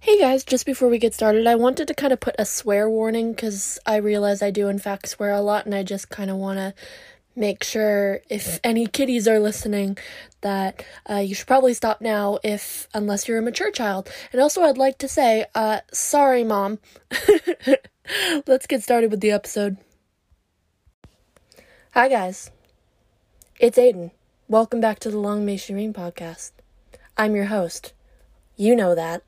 Hey 0.00 0.18
guys, 0.18 0.44
just 0.44 0.66
before 0.66 0.88
we 0.88 0.98
get 0.98 1.14
started, 1.14 1.46
I 1.46 1.54
wanted 1.54 1.88
to 1.88 1.94
kind 1.94 2.12
of 2.12 2.20
put 2.20 2.34
a 2.38 2.44
swear 2.44 2.90
warning 2.90 3.32
because 3.32 3.78
I 3.86 3.96
realize 3.96 4.42
I 4.42 4.50
do, 4.50 4.68
in 4.68 4.78
fact, 4.78 5.08
swear 5.08 5.32
a 5.32 5.40
lot, 5.40 5.64
and 5.64 5.74
I 5.74 5.82
just 5.82 6.10
kind 6.10 6.30
of 6.30 6.36
want 6.36 6.58
to 6.58 6.74
make 7.34 7.64
sure 7.64 8.20
if 8.28 8.60
any 8.62 8.86
kiddies 8.86 9.26
are 9.26 9.40
listening 9.40 9.96
that 10.42 10.84
uh, 11.08 11.16
you 11.16 11.34
should 11.34 11.46
probably 11.46 11.74
stop 11.74 12.00
now 12.00 12.38
if 12.44 12.86
unless 12.94 13.26
you're 13.26 13.38
a 13.38 13.42
mature 13.42 13.70
child. 13.70 14.08
And 14.30 14.40
also 14.40 14.62
i'd 14.62 14.78
like 14.78 14.98
to 14.98 15.08
say 15.08 15.46
uh, 15.54 15.80
sorry 15.92 16.44
mom. 16.44 16.78
Let's 18.46 18.66
get 18.66 18.82
started 18.82 19.10
with 19.10 19.20
the 19.20 19.32
episode. 19.32 19.78
Hi 21.92 22.08
guys. 22.08 22.50
It's 23.58 23.78
aiden. 23.78 24.10
Welcome 24.48 24.80
back 24.80 24.98
to 25.00 25.10
the 25.10 25.18
long 25.18 25.44
may 25.44 25.56
she 25.56 25.74
reign 25.74 25.92
podcast. 25.94 26.52
I'm 27.16 27.34
your 27.34 27.46
host. 27.46 27.94
You 28.56 28.76
know 28.76 28.94
that 28.94 29.22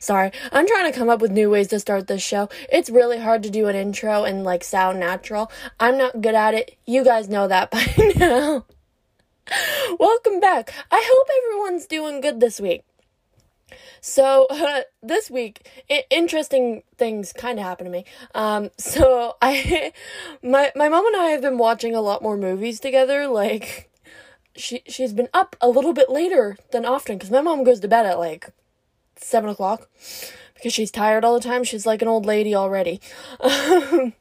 Sorry, 0.00 0.30
I'm 0.52 0.66
trying 0.66 0.90
to 0.92 0.98
come 0.98 1.08
up 1.08 1.20
with 1.20 1.30
new 1.30 1.50
ways 1.50 1.68
to 1.68 1.80
start 1.80 2.06
this 2.06 2.22
show. 2.22 2.48
It's 2.70 2.90
really 2.90 3.18
hard 3.18 3.42
to 3.44 3.50
do 3.50 3.68
an 3.68 3.76
intro 3.76 4.24
and 4.24 4.44
like 4.44 4.64
sound 4.64 5.00
natural. 5.00 5.50
I'm 5.80 5.98
not 5.98 6.20
good 6.20 6.34
at 6.34 6.54
it. 6.54 6.76
You 6.86 7.04
guys 7.04 7.28
know 7.28 7.48
that 7.48 7.70
by 7.70 7.86
now. 8.16 8.64
Welcome 9.98 10.40
back. 10.40 10.72
I 10.90 11.02
hope 11.06 11.28
everyone's 11.44 11.86
doing 11.86 12.20
good 12.20 12.40
this 12.40 12.60
week. 12.60 12.84
So 14.00 14.46
uh, 14.50 14.82
this 15.02 15.30
week, 15.30 15.68
I- 15.90 16.04
interesting 16.10 16.82
things 16.96 17.32
kind 17.32 17.58
of 17.58 17.64
happened 17.64 17.86
to 17.86 17.90
me. 17.90 18.04
Um, 18.34 18.70
so 18.78 19.36
I, 19.40 19.92
my 20.42 20.72
my 20.76 20.88
mom 20.88 21.06
and 21.06 21.16
I 21.16 21.26
have 21.30 21.42
been 21.42 21.58
watching 21.58 21.94
a 21.94 22.00
lot 22.00 22.22
more 22.22 22.36
movies 22.36 22.80
together. 22.80 23.26
Like, 23.26 23.90
she 24.56 24.82
she's 24.86 25.12
been 25.12 25.28
up 25.32 25.56
a 25.60 25.68
little 25.68 25.92
bit 25.92 26.10
later 26.10 26.56
than 26.72 26.84
often 26.84 27.16
because 27.16 27.30
my 27.30 27.40
mom 27.40 27.64
goes 27.64 27.80
to 27.80 27.88
bed 27.88 28.06
at 28.06 28.18
like 28.18 28.50
seven 29.24 29.50
o'clock 29.50 29.88
because 30.54 30.72
she's 30.72 30.90
tired 30.90 31.24
all 31.24 31.34
the 31.34 31.44
time. 31.44 31.64
She's 31.64 31.86
like 31.86 32.02
an 32.02 32.08
old 32.08 32.26
lady 32.26 32.54
already. 32.54 33.00
and 33.42 34.12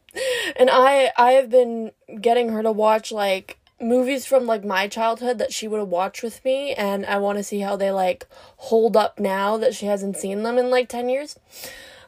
I 0.69 1.11
I 1.17 1.31
have 1.33 1.49
been 1.49 1.91
getting 2.19 2.49
her 2.49 2.63
to 2.63 2.71
watch 2.71 3.11
like 3.11 3.57
movies 3.79 4.25
from 4.25 4.45
like 4.45 4.63
my 4.63 4.87
childhood 4.87 5.37
that 5.37 5.53
she 5.53 5.67
would 5.67 5.79
have 5.79 5.89
watched 5.89 6.23
with 6.23 6.43
me 6.45 6.73
and 6.73 7.05
I 7.05 7.17
want 7.17 7.37
to 7.37 7.43
see 7.43 7.59
how 7.59 7.75
they 7.75 7.91
like 7.91 8.27
hold 8.57 8.95
up 8.95 9.19
now 9.19 9.57
that 9.57 9.75
she 9.75 9.85
hasn't 9.87 10.17
seen 10.17 10.43
them 10.43 10.57
in 10.57 10.69
like 10.69 10.89
10 10.89 11.09
years. 11.09 11.37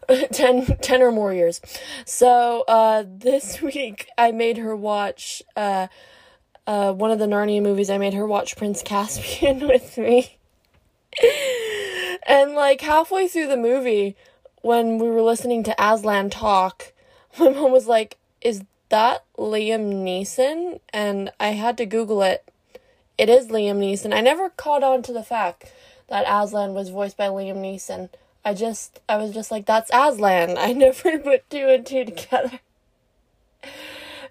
10, 0.31 0.77
10 0.81 1.01
or 1.01 1.11
more 1.11 1.33
years. 1.33 1.61
So, 2.05 2.63
uh, 2.67 3.03
this 3.07 3.61
week 3.61 4.07
I 4.17 4.31
made 4.31 4.57
her 4.57 4.75
watch, 4.75 5.41
uh, 5.55 5.87
uh, 6.67 6.93
one 6.93 7.11
of 7.11 7.19
the 7.19 7.27
Narnia 7.27 7.61
movies. 7.61 7.89
I 7.89 7.97
made 7.97 8.13
her 8.13 8.25
watch 8.25 8.55
Prince 8.55 8.81
Caspian 8.81 9.67
with 9.67 9.97
me. 9.97 10.37
And 12.25 12.53
like 12.53 12.81
halfway 12.81 13.27
through 13.27 13.47
the 13.47 13.57
movie, 13.57 14.15
when 14.61 14.97
we 14.97 15.07
were 15.09 15.21
listening 15.21 15.63
to 15.63 15.75
Aslan 15.83 16.29
talk, 16.29 16.91
my 17.39 17.49
mom 17.49 17.71
was 17.71 17.87
like, 17.87 18.17
Is 18.41 18.63
that 18.89 19.23
Liam 19.37 20.03
Neeson? 20.03 20.79
And 20.91 21.31
I 21.39 21.49
had 21.49 21.77
to 21.77 21.85
Google 21.85 22.23
it. 22.23 22.49
It 23.17 23.29
is 23.29 23.47
Liam 23.47 23.77
Neeson. 23.77 24.13
I 24.13 24.21
never 24.21 24.49
caught 24.49 24.83
on 24.83 25.03
to 25.03 25.13
the 25.13 25.23
fact 25.23 25.71
that 26.07 26.25
Aslan 26.27 26.73
was 26.73 26.89
voiced 26.89 27.17
by 27.17 27.27
Liam 27.27 27.57
Neeson. 27.57 28.09
I 28.43 28.53
just, 28.53 28.99
I 29.07 29.17
was 29.17 29.31
just 29.31 29.51
like, 29.51 29.65
that's 29.65 29.89
Aslan. 29.93 30.57
I 30.57 30.73
never 30.73 31.17
put 31.19 31.49
two 31.49 31.67
and 31.69 31.85
two 31.85 32.05
together. 32.05 32.59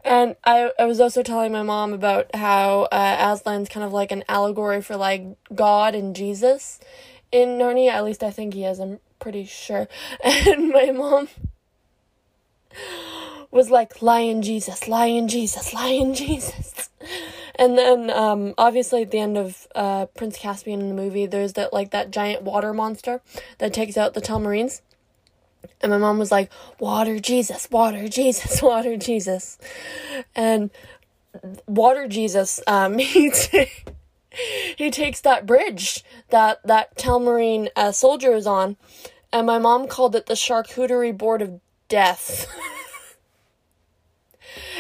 And 0.05 0.37
I, 0.45 0.71
I 0.79 0.85
was 0.85 1.01
also 1.01 1.23
telling 1.23 1.51
my 1.51 1.63
mom 1.63 1.95
about 1.95 2.35
how 2.35 2.83
uh, 2.93 3.17
Aslan's 3.19 3.71
kind 3.71 3.87
of 3.87 3.93
like 3.93 4.13
an 4.13 4.23
allegory 4.29 4.83
for 4.83 4.97
like 4.97 5.25
God 5.55 5.95
and 5.95 6.15
Jesus 6.15 6.79
in 7.35 7.59
Narnia. 7.59 7.91
At 7.91 8.05
least 8.05 8.23
I 8.23 8.31
think 8.31 8.55
he 8.55 8.65
is. 8.65 8.79
I'm 8.79 9.01
pretty 9.19 9.45
sure. 9.45 9.89
And 10.25 10.71
my 10.71 10.93
mom 10.93 11.29
was 13.51 13.71
like, 13.71 14.01
"Lion 14.01 14.41
Jesus, 14.41 14.87
Lion 14.89 15.29
Jesus, 15.29 15.75
Lion 15.75 16.15
Jesus." 16.15 16.89
And 17.57 17.79
then, 17.79 18.11
um, 18.11 18.53
obviously, 18.59 19.03
at 19.03 19.13
the 19.13 19.21
end 19.21 19.39
of 19.39 19.69
uh, 19.77 20.07
Prince 20.07 20.37
Caspian 20.39 20.81
in 20.81 20.89
the 20.89 20.95
movie, 20.95 21.27
there's 21.27 21.53
that 21.53 21.73
like 21.73 21.93
that 21.93 22.11
giant 22.11 22.43
water 22.43 22.75
monster 22.75 23.21
that 23.59 23.73
takes 23.73 23.97
out 23.97 24.15
the 24.15 24.21
Telmarines. 24.21 24.81
And 25.81 25.93
my 25.93 25.99
mom 25.99 26.19
was 26.19 26.33
like, 26.33 26.51
"Water 26.81 27.21
Jesus, 27.21 27.71
water 27.71 28.09
Jesus, 28.09 28.61
water 28.71 28.97
Jesus," 28.97 29.57
and 30.35 30.71
water 31.69 32.09
Jesus. 32.09 32.61
Um, 32.67 32.99
t- 32.99 33.71
he 34.77 34.91
takes 34.91 35.21
that 35.21 35.47
bridge 35.47 36.05
that 36.31 36.67
that 36.67 36.97
Telmarine 36.97 37.69
uh, 37.77 37.93
soldier 37.93 38.35
is 38.35 38.47
on, 38.47 38.77
and 39.33 39.47
my 39.47 39.59
mom 39.59 39.89
called 39.89 40.17
it 40.17 40.27
the 40.27 40.35
charcuterie 40.35 41.17
board 41.17 41.43
of 41.43 41.61
death. 41.89 42.49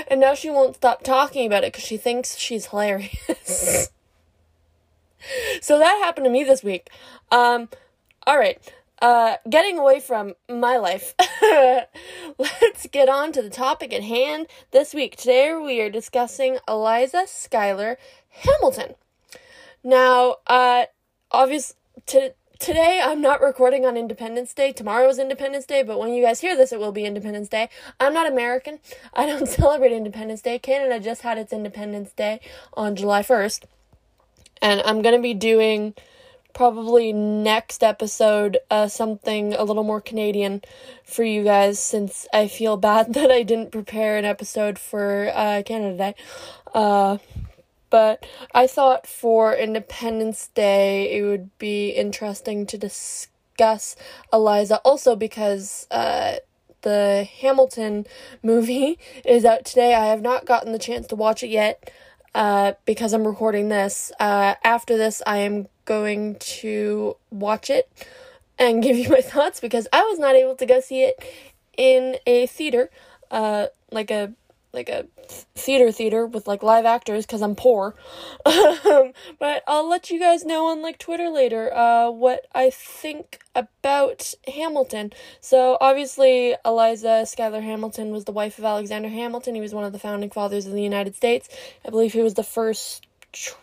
and 0.08 0.20
now 0.20 0.34
she 0.34 0.50
won't 0.50 0.76
stop 0.76 1.02
talking 1.02 1.46
about 1.46 1.64
it 1.64 1.72
because 1.72 1.84
she 1.84 1.96
thinks 1.96 2.36
she's 2.36 2.66
hilarious. 2.66 3.14
so 5.60 5.78
that 5.78 6.00
happened 6.04 6.24
to 6.24 6.30
me 6.30 6.44
this 6.44 6.62
week. 6.62 6.90
Um, 7.30 7.68
all 8.26 8.38
right. 8.38 8.60
Uh, 9.02 9.36
getting 9.50 9.76
away 9.76 10.00
from 10.00 10.32
my 10.48 10.78
life, 10.78 11.14
let's 12.38 12.86
get 12.86 13.08
on 13.08 13.32
to 13.32 13.42
the 13.42 13.50
topic 13.50 13.92
at 13.92 14.02
hand 14.02 14.46
this 14.70 14.94
week. 14.94 15.16
Today 15.16 15.54
we 15.54 15.80
are 15.82 15.90
discussing 15.90 16.58
Eliza 16.66 17.24
Schuyler 17.26 17.98
Hamilton. 18.30 18.94
Now, 19.84 20.36
uh, 20.46 20.86
obvious 21.30 21.74
to 22.06 22.32
today 22.58 23.02
I'm 23.04 23.20
not 23.20 23.42
recording 23.42 23.84
on 23.84 23.98
Independence 23.98 24.54
Day. 24.54 24.72
Tomorrow 24.72 25.10
is 25.10 25.18
Independence 25.18 25.66
Day, 25.66 25.82
but 25.82 25.98
when 25.98 26.14
you 26.14 26.24
guys 26.24 26.40
hear 26.40 26.56
this, 26.56 26.72
it 26.72 26.80
will 26.80 26.90
be 26.90 27.04
Independence 27.04 27.48
Day. 27.48 27.68
I'm 28.00 28.14
not 28.14 28.26
American. 28.26 28.78
I 29.14 29.26
don't 29.26 29.46
celebrate 29.60 29.92
Independence 29.92 30.40
Day. 30.40 30.58
Canada 30.58 30.98
just 30.98 31.20
had 31.20 31.36
its 31.36 31.52
Independence 31.52 32.12
Day 32.12 32.40
on 32.72 32.96
July 32.96 33.20
1st. 33.20 33.64
And 34.62 34.80
I'm 34.86 35.02
going 35.02 35.14
to 35.14 35.20
be 35.20 35.34
doing 35.34 35.92
probably 36.54 37.12
next 37.12 37.82
episode 37.82 38.56
uh, 38.70 38.88
something 38.88 39.52
a 39.52 39.64
little 39.64 39.82
more 39.82 40.00
Canadian 40.00 40.62
for 41.04 41.24
you 41.24 41.44
guys 41.44 41.78
since 41.78 42.26
I 42.32 42.48
feel 42.48 42.78
bad 42.78 43.12
that 43.14 43.30
I 43.30 43.42
didn't 43.42 43.70
prepare 43.70 44.16
an 44.16 44.24
episode 44.24 44.78
for 44.78 45.30
uh, 45.34 45.62
Canada 45.66 45.98
Day. 45.98 46.14
Uh, 46.72 47.18
but 47.94 48.26
I 48.52 48.66
thought 48.66 49.06
for 49.06 49.54
Independence 49.54 50.48
Day 50.48 51.16
it 51.16 51.22
would 51.22 51.56
be 51.58 51.90
interesting 51.90 52.66
to 52.66 52.76
discuss 52.76 53.94
Eliza 54.32 54.78
also 54.78 55.14
because 55.14 55.86
uh, 55.92 56.38
the 56.82 57.22
Hamilton 57.38 58.04
movie 58.42 58.98
is 59.24 59.44
out 59.44 59.64
today. 59.64 59.94
I 59.94 60.06
have 60.06 60.22
not 60.22 60.44
gotten 60.44 60.72
the 60.72 60.78
chance 60.80 61.06
to 61.06 61.14
watch 61.14 61.44
it 61.44 61.50
yet 61.50 61.88
uh, 62.34 62.72
because 62.84 63.12
I'm 63.12 63.28
recording 63.28 63.68
this. 63.68 64.10
Uh, 64.18 64.56
after 64.64 64.96
this, 64.96 65.22
I 65.24 65.36
am 65.36 65.68
going 65.84 66.34
to 66.40 67.16
watch 67.30 67.70
it 67.70 67.88
and 68.58 68.82
give 68.82 68.96
you 68.96 69.08
my 69.08 69.20
thoughts 69.20 69.60
because 69.60 69.86
I 69.92 70.02
was 70.02 70.18
not 70.18 70.34
able 70.34 70.56
to 70.56 70.66
go 70.66 70.80
see 70.80 71.04
it 71.04 71.24
in 71.76 72.16
a 72.26 72.48
theater, 72.48 72.90
uh, 73.30 73.68
like 73.92 74.10
a 74.10 74.32
like 74.74 74.88
a 74.88 75.06
theater 75.54 75.90
theater 75.92 76.26
with 76.26 76.46
like 76.46 76.62
live 76.62 76.84
actors 76.84 77.24
because 77.24 77.42
I'm 77.42 77.54
poor. 77.54 77.94
But 79.38 79.62
I'll 79.66 79.88
let 79.88 80.10
you 80.10 80.18
guys 80.18 80.44
know 80.44 80.66
on 80.66 80.82
like 80.82 80.98
Twitter 80.98 81.28
later 81.28 81.74
uh, 81.74 82.10
what 82.10 82.46
I 82.54 82.70
think 82.70 83.40
about 83.54 84.34
Hamilton. 84.46 85.12
So 85.40 85.76
obviously 85.80 86.54
Eliza 86.64 87.26
Schuyler 87.26 87.60
Hamilton 87.60 88.10
was 88.10 88.24
the 88.24 88.32
wife 88.32 88.58
of 88.58 88.64
Alexander 88.64 89.08
Hamilton. 89.08 89.54
He 89.54 89.60
was 89.60 89.74
one 89.74 89.84
of 89.84 89.92
the 89.92 89.98
founding 89.98 90.30
fathers 90.30 90.66
of 90.66 90.72
the 90.72 90.82
United 90.82 91.14
States. 91.14 91.48
I 91.84 91.90
believe 91.90 92.12
he 92.12 92.22
was 92.22 92.34
the 92.34 92.42
first 92.42 93.06
tr- 93.32 93.56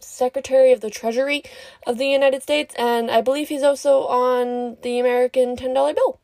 Secretary 0.00 0.72
of 0.72 0.80
the 0.80 0.90
Treasury 0.90 1.42
of 1.86 1.98
the 1.98 2.06
United 2.06 2.42
States, 2.42 2.74
and 2.78 3.10
I 3.10 3.20
believe 3.20 3.48
he's 3.48 3.62
also 3.62 4.06
on 4.06 4.76
the 4.82 4.98
American 4.98 5.56
$10 5.56 5.94
bill. 5.94 6.20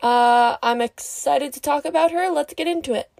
Uh, 0.00 0.56
I'm 0.62 0.80
excited 0.80 1.52
to 1.52 1.60
talk 1.60 1.84
about 1.84 2.10
her. 2.10 2.28
Let's 2.28 2.54
get 2.54 2.66
into 2.66 2.94
it. 2.94 3.11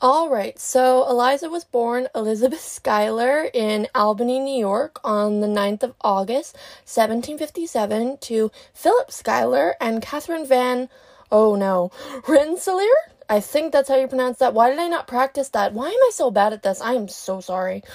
All 0.00 0.30
right, 0.30 0.56
so 0.60 1.10
Eliza 1.10 1.50
was 1.50 1.64
born 1.64 2.06
Elizabeth 2.14 2.60
Schuyler 2.60 3.50
in 3.52 3.88
Albany, 3.96 4.38
New 4.38 4.56
York 4.56 5.00
on 5.02 5.40
the 5.40 5.48
9th 5.48 5.82
of 5.82 5.94
August, 6.02 6.54
1757, 6.84 8.18
to 8.18 8.52
Philip 8.72 9.10
Schuyler 9.10 9.74
and 9.80 10.00
Catherine 10.00 10.46
Van, 10.46 10.88
oh 11.32 11.56
no, 11.56 11.90
Rensselaer? 12.28 12.86
I 13.28 13.40
think 13.40 13.72
that's 13.72 13.88
how 13.88 13.96
you 13.96 14.06
pronounce 14.06 14.38
that. 14.38 14.54
Why 14.54 14.70
did 14.70 14.78
I 14.78 14.86
not 14.86 15.08
practice 15.08 15.48
that? 15.48 15.72
Why 15.72 15.88
am 15.88 15.92
I 15.92 16.10
so 16.14 16.30
bad 16.30 16.52
at 16.52 16.62
this? 16.62 16.80
I 16.80 16.92
am 16.92 17.08
so 17.08 17.40
sorry. 17.40 17.82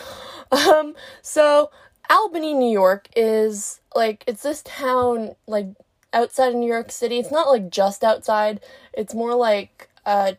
Um, 0.52 0.94
so 1.24 1.72
Albany, 2.12 2.54
New 2.54 2.72
York 2.72 3.08
is 3.16 3.80
like, 3.96 4.24
it's 4.28 4.44
this 4.44 4.62
town, 4.64 5.36
like, 5.48 5.66
outside 6.14 6.50
of 6.50 6.56
New 6.56 6.68
York 6.68 6.92
City. 6.92 7.18
It's 7.18 7.32
not 7.32 7.48
like 7.48 7.72
just 7.72 8.04
outside, 8.04 8.60
it's 8.94 9.16
more 9.16 9.34
like, 9.34 9.90
uh, 10.06 10.34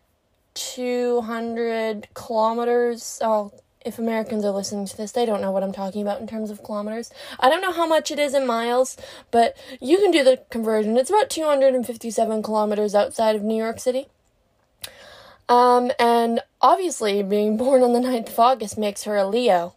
200 0.54 2.08
kilometers. 2.14 3.18
Oh, 3.22 3.52
if 3.84 3.98
Americans 3.98 4.44
are 4.44 4.50
listening 4.50 4.86
to 4.86 4.96
this, 4.96 5.12
they 5.12 5.26
don't 5.26 5.42
know 5.42 5.50
what 5.50 5.62
I'm 5.62 5.72
talking 5.72 6.00
about 6.00 6.20
in 6.20 6.26
terms 6.26 6.50
of 6.50 6.62
kilometers. 6.62 7.10
I 7.38 7.50
don't 7.50 7.60
know 7.60 7.72
how 7.72 7.86
much 7.86 8.10
it 8.10 8.18
is 8.18 8.34
in 8.34 8.46
miles, 8.46 8.96
but 9.30 9.56
you 9.80 9.98
can 9.98 10.10
do 10.10 10.24
the 10.24 10.40
conversion. 10.50 10.96
It's 10.96 11.10
about 11.10 11.28
257 11.28 12.42
kilometers 12.42 12.94
outside 12.94 13.36
of 13.36 13.42
New 13.42 13.56
York 13.56 13.78
City. 13.78 14.06
Um, 15.48 15.92
and 15.98 16.40
obviously, 16.62 17.22
being 17.22 17.56
born 17.58 17.82
on 17.82 17.92
the 17.92 18.00
9th 18.00 18.28
of 18.28 18.38
August 18.38 18.78
makes 18.78 19.04
her 19.04 19.16
a 19.16 19.26
Leo. 19.26 19.74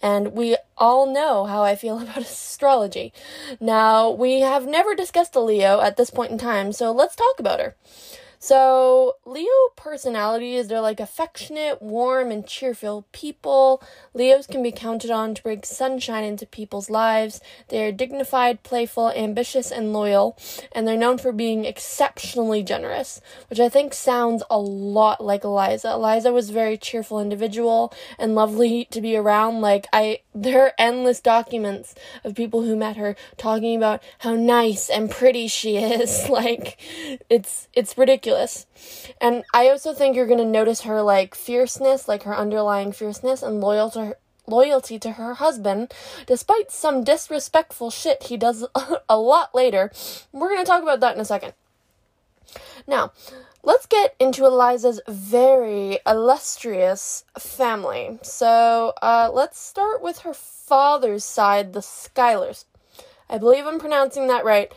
And 0.00 0.34
we 0.34 0.56
all 0.76 1.12
know 1.12 1.46
how 1.46 1.62
I 1.62 1.74
feel 1.74 1.98
about 2.02 2.18
astrology. 2.18 3.12
Now, 3.60 4.10
we 4.10 4.40
have 4.40 4.66
never 4.66 4.94
discussed 4.94 5.34
a 5.34 5.40
Leo 5.40 5.80
at 5.80 5.96
this 5.96 6.10
point 6.10 6.32
in 6.32 6.38
time, 6.38 6.72
so 6.72 6.92
let's 6.92 7.16
talk 7.16 7.38
about 7.38 7.60
her. 7.60 7.74
So, 8.40 9.16
Leo 9.24 9.48
personalities, 9.74 10.68
they're 10.68 10.80
like 10.80 11.00
affectionate, 11.00 11.82
warm, 11.82 12.30
and 12.30 12.46
cheerful 12.46 13.04
people. 13.10 13.82
Leos 14.14 14.46
can 14.46 14.62
be 14.62 14.70
counted 14.70 15.10
on 15.10 15.34
to 15.34 15.42
bring 15.42 15.64
sunshine 15.64 16.22
into 16.22 16.46
people's 16.46 16.88
lives. 16.88 17.40
They 17.68 17.84
are 17.84 17.90
dignified, 17.90 18.62
playful, 18.62 19.10
ambitious, 19.10 19.72
and 19.72 19.92
loyal, 19.92 20.38
and 20.70 20.86
they're 20.86 20.96
known 20.96 21.18
for 21.18 21.32
being 21.32 21.64
exceptionally 21.64 22.62
generous, 22.62 23.20
which 23.50 23.58
I 23.58 23.68
think 23.68 23.92
sounds 23.92 24.44
a 24.48 24.58
lot 24.58 25.20
like 25.22 25.42
Eliza. 25.42 25.90
Eliza 25.92 26.32
was 26.32 26.50
a 26.50 26.52
very 26.52 26.78
cheerful 26.78 27.20
individual 27.20 27.92
and 28.18 28.36
lovely 28.36 28.84
to 28.92 29.00
be 29.00 29.16
around. 29.16 29.60
Like, 29.60 29.88
I, 29.92 30.20
there 30.42 30.62
are 30.62 30.72
endless 30.78 31.20
documents 31.20 31.94
of 32.24 32.34
people 32.34 32.62
who 32.62 32.76
met 32.76 32.96
her 32.96 33.16
talking 33.36 33.76
about 33.76 34.02
how 34.20 34.34
nice 34.34 34.88
and 34.88 35.10
pretty 35.10 35.48
she 35.48 35.76
is. 35.76 36.28
like, 36.30 36.78
it's, 37.28 37.68
it's 37.74 37.98
ridiculous. 37.98 38.66
And 39.20 39.44
I 39.52 39.68
also 39.68 39.92
think 39.92 40.14
you're 40.14 40.26
going 40.26 40.38
to 40.38 40.44
notice 40.44 40.82
her 40.82 41.02
like 41.02 41.34
fierceness, 41.34 42.08
like 42.08 42.22
her 42.22 42.36
underlying 42.36 42.92
fierceness 42.92 43.42
and 43.42 43.60
loyal 43.60 43.90
to 43.90 44.04
her, 44.04 44.16
loyalty 44.46 44.98
to 44.98 45.12
her 45.12 45.34
husband, 45.34 45.92
despite 46.26 46.70
some 46.70 47.04
disrespectful 47.04 47.90
shit 47.90 48.24
he 48.24 48.36
does 48.36 48.66
a 49.08 49.18
lot 49.18 49.54
later. 49.54 49.90
We're 50.32 50.48
going 50.48 50.64
to 50.64 50.70
talk 50.70 50.82
about 50.82 51.00
that 51.00 51.14
in 51.14 51.20
a 51.20 51.24
second. 51.24 51.52
Now, 52.86 53.12
let's 53.68 53.84
get 53.84 54.16
into 54.18 54.46
Eliza's 54.46 54.98
very 55.06 55.98
illustrious 56.06 57.26
family. 57.38 58.18
So, 58.22 58.94
uh, 59.02 59.28
let's 59.30 59.58
start 59.58 60.00
with 60.00 60.20
her 60.20 60.32
father's 60.32 61.22
side, 61.22 61.74
the 61.74 61.80
Schuylers. 61.80 62.64
I 63.28 63.36
believe 63.36 63.66
I'm 63.66 63.78
pronouncing 63.78 64.26
that 64.28 64.46
right. 64.46 64.72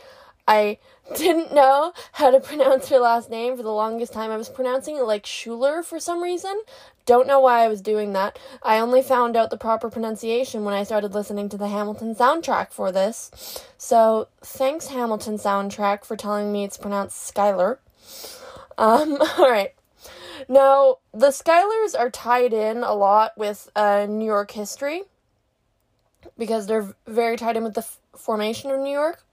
I 0.46 0.76
didn't 1.16 1.54
know 1.54 1.94
how 2.12 2.30
to 2.30 2.38
pronounce 2.38 2.90
her 2.90 2.98
last 2.98 3.30
name 3.30 3.56
for 3.56 3.62
the 3.62 3.72
longest 3.72 4.12
time. 4.12 4.30
I 4.30 4.36
was 4.36 4.50
pronouncing 4.50 4.98
it 4.98 5.04
like 5.04 5.24
Schuler 5.24 5.82
for 5.82 5.98
some 5.98 6.22
reason. 6.22 6.60
Don't 7.06 7.26
know 7.26 7.40
why 7.40 7.64
I 7.64 7.68
was 7.68 7.80
doing 7.80 8.12
that. 8.12 8.38
I 8.62 8.78
only 8.78 9.00
found 9.00 9.36
out 9.36 9.48
the 9.48 9.56
proper 9.56 9.88
pronunciation 9.88 10.64
when 10.64 10.74
I 10.74 10.82
started 10.82 11.14
listening 11.14 11.48
to 11.48 11.56
the 11.56 11.68
Hamilton 11.68 12.14
soundtrack 12.14 12.72
for 12.72 12.92
this. 12.92 13.64
So, 13.78 14.28
thanks, 14.42 14.88
Hamilton 14.88 15.38
soundtrack, 15.38 16.04
for 16.04 16.14
telling 16.14 16.52
me 16.52 16.64
it's 16.64 16.76
pronounced 16.76 17.34
Skylar. 17.34 17.78
Um, 18.82 19.12
alright. 19.38 19.74
Now, 20.48 20.98
the 21.14 21.28
Schuylers 21.28 21.98
are 21.98 22.10
tied 22.10 22.52
in 22.52 22.78
a 22.78 22.92
lot 22.94 23.32
with 23.38 23.70
uh, 23.76 24.06
New 24.08 24.26
York 24.26 24.50
history 24.50 25.04
because 26.36 26.66
they're 26.66 26.94
very 27.06 27.36
tied 27.36 27.56
in 27.56 27.62
with 27.62 27.74
the 27.74 27.82
f- 27.82 28.00
formation 28.16 28.72
of 28.72 28.80
New 28.80 28.90
York. 28.92 29.24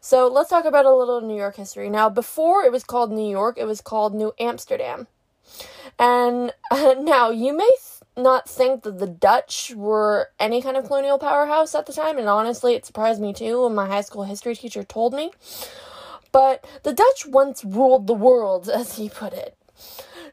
So 0.00 0.28
let's 0.28 0.48
talk 0.48 0.64
about 0.64 0.86
a 0.86 0.94
little 0.94 1.20
New 1.20 1.36
York 1.36 1.56
history. 1.56 1.90
Now, 1.90 2.08
before 2.08 2.62
it 2.64 2.72
was 2.72 2.84
called 2.84 3.12
New 3.12 3.28
York, 3.28 3.58
it 3.58 3.66
was 3.66 3.82
called 3.82 4.14
New 4.14 4.32
Amsterdam. 4.40 5.08
And 5.98 6.52
uh, 6.70 6.94
now 6.98 7.30
you 7.30 7.54
may 7.54 7.68
th- 7.68 8.24
not 8.24 8.48
think 8.48 8.82
that 8.84 8.98
the 8.98 9.06
Dutch 9.06 9.72
were 9.76 10.30
any 10.40 10.62
kind 10.62 10.78
of 10.78 10.86
colonial 10.86 11.18
powerhouse 11.18 11.74
at 11.74 11.84
the 11.84 11.92
time, 11.92 12.16
and 12.16 12.28
honestly, 12.28 12.74
it 12.74 12.86
surprised 12.86 13.20
me 13.20 13.34
too 13.34 13.62
when 13.64 13.74
my 13.74 13.86
high 13.86 14.00
school 14.00 14.24
history 14.24 14.54
teacher 14.54 14.84
told 14.84 15.12
me. 15.12 15.32
But 16.34 16.66
the 16.82 16.92
Dutch 16.92 17.26
once 17.26 17.64
ruled 17.64 18.08
the 18.08 18.12
world, 18.12 18.68
as 18.80 18.96
he 18.96 19.08
put 19.08 19.32
it. 19.32 19.56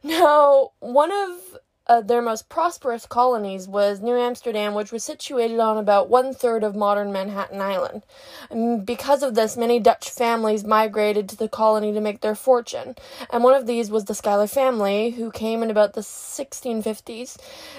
Now, 0.04 0.72
one 0.80 1.12
of 1.12 1.60
uh, 1.86 2.02
their 2.02 2.24
most 2.24 2.50
prosperous 2.50 3.06
colonies 3.06 3.68
was 3.68 4.02
New 4.02 4.18
Amsterdam, 4.18 4.74
which 4.74 4.92
was 4.92 5.04
situated 5.04 5.60
on 5.60 5.78
about 5.78 6.10
one 6.10 6.34
third 6.34 6.64
of 6.64 6.76
modern 6.76 7.12
Manhattan 7.12 7.62
Island. 7.62 8.02
And 8.50 8.84
because 8.84 9.22
of 9.22 9.36
this, 9.36 9.56
many 9.56 9.80
Dutch 9.80 10.10
families 10.10 10.64
migrated 10.64 11.30
to 11.30 11.36
the 11.36 11.48
colony 11.48 11.94
to 11.94 12.02
make 12.02 12.22
their 12.22 12.34
fortune. 12.34 12.96
And 13.30 13.44
one 13.44 13.54
of 13.54 13.68
these 13.68 13.92
was 13.92 14.06
the 14.06 14.16
Schuyler 14.16 14.48
family, 14.48 15.12
who 15.12 15.30
came 15.30 15.62
in 15.62 15.70
about 15.70 15.94
the 15.94 16.02
1650s. 16.02 17.38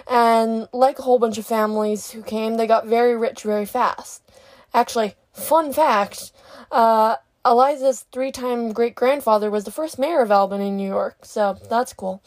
And 0.08 0.68
like 0.72 1.00
a 1.00 1.02
whole 1.02 1.18
bunch 1.18 1.38
of 1.38 1.46
families 1.46 2.12
who 2.12 2.22
came, 2.22 2.56
they 2.56 2.68
got 2.68 2.86
very 2.86 3.16
rich 3.16 3.42
very 3.42 3.66
fast. 3.66 4.22
Actually, 4.72 5.16
fun 5.32 5.72
fact, 5.72 6.30
uh, 6.70 7.16
Eliza's 7.44 8.06
three 8.12 8.30
time 8.30 8.72
great 8.72 8.94
grandfather 8.94 9.50
was 9.50 9.64
the 9.64 9.72
first 9.72 9.98
mayor 9.98 10.20
of 10.20 10.30
Albany, 10.30 10.70
New 10.70 10.86
York, 10.86 11.24
so 11.24 11.58
that's 11.68 11.92
cool. 11.92 12.22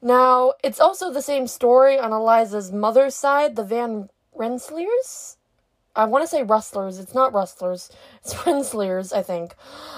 Now, 0.00 0.54
it's 0.62 0.80
also 0.80 1.12
the 1.12 1.22
same 1.22 1.46
story 1.46 1.98
on 1.98 2.12
Eliza's 2.12 2.72
mother's 2.72 3.14
side, 3.14 3.56
the 3.56 3.64
Van 3.64 4.10
Rensselaers. 4.36 5.36
I 5.94 6.06
want 6.06 6.22
to 6.22 6.28
say 6.28 6.42
Rustlers. 6.42 6.98
It's 6.98 7.14
not 7.14 7.34
Rustlers. 7.34 7.90
It's 8.24 8.34
Rensselaers, 8.46 9.12
I 9.12 9.22
think. 9.22 9.54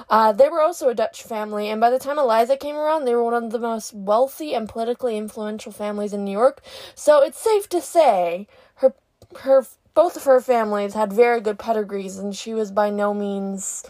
Uh, 0.09 0.33
they 0.33 0.49
were 0.49 0.61
also 0.61 0.89
a 0.89 0.95
Dutch 0.95 1.23
family, 1.23 1.69
and 1.69 1.81
by 1.81 1.91
the 1.91 1.99
time 1.99 2.19
Eliza 2.19 2.57
came 2.57 2.77
around, 2.77 3.05
they 3.05 3.15
were 3.15 3.25
one 3.25 3.45
of 3.45 3.51
the 3.51 3.59
most 3.59 3.93
wealthy 3.93 4.55
and 4.55 4.69
politically 4.69 5.17
influential 5.17 5.71
families 5.71 6.13
in 6.13 6.25
New 6.25 6.33
York. 6.33 6.63
So 6.95 7.23
it's 7.23 7.39
safe 7.39 7.69
to 7.69 7.81
say 7.81 8.49
her 8.77 8.95
her 9.41 9.67
both 9.95 10.17
of 10.17 10.25
her 10.25 10.41
families 10.41 10.95
had 10.95 11.13
very 11.13 11.41
good 11.41 11.59
pedigrees, 11.59 12.19
and 12.19 12.35
she 12.35 12.53
was 12.53 12.73
by 12.73 12.91
no 12.91 13.15
means 13.15 13.85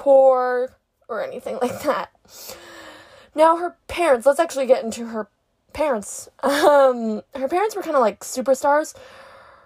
poor 0.00 0.74
or 1.08 1.22
anything 1.22 1.58
like 1.62 1.82
that. 1.82 2.10
Now, 3.34 3.56
her 3.58 3.76
parents. 3.86 4.26
Let's 4.26 4.40
actually 4.40 4.66
get 4.66 4.82
into 4.82 5.06
her 5.06 5.28
parents. 5.72 6.28
Um, 6.42 7.22
her 7.34 7.48
parents 7.48 7.76
were 7.76 7.82
kind 7.82 7.96
of 7.96 8.00
like 8.00 8.20
superstars. 8.20 8.94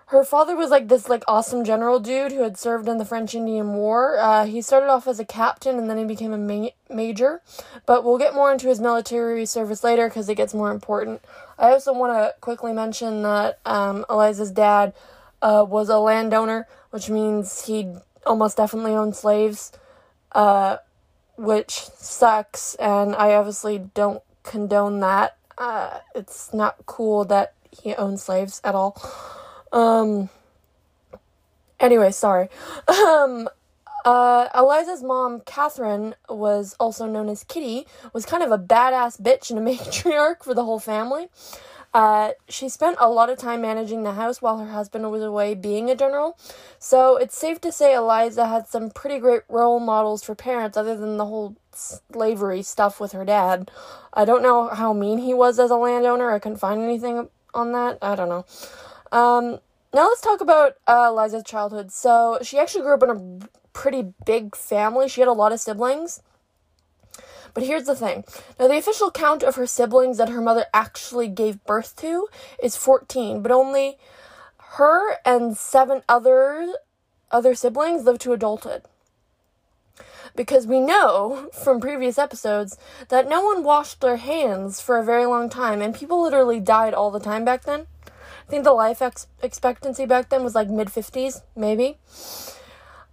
Her 0.06 0.22
father 0.22 0.54
was 0.54 0.70
like 0.70 0.88
this 0.88 1.08
like 1.08 1.25
awesome 1.26 1.64
general 1.64 1.98
dude 1.98 2.32
who 2.32 2.42
had 2.42 2.58
served 2.58 2.88
in 2.88 2.98
the 2.98 3.04
French 3.04 3.34
Indian 3.34 3.72
War. 3.72 4.19
Uh, 4.19 4.44
he 4.44 4.60
started 4.60 4.88
off 4.88 5.08
as 5.08 5.19
a 5.19 5.25
captain 5.25 5.78
and 5.78 5.88
then 5.88 5.96
he 5.96 6.04
became 6.04 6.32
a 6.32 6.38
ma- 6.38 6.75
major. 6.90 7.40
But 7.87 8.04
we'll 8.04 8.19
get 8.19 8.34
more 8.34 8.52
into 8.52 8.69
his 8.69 8.80
military 8.80 9.46
service 9.46 9.82
later 9.82 10.08
because 10.08 10.28
it 10.28 10.34
gets 10.34 10.52
more 10.52 10.70
important. 10.70 11.22
I 11.58 11.70
also 11.70 11.92
want 11.94 12.12
to 12.12 12.34
quickly 12.40 12.72
mention 12.72 13.22
that 13.22 13.60
um, 13.64 14.04
Eliza's 14.10 14.50
dad 14.50 14.92
uh, 15.40 15.64
was 15.66 15.88
a 15.88 15.98
landowner, 15.98 16.66
which 16.90 17.08
means 17.08 17.64
he 17.64 17.94
almost 18.26 18.56
definitely 18.56 18.92
owned 18.92 19.16
slaves, 19.16 19.72
uh, 20.34 20.78
which 21.37 21.73
sucks, 21.97 22.75
and 22.76 23.14
I 23.14 23.35
obviously 23.35 23.78
don't 23.94 24.23
condone 24.42 25.00
that 25.00 25.37
uh, 25.59 25.99
it's 26.14 26.52
not 26.52 26.76
cool 26.87 27.25
that 27.26 27.54
he 27.70 27.94
owns 27.94 28.23
slaves 28.23 28.61
at 28.64 28.75
all. 28.75 29.00
Um, 29.73 30.28
anyway, 31.80 32.11
sorry. 32.11 32.49
Um, 32.88 33.49
uh, 34.04 34.49
Eliza's 34.54 35.02
mom, 35.02 35.40
Catherine, 35.40 36.14
was 36.28 36.76
also 36.78 37.06
known 37.06 37.30
as 37.30 37.42
Kitty, 37.42 37.87
was 38.12 38.26
kind 38.26 38.42
of 38.42 38.52
a 38.52 38.59
badass 38.59 39.18
bitch 39.18 39.49
and 39.50 39.59
a 39.59 39.62
matriarch 39.73 40.42
for 40.42 40.52
the 40.52 40.64
whole 40.64 40.78
family. 40.78 41.28
Uh, 41.94 42.32
she 42.48 42.68
spent 42.68 42.96
a 42.98 43.08
lot 43.08 43.30
of 43.30 43.38
time 43.38 43.62
managing 43.62 44.02
the 44.02 44.14
house 44.14 44.42
while 44.42 44.58
her 44.58 44.72
husband 44.72 45.08
was 45.12 45.22
away 45.22 45.54
being 45.54 45.88
a 45.88 45.94
general. 45.94 46.36
So 46.80 47.16
it's 47.16 47.38
safe 47.38 47.60
to 47.60 47.70
say 47.70 47.94
Eliza 47.94 48.48
had 48.48 48.66
some 48.66 48.90
pretty 48.90 49.20
great 49.20 49.42
role 49.48 49.78
models 49.78 50.24
for 50.24 50.34
parents 50.34 50.76
other 50.76 50.96
than 50.96 51.16
the 51.16 51.26
whole 51.26 51.56
slavery 51.72 52.62
stuff 52.62 52.98
with 52.98 53.12
her 53.12 53.24
dad. 53.24 53.70
I 54.12 54.24
don't 54.24 54.42
know 54.42 54.68
how 54.68 54.92
mean 54.92 55.18
he 55.18 55.34
was 55.34 55.60
as 55.60 55.70
a 55.70 55.76
landowner. 55.76 56.32
I 56.32 56.40
couldn't 56.40 56.58
find 56.58 56.82
anything 56.82 57.28
on 57.54 57.70
that. 57.72 57.98
I 58.02 58.16
don't 58.16 58.28
know. 58.28 58.44
Um, 59.12 59.60
now 59.94 60.08
let's 60.08 60.20
talk 60.20 60.40
about 60.40 60.72
uh, 60.88 61.06
Eliza's 61.10 61.44
childhood. 61.44 61.92
So 61.92 62.38
she 62.42 62.58
actually 62.58 62.82
grew 62.82 62.94
up 62.94 63.02
in 63.04 63.10
a 63.10 63.48
pretty 63.72 64.12
big 64.26 64.56
family. 64.56 65.08
She 65.08 65.20
had 65.20 65.28
a 65.28 65.32
lot 65.32 65.52
of 65.52 65.60
siblings. 65.60 66.20
But 67.54 67.62
here's 67.62 67.84
the 67.84 67.94
thing. 67.94 68.25
Now, 68.58 68.66
the 68.66 68.76
official 68.76 69.12
count 69.12 69.44
of 69.44 69.54
her 69.54 69.66
siblings 69.66 70.18
that 70.18 70.28
her 70.28 70.40
mother 70.40 70.66
actually 70.75 71.28
gave 71.28 71.64
birth 71.64 71.94
to 71.96 72.26
is 72.61 72.76
14, 72.76 73.42
but 73.42 73.52
only 73.52 73.96
her 74.76 75.18
and 75.25 75.56
seven 75.56 76.02
other 76.08 76.75
other 77.30 77.54
siblings 77.54 78.04
lived 78.04 78.20
to 78.23 78.32
adulthood. 78.32 78.82
Because 80.37 80.66
we 80.66 80.80
know 80.80 81.49
from 81.64 81.80
previous 81.80 82.18
episodes 82.18 82.76
that 83.08 83.28
no 83.28 83.42
one 83.42 83.62
washed 83.62 84.00
their 84.00 84.16
hands 84.16 84.80
for 84.80 84.99
a 84.99 85.04
very 85.04 85.25
long 85.25 85.49
time, 85.49 85.80
and 85.80 85.94
people 85.94 86.20
literally 86.20 86.58
died 86.58 86.92
all 86.92 87.12
the 87.12 87.20
time 87.20 87.44
back 87.44 87.64
then. 87.64 87.87
I 88.46 88.50
think 88.50 88.64
the 88.64 88.73
life 88.73 89.00
ex- 89.00 89.28
expectancy 89.42 90.06
back 90.06 90.28
then 90.28 90.42
was 90.42 90.54
like 90.54 90.68
mid 90.68 90.88
50s, 90.88 91.42
maybe. 91.56 91.99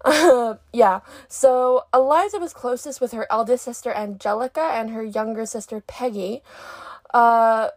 yeah. 0.74 1.02
So 1.28 1.86
Eliza 1.94 2.40
was 2.40 2.54
closest 2.54 3.02
with 3.02 3.12
her 3.12 3.28
eldest 3.30 3.66
sister 3.66 3.92
Angelica 3.92 4.62
and 4.62 4.92
her 4.92 5.04
younger 5.04 5.46
sister 5.46 5.82
Peggy. 5.82 6.42
Uh, 7.14 7.70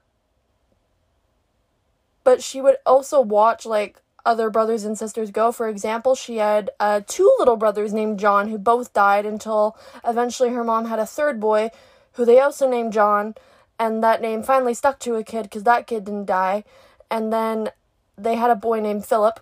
but 2.23 2.43
she 2.43 2.61
would 2.61 2.77
also 2.87 3.21
watch 3.21 3.67
like 3.67 4.01
other 4.27 4.51
brothers 4.51 4.85
and 4.85 4.99
sisters 4.99 5.31
go. 5.31 5.53
For 5.53 5.69
example, 5.69 6.15
she 6.15 6.39
had 6.39 6.71
uh, 6.81 7.03
two 7.07 7.31
little 7.39 7.57
brothers 7.57 7.93
named 7.93 8.19
John 8.19 8.49
who 8.49 8.59
both 8.59 8.93
died 8.93 9.27
until 9.27 9.77
eventually 10.05 10.51
her 10.51 10.65
mom 10.65 10.87
had 10.87 10.99
a 10.99 11.07
third 11.07 11.39
boy 11.39 11.71
who 12.13 12.25
they 12.25 12.41
also 12.41 12.69
named 12.69 12.93
John, 12.93 13.35
and 13.79 14.03
that 14.03 14.23
name 14.23 14.43
finally 14.43 14.75
stuck 14.75 14.99
to 15.01 15.17
a 15.17 15.25
kid 15.25 15.45
because 15.45 15.65
that 15.65 15.87
kid 15.87 16.05
didn't 16.05 16.27
die. 16.27 16.65
And 17.11 17.33
then 17.33 17.71
they 18.17 18.37
had 18.37 18.51
a 18.51 18.57
boy 18.57 18.81
named 18.81 19.05
Philip. 19.05 19.41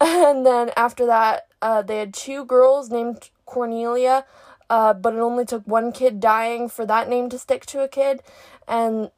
And 0.00 0.44
then 0.44 0.70
after 0.76 1.06
that, 1.06 1.46
uh, 1.62 1.82
they 1.82 1.98
had 1.98 2.12
two 2.12 2.44
girls 2.44 2.90
named 2.90 3.30
Cornelia, 3.46 4.26
uh, 4.68 4.94
but 4.94 5.14
it 5.14 5.20
only 5.20 5.44
took 5.44 5.66
one 5.66 5.92
kid 5.92 6.20
dying 6.20 6.68
for 6.68 6.84
that 6.86 7.08
name 7.08 7.28
to 7.30 7.38
stick 7.38 7.66
to 7.66 7.82
a 7.82 7.88
kid. 7.88 8.22
And 8.66 9.10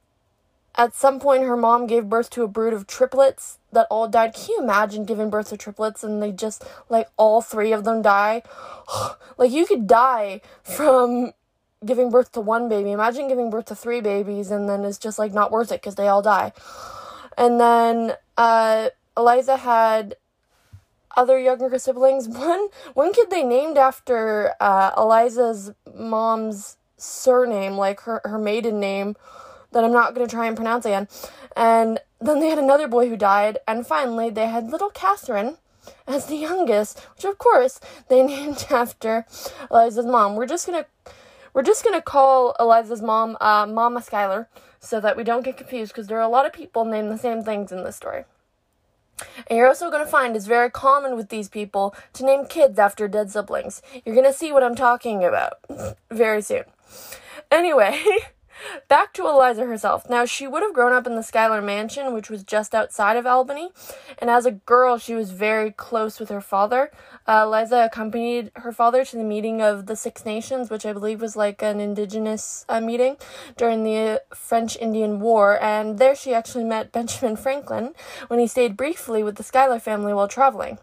at 0.77 0.95
some 0.95 1.19
point, 1.19 1.45
her 1.45 1.57
mom 1.57 1.87
gave 1.87 2.09
birth 2.09 2.29
to 2.31 2.43
a 2.43 2.49
brood 2.49 2.75
of 2.75 2.87
triplets 2.87 3.59
that 3.73 3.87
all 3.91 4.09
died. 4.09 4.35
Can 4.35 4.47
you 4.51 4.63
imagine 4.63 5.05
giving 5.05 5.31
birth 5.31 5.49
to 5.49 5.57
triplets 5.57 6.05
and 6.05 6.23
they 6.23 6.33
just, 6.33 6.65
like, 6.91 7.09
all 7.17 7.41
three 7.41 7.73
of 7.73 7.85
them 7.85 8.03
die? 8.03 8.43
like, 9.39 9.51
you 9.51 9.65
could 9.65 9.87
die 9.87 10.43
from 10.63 11.33
giving 11.85 12.11
birth 12.11 12.33
to 12.33 12.41
one 12.41 12.69
baby. 12.69 12.93
Imagine 12.93 13.29
giving 13.29 13.49
birth 13.49 13.67
to 13.67 13.75
three 13.75 14.01
babies 14.01 14.51
and 14.51 14.69
then 14.69 14.85
it's 14.85 14.99
just, 14.99 15.19
like, 15.19 15.33
not 15.33 15.51
worth 15.51 15.73
it 15.73 15.81
because 15.81 15.95
they 15.95 16.09
all 16.09 16.23
die. 16.23 16.53
And 17.39 17.59
then, 17.59 18.13
uh, 18.37 18.91
Eliza 19.17 19.57
had 19.57 20.17
other 21.17 21.39
younger 21.39 21.79
siblings. 21.79 22.29
One 22.29 22.69
one 22.95 23.13
kid 23.13 23.31
they 23.31 23.43
named 23.43 23.79
after 23.79 24.55
uh, 24.61 24.93
Eliza's 24.97 25.73
mom's 25.95 26.77
surname, 26.97 27.77
like 27.77 28.01
her, 28.01 28.21
her 28.25 28.39
maiden 28.39 28.81
name, 28.81 29.17
that 29.73 29.85
I'm 29.85 29.93
not 29.93 30.15
to 30.15 30.27
try 30.27 30.47
and 30.47 30.57
pronounce 30.57 30.85
again. 30.85 31.09
And 31.57 32.01
then 32.21 32.41
they 32.41 32.49
had 32.49 32.59
another 32.59 32.89
boy 32.89 33.09
who 33.09 33.17
died. 33.17 33.59
And 33.67 33.87
finally, 33.87 34.31
they 34.31 34.47
had 34.47 34.71
little 34.71 34.91
Catherine 34.91 35.59
as 36.07 36.27
the 36.27 36.37
youngest, 36.37 37.01
which 37.15 37.25
of 37.25 37.39
course 37.39 37.81
they 38.09 38.23
named 38.27 38.67
after 38.71 39.27
Eliza's 39.71 40.07
mom. 40.07 40.37
We're 40.37 40.47
just 40.47 40.67
to. 40.67 40.87
We're 41.55 41.63
just 41.63 41.83
gonna 41.83 42.03
call 42.03 42.55
Eliza's 42.61 43.01
mom 43.01 43.39
uh, 43.41 43.67
Mama 43.67 44.01
Skylar 44.01 44.47
so 44.79 45.01
that 45.01 45.17
we 45.17 45.25
don't 45.25 45.43
get 45.43 45.57
confused 45.57 45.93
because 45.93 46.07
there 46.07 46.19
are 46.19 46.21
a 46.21 46.29
lot 46.29 46.45
of 46.45 46.53
people 46.53 46.85
named 46.85 47.11
the 47.11 47.17
same 47.17 47.43
things 47.43 47.73
in 47.73 47.83
this 47.83 47.97
story. 47.97 48.25
And 49.47 49.57
you're 49.57 49.69
also 49.69 49.91
going 49.91 50.05
to 50.05 50.11
find 50.11 50.37
it's 50.37 50.47
very 50.47 50.71
common 50.71 51.17
with 51.17 51.29
these 51.29 51.49
people 51.49 51.95
to 52.15 52.25
name 52.25 52.47
kids 52.47 52.79
after 52.79 53.09
dead 53.09 53.31
siblings. 53.31 53.83
You're 54.05 54.15
going 54.15 54.27
to 54.27 54.33
see 54.33 54.53
what 54.53 54.63
I'm 54.63 54.75
talking 54.75 55.25
about 55.25 55.55
very 56.11 56.43
soon. 56.43 56.65
Anyway, 57.51 58.03
Back 58.89 59.13
to 59.15 59.27
Eliza 59.27 59.65
herself. 59.65 60.09
Now, 60.09 60.25
she 60.25 60.47
would 60.47 60.63
have 60.63 60.73
grown 60.73 60.93
up 60.93 61.07
in 61.07 61.15
the 61.15 61.23
Schuyler 61.23 61.61
Mansion, 61.61 62.15
which 62.15 62.31
was 62.31 62.43
just 62.43 62.75
outside 62.75 63.17
of 63.17 63.27
Albany, 63.27 63.71
and 64.19 64.31
as 64.31 64.47
a 64.47 64.53
girl, 64.53 64.99
she 64.99 65.15
was 65.15 65.31
very 65.31 65.71
close 65.71 66.19
with 66.19 66.29
her 66.29 66.41
father. 66.41 66.91
Uh, 67.27 67.43
Eliza 67.45 67.85
accompanied 67.85 68.51
her 68.57 68.73
father 68.73 69.05
to 69.05 69.17
the 69.17 69.25
meeting 69.25 69.61
of 69.61 69.87
the 69.87 69.97
Six 69.97 70.25
Nations, 70.25 70.71
which 70.71 70.87
I 70.87 70.93
believe 70.93 71.21
was 71.21 71.37
like 71.37 71.63
an 71.63 71.81
indigenous 71.81 72.65
uh, 72.69 72.81
meeting 72.81 73.17
during 73.57 73.85
the 73.85 74.23
French 74.35 74.77
Indian 74.77 75.21
War, 75.21 75.63
and 75.63 75.99
there 75.99 76.15
she 76.15 76.33
actually 76.33 76.65
met 76.65 76.93
Benjamin 76.93 77.37
Franklin 77.37 77.95
when 78.29 78.41
he 78.41 78.47
stayed 78.47 78.77
briefly 78.77 79.23
with 79.23 79.37
the 79.37 79.43
Schuyler 79.43 79.81
family 79.81 80.15
while 80.15 80.29
traveling. 80.29 80.79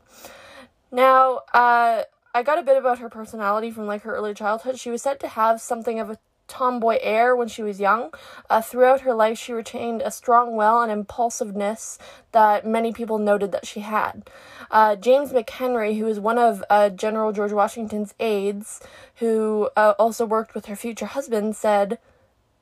Now, 0.92 1.42
uh, 1.54 2.04
I 2.36 2.44
got 2.44 2.60
a 2.60 2.64
bit 2.64 2.78
about 2.78 3.00
her 3.00 3.10
personality 3.10 3.72
from 3.72 3.88
like 3.88 4.04
her 4.04 4.16
early 4.16 4.34
childhood. 4.34 4.80
She 4.80 4.90
was 4.90 5.02
said 5.02 5.20
to 5.20 5.28
have 5.28 5.62
something 5.62 6.00
of 6.00 6.10
a 6.10 6.18
tomboy 6.54 7.00
air 7.02 7.36
when 7.36 7.48
she 7.48 7.64
was 7.64 7.80
young. 7.80 8.14
Uh, 8.48 8.62
throughout 8.62 9.02
her 9.02 9.14
life, 9.14 9.40
she 9.40 9.52
retained 9.52 10.04
a 10.04 10.12
strong 10.12 10.56
will 10.56 10.82
and 10.82 10.92
impulsiveness 10.92 11.98
that 12.32 12.66
many 12.66 12.94
people 12.94 13.18
noted 13.18 13.52
that 13.52 13.66
she 13.66 13.80
had. 13.80 14.30
Uh, 14.70 14.96
James 14.96 15.32
McHenry, 15.32 15.98
who 15.98 16.06
was 16.06 16.20
one 16.20 16.38
of 16.38 16.64
uh, 16.70 16.90
General 16.90 17.32
George 17.32 17.52
Washington's 17.52 18.14
aides, 18.20 18.80
who 19.16 19.70
uh, 19.76 19.96
also 19.98 20.26
worked 20.26 20.54
with 20.54 20.68
her 20.68 20.76
future 20.76 21.08
husband, 21.08 21.56
said, 21.56 21.98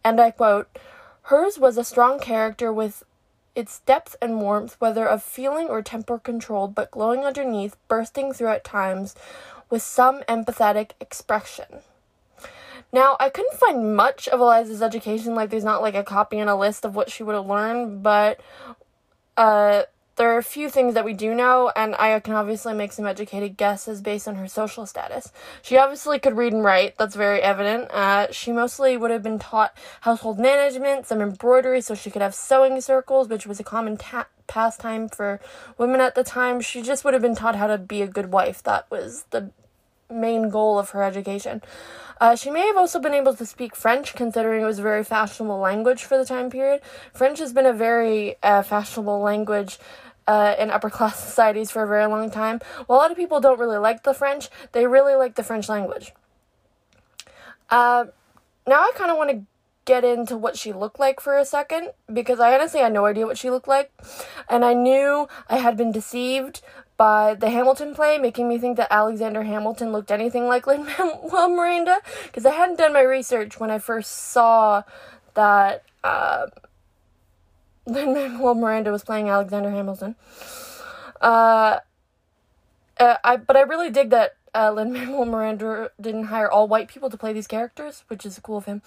and 0.05 0.21
I 0.21 0.31
quote, 0.31 0.69
Hers 1.23 1.59
was 1.59 1.77
a 1.77 1.83
strong 1.83 2.17
character 2.19 2.71
with 2.71 3.03
its 3.55 3.79
depth 3.81 4.15
and 4.21 4.39
warmth, 4.39 4.77
whether 4.79 5.05
of 5.05 5.21
feeling 5.21 5.67
or 5.67 5.81
temper 5.81 6.17
controlled, 6.17 6.73
but 6.73 6.91
glowing 6.91 7.25
underneath, 7.25 7.75
bursting 7.89 8.31
through 8.31 8.47
at 8.47 8.63
times 8.63 9.15
with 9.69 9.81
some 9.81 10.21
empathetic 10.29 10.91
expression. 11.01 11.81
Now, 12.93 13.15
I 13.19 13.29
couldn't 13.29 13.57
find 13.57 13.95
much 13.95 14.27
of 14.27 14.39
Eliza's 14.39 14.81
education, 14.81 15.33
like, 15.33 15.49
there's 15.49 15.63
not 15.63 15.81
like 15.81 15.95
a 15.95 16.03
copy 16.03 16.39
and 16.39 16.49
a 16.49 16.55
list 16.55 16.83
of 16.83 16.95
what 16.95 17.09
she 17.09 17.23
would 17.23 17.35
have 17.35 17.45
learned, 17.45 18.03
but 18.03 18.41
uh, 19.37 19.83
there 20.17 20.33
are 20.33 20.37
a 20.37 20.43
few 20.43 20.69
things 20.69 20.93
that 20.93 21.05
we 21.05 21.13
do 21.13 21.33
know, 21.33 21.71
and 21.75 21.95
I 21.95 22.19
can 22.19 22.33
obviously 22.33 22.73
make 22.73 22.91
some 22.91 23.07
educated 23.07 23.55
guesses 23.55 24.01
based 24.01 24.27
on 24.27 24.35
her 24.35 24.47
social 24.47 24.85
status. 24.85 25.31
She 25.61 25.77
obviously 25.77 26.19
could 26.19 26.35
read 26.35 26.51
and 26.51 26.63
write, 26.63 26.97
that's 26.97 27.15
very 27.15 27.41
evident. 27.41 27.89
Uh, 27.91 28.29
she 28.31 28.51
mostly 28.51 28.97
would 28.97 29.09
have 29.09 29.23
been 29.23 29.39
taught 29.39 29.75
household 30.01 30.37
management, 30.37 31.07
some 31.07 31.21
embroidery, 31.21 31.79
so 31.79 31.95
she 31.95 32.11
could 32.11 32.21
have 32.21 32.35
sewing 32.35 32.81
circles, 32.81 33.29
which 33.29 33.47
was 33.47 33.59
a 33.59 33.63
common 33.63 33.95
ta- 33.95 34.27
pastime 34.47 35.07
for 35.07 35.39
women 35.77 36.01
at 36.01 36.13
the 36.13 36.25
time. 36.25 36.59
She 36.59 36.81
just 36.81 37.05
would 37.05 37.13
have 37.13 37.23
been 37.23 37.35
taught 37.35 37.55
how 37.55 37.67
to 37.67 37.77
be 37.77 38.01
a 38.01 38.07
good 38.07 38.33
wife. 38.33 38.61
That 38.63 38.91
was 38.91 39.23
the 39.29 39.51
main 40.11 40.49
goal 40.49 40.77
of 40.77 40.91
her 40.91 41.03
education. 41.03 41.61
Uh, 42.19 42.35
she 42.35 42.51
may 42.51 42.67
have 42.67 42.77
also 42.77 42.99
been 42.99 43.15
able 43.15 43.33
to 43.33 43.45
speak 43.45 43.75
French, 43.75 44.13
considering 44.13 44.61
it 44.61 44.65
was 44.65 44.77
a 44.77 44.83
very 44.83 45.03
fashionable 45.03 45.57
language 45.57 46.03
for 46.03 46.17
the 46.17 46.25
time 46.25 46.51
period. 46.51 46.79
French 47.13 47.39
has 47.39 47.51
been 47.51 47.65
a 47.65 47.73
very 47.73 48.35
uh, 48.43 48.61
fashionable 48.61 49.19
language 49.19 49.79
uh, 50.27 50.55
in 50.59 50.69
upper 50.69 50.89
class 50.97 51.19
societies 51.19 51.71
for 51.71 51.83
a 51.83 51.87
very 51.87 52.05
long 52.05 52.29
time. 52.29 52.59
While 52.85 52.99
a 52.99 53.01
lot 53.01 53.11
of 53.11 53.17
people 53.17 53.39
don't 53.39 53.59
really 53.59 53.79
like 53.79 54.03
the 54.03 54.13
French, 54.13 54.49
they 54.71 54.85
really 54.85 55.15
like 55.15 55.35
the 55.35 55.43
French 55.43 55.67
language. 55.67 56.13
Uh, 57.69 58.05
now 58.67 58.81
I 58.81 58.91
kind 58.95 59.09
of 59.09 59.17
want 59.17 59.31
to 59.31 59.45
get 59.85 60.03
into 60.03 60.37
what 60.37 60.57
she 60.57 60.71
looked 60.73 60.99
like 60.99 61.19
for 61.19 61.37
a 61.37 61.45
second 61.45 61.89
because 62.11 62.39
I 62.39 62.53
honestly 62.53 62.81
had 62.81 62.93
no 62.93 63.05
idea 63.05 63.25
what 63.25 63.37
she 63.37 63.49
looked 63.49 63.67
like. 63.67 63.91
And 64.47 64.63
I 64.63 64.73
knew 64.73 65.27
I 65.49 65.57
had 65.57 65.75
been 65.75 65.91
deceived 65.91 66.61
by 67.01 67.33
the 67.33 67.49
Hamilton 67.49 67.95
play, 67.95 68.19
making 68.19 68.47
me 68.47 68.59
think 68.59 68.77
that 68.77 68.87
Alexander 68.91 69.41
Hamilton 69.41 69.91
looked 69.91 70.11
anything 70.11 70.45
like 70.45 70.67
Lin 70.67 70.85
Manuel 70.99 71.49
Miranda, 71.49 71.97
because 72.25 72.45
I 72.45 72.51
hadn't 72.51 72.77
done 72.77 72.93
my 72.93 73.01
research 73.01 73.59
when 73.59 73.71
I 73.71 73.79
first 73.79 74.11
saw 74.11 74.83
that 75.33 75.83
uh, 76.03 76.45
Lin 77.87 78.13
Manuel 78.13 78.53
Miranda 78.53 78.91
was 78.91 79.03
playing 79.03 79.29
Alexander 79.29 79.71
Hamilton. 79.71 80.15
Uh, 81.19 81.79
uh, 82.99 83.15
I 83.23 83.37
but 83.37 83.57
I 83.57 83.61
really 83.61 83.89
dig 83.89 84.11
that 84.11 84.35
uh, 84.53 84.71
Lin 84.71 84.91
Manuel 84.93 85.25
Miranda 85.25 85.91
didn't 85.99 86.25
hire 86.25 86.49
all 86.49 86.67
white 86.67 86.87
people 86.87 87.09
to 87.09 87.17
play 87.17 87.33
these 87.33 87.47
characters, 87.47 88.03
which 88.07 88.25
is 88.25 88.39
cool 88.39 88.57
of 88.57 88.65
him. 88.65 88.81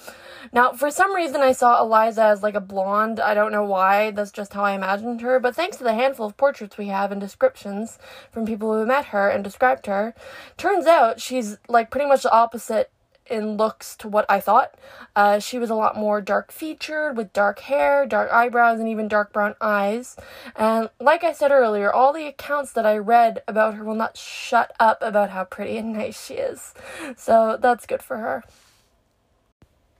Now, 0.53 0.73
for 0.73 0.91
some 0.91 1.15
reason, 1.15 1.41
I 1.41 1.53
saw 1.53 1.81
Eliza 1.81 2.25
as 2.25 2.43
like 2.43 2.55
a 2.55 2.61
blonde. 2.61 3.21
I 3.21 3.35
don't 3.35 3.53
know 3.53 3.65
why. 3.65 4.11
That's 4.11 4.31
just 4.31 4.53
how 4.53 4.65
I 4.65 4.73
imagined 4.73 5.21
her. 5.23 5.41
But 5.41 5.57
thanks 5.57 5.77
to 5.79 5.85
the 5.85 5.95
handful 5.95 6.27
of 6.27 6.37
portraits 6.37 6.77
we 6.77 6.89
have 6.89 7.11
and 7.11 7.21
descriptions 7.21 7.99
from 8.31 8.47
people 8.47 8.75
who 8.75 8.87
met 8.87 9.07
her 9.07 9.29
and 9.29 9.43
described 9.43 9.87
her, 9.87 10.15
turns 10.57 10.87
out 10.87 11.21
she's 11.21 11.59
like 11.69 11.91
pretty 11.91 12.07
much 12.07 12.23
the 12.23 12.33
opposite 12.33 12.91
in 13.29 13.57
looks 13.57 13.97
to 13.97 14.09
what 14.09 14.27
I 14.29 14.41
thought. 14.41 14.75
Uh, 15.17 15.39
she 15.39 15.59
was 15.59 15.71
a 15.71 15.75
lot 15.75 15.97
more 15.97 16.21
dark 16.21 16.53
featured 16.53 17.17
with 17.17 17.33
dark 17.33 17.61
hair, 17.61 18.07
dark 18.07 18.31
eyebrows, 18.33 18.81
and 18.81 18.89
even 18.89 19.09
dark 19.09 19.33
brown 19.33 19.55
eyes. 19.61 20.17
And 20.57 20.91
like 21.01 21.25
I 21.25 21.33
said 21.33 21.51
earlier, 21.51 21.93
all 21.93 22.13
the 22.13 22.27
accounts 22.27 22.73
that 22.73 22.87
I 22.87 22.97
read 22.97 23.43
about 23.49 23.75
her 23.75 23.85
will 23.85 23.95
not 23.95 24.17
shut 24.17 24.73
up 24.79 24.99
about 25.03 25.31
how 25.31 25.45
pretty 25.45 25.77
and 25.77 25.93
nice 25.93 26.27
she 26.27 26.35
is. 26.35 26.75
So 27.17 27.59
that's 27.61 27.87
good 27.87 28.03
for 28.03 28.19
her. 28.19 28.45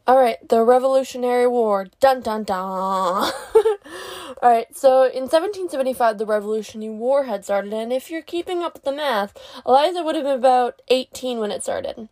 Alright, 0.07 0.51
the 0.51 0.63
Revolutionary 0.63 1.47
War. 1.47 1.87
Dun 1.99 2.21
dun 2.21 2.45
dun. 2.45 3.33
Alright, 4.43 4.77
so 4.77 5.05
in 5.05 5.23
1775, 5.23 6.19
the 6.19 6.27
Revolutionary 6.27 6.93
War 6.93 7.25
had 7.25 7.45
started, 7.45 7.73
and 7.73 7.91
if 7.91 8.11
you're 8.11 8.21
keeping 8.21 8.63
up 8.63 8.75
with 8.75 8.85
the 8.85 8.93
math, 8.93 9.33
Eliza 9.65 10.03
would 10.03 10.15
have 10.15 10.25
been 10.25 10.39
about 10.39 10.83
18 10.89 11.39
when 11.39 11.51
it 11.51 11.63
started. 11.63 12.11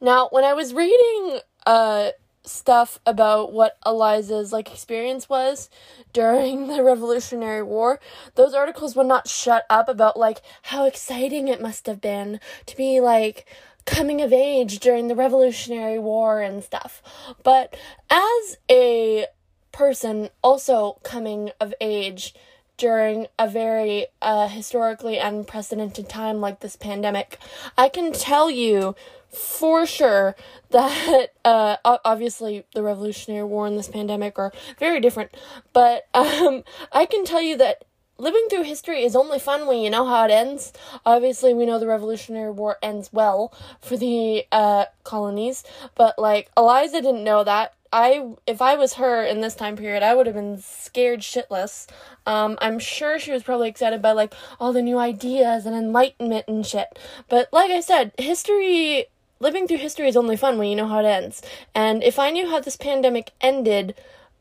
Now, 0.00 0.28
when 0.30 0.44
I 0.44 0.54
was 0.54 0.74
reading 0.74 1.40
uh 1.66 2.10
stuff 2.44 3.00
about 3.04 3.52
what 3.52 3.76
Eliza's 3.84 4.52
like 4.52 4.70
experience 4.70 5.28
was 5.28 5.68
during 6.12 6.68
the 6.68 6.82
Revolutionary 6.82 7.62
War, 7.62 8.00
those 8.34 8.54
articles 8.54 8.94
would 8.96 9.06
not 9.06 9.28
shut 9.28 9.64
up 9.68 9.88
about 9.88 10.18
like 10.18 10.42
how 10.62 10.86
exciting 10.86 11.48
it 11.48 11.60
must 11.60 11.86
have 11.86 12.00
been 12.00 12.40
to 12.66 12.76
be 12.76 13.00
like 13.00 13.46
coming 13.84 14.20
of 14.20 14.32
age 14.32 14.78
during 14.78 15.08
the 15.08 15.14
Revolutionary 15.14 15.98
War 15.98 16.40
and 16.40 16.62
stuff. 16.62 17.02
But 17.42 17.76
as 18.10 18.58
a 18.70 19.26
person 19.72 20.30
also 20.42 20.98
coming 21.02 21.50
of 21.60 21.74
age 21.80 22.34
during 22.76 23.26
a 23.38 23.48
very 23.48 24.06
uh, 24.20 24.48
historically 24.48 25.18
unprecedented 25.18 26.08
time 26.08 26.40
like 26.40 26.60
this 26.60 26.76
pandemic, 26.76 27.38
I 27.78 27.88
can 27.88 28.12
tell 28.12 28.50
you 28.50 28.94
for 29.36 29.86
sure 29.86 30.34
that 30.70 31.32
uh, 31.44 31.76
obviously 31.84 32.64
the 32.74 32.82
Revolutionary 32.82 33.44
War 33.44 33.66
and 33.66 33.78
this 33.78 33.88
pandemic 33.88 34.38
are 34.38 34.52
very 34.78 35.00
different, 35.00 35.36
but 35.72 36.08
um, 36.14 36.64
I 36.92 37.06
can 37.06 37.24
tell 37.24 37.42
you 37.42 37.56
that 37.58 37.84
living 38.18 38.46
through 38.48 38.62
history 38.62 39.04
is 39.04 39.14
only 39.14 39.38
fun 39.38 39.66
when 39.66 39.78
you 39.80 39.90
know 39.90 40.06
how 40.06 40.24
it 40.24 40.30
ends. 40.30 40.72
Obviously, 41.04 41.52
we 41.52 41.66
know 41.66 41.78
the 41.78 41.86
Revolutionary 41.86 42.50
War 42.50 42.78
ends 42.82 43.10
well 43.12 43.52
for 43.80 43.96
the 43.96 44.44
uh, 44.50 44.86
colonies, 45.04 45.64
but 45.94 46.18
like 46.18 46.50
Eliza 46.56 47.00
didn't 47.02 47.24
know 47.24 47.44
that. 47.44 47.74
I 47.92 48.34
if 48.46 48.60
I 48.60 48.74
was 48.74 48.94
her 48.94 49.22
in 49.22 49.40
this 49.40 49.54
time 49.54 49.76
period, 49.76 50.02
I 50.02 50.14
would 50.14 50.26
have 50.26 50.34
been 50.34 50.58
scared 50.58 51.20
shitless. 51.20 51.86
Um, 52.26 52.58
I'm 52.60 52.78
sure 52.78 53.18
she 53.18 53.30
was 53.30 53.42
probably 53.42 53.68
excited 53.68 54.02
by 54.02 54.12
like 54.12 54.34
all 54.58 54.72
the 54.72 54.82
new 54.82 54.98
ideas 54.98 55.66
and 55.66 55.76
enlightenment 55.76 56.46
and 56.48 56.66
shit. 56.66 56.98
But 57.28 57.48
like 57.52 57.70
I 57.70 57.80
said, 57.80 58.12
history 58.18 59.06
living 59.40 59.66
through 59.66 59.78
history 59.78 60.08
is 60.08 60.16
only 60.16 60.36
fun 60.36 60.58
when 60.58 60.68
you 60.68 60.76
know 60.76 60.88
how 60.88 61.00
it 61.00 61.06
ends. 61.06 61.42
And 61.74 62.02
if 62.02 62.18
I 62.18 62.30
knew 62.30 62.48
how 62.48 62.60
this 62.60 62.76
pandemic 62.76 63.32
ended, 63.40 63.94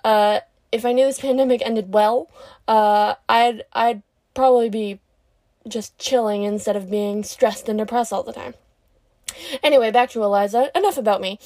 uh, 0.04 0.42
if 0.72 0.86
I 0.86 0.92
knew 0.92 1.06
this 1.06 1.20
pandemic 1.28 1.62
ended 1.64 1.94
well, 1.94 2.30
uh, 2.68 3.16
I'd 3.28 3.64
I'd 3.74 4.02
probably 4.34 4.70
be 4.70 5.00
just 5.68 5.98
chilling 5.98 6.44
instead 6.44 6.76
of 6.76 6.92
being 6.92 7.24
stressed 7.24 7.68
and 7.70 7.80
depressed 7.80 8.14
all 8.14 8.24
the 8.24 8.34
time. 8.34 8.54
Anyway, 9.64 9.92
back 9.92 10.10
to 10.12 10.24
Eliza. 10.24 10.72
Enough 10.76 10.98
about 10.98 11.22
me. 11.22 11.40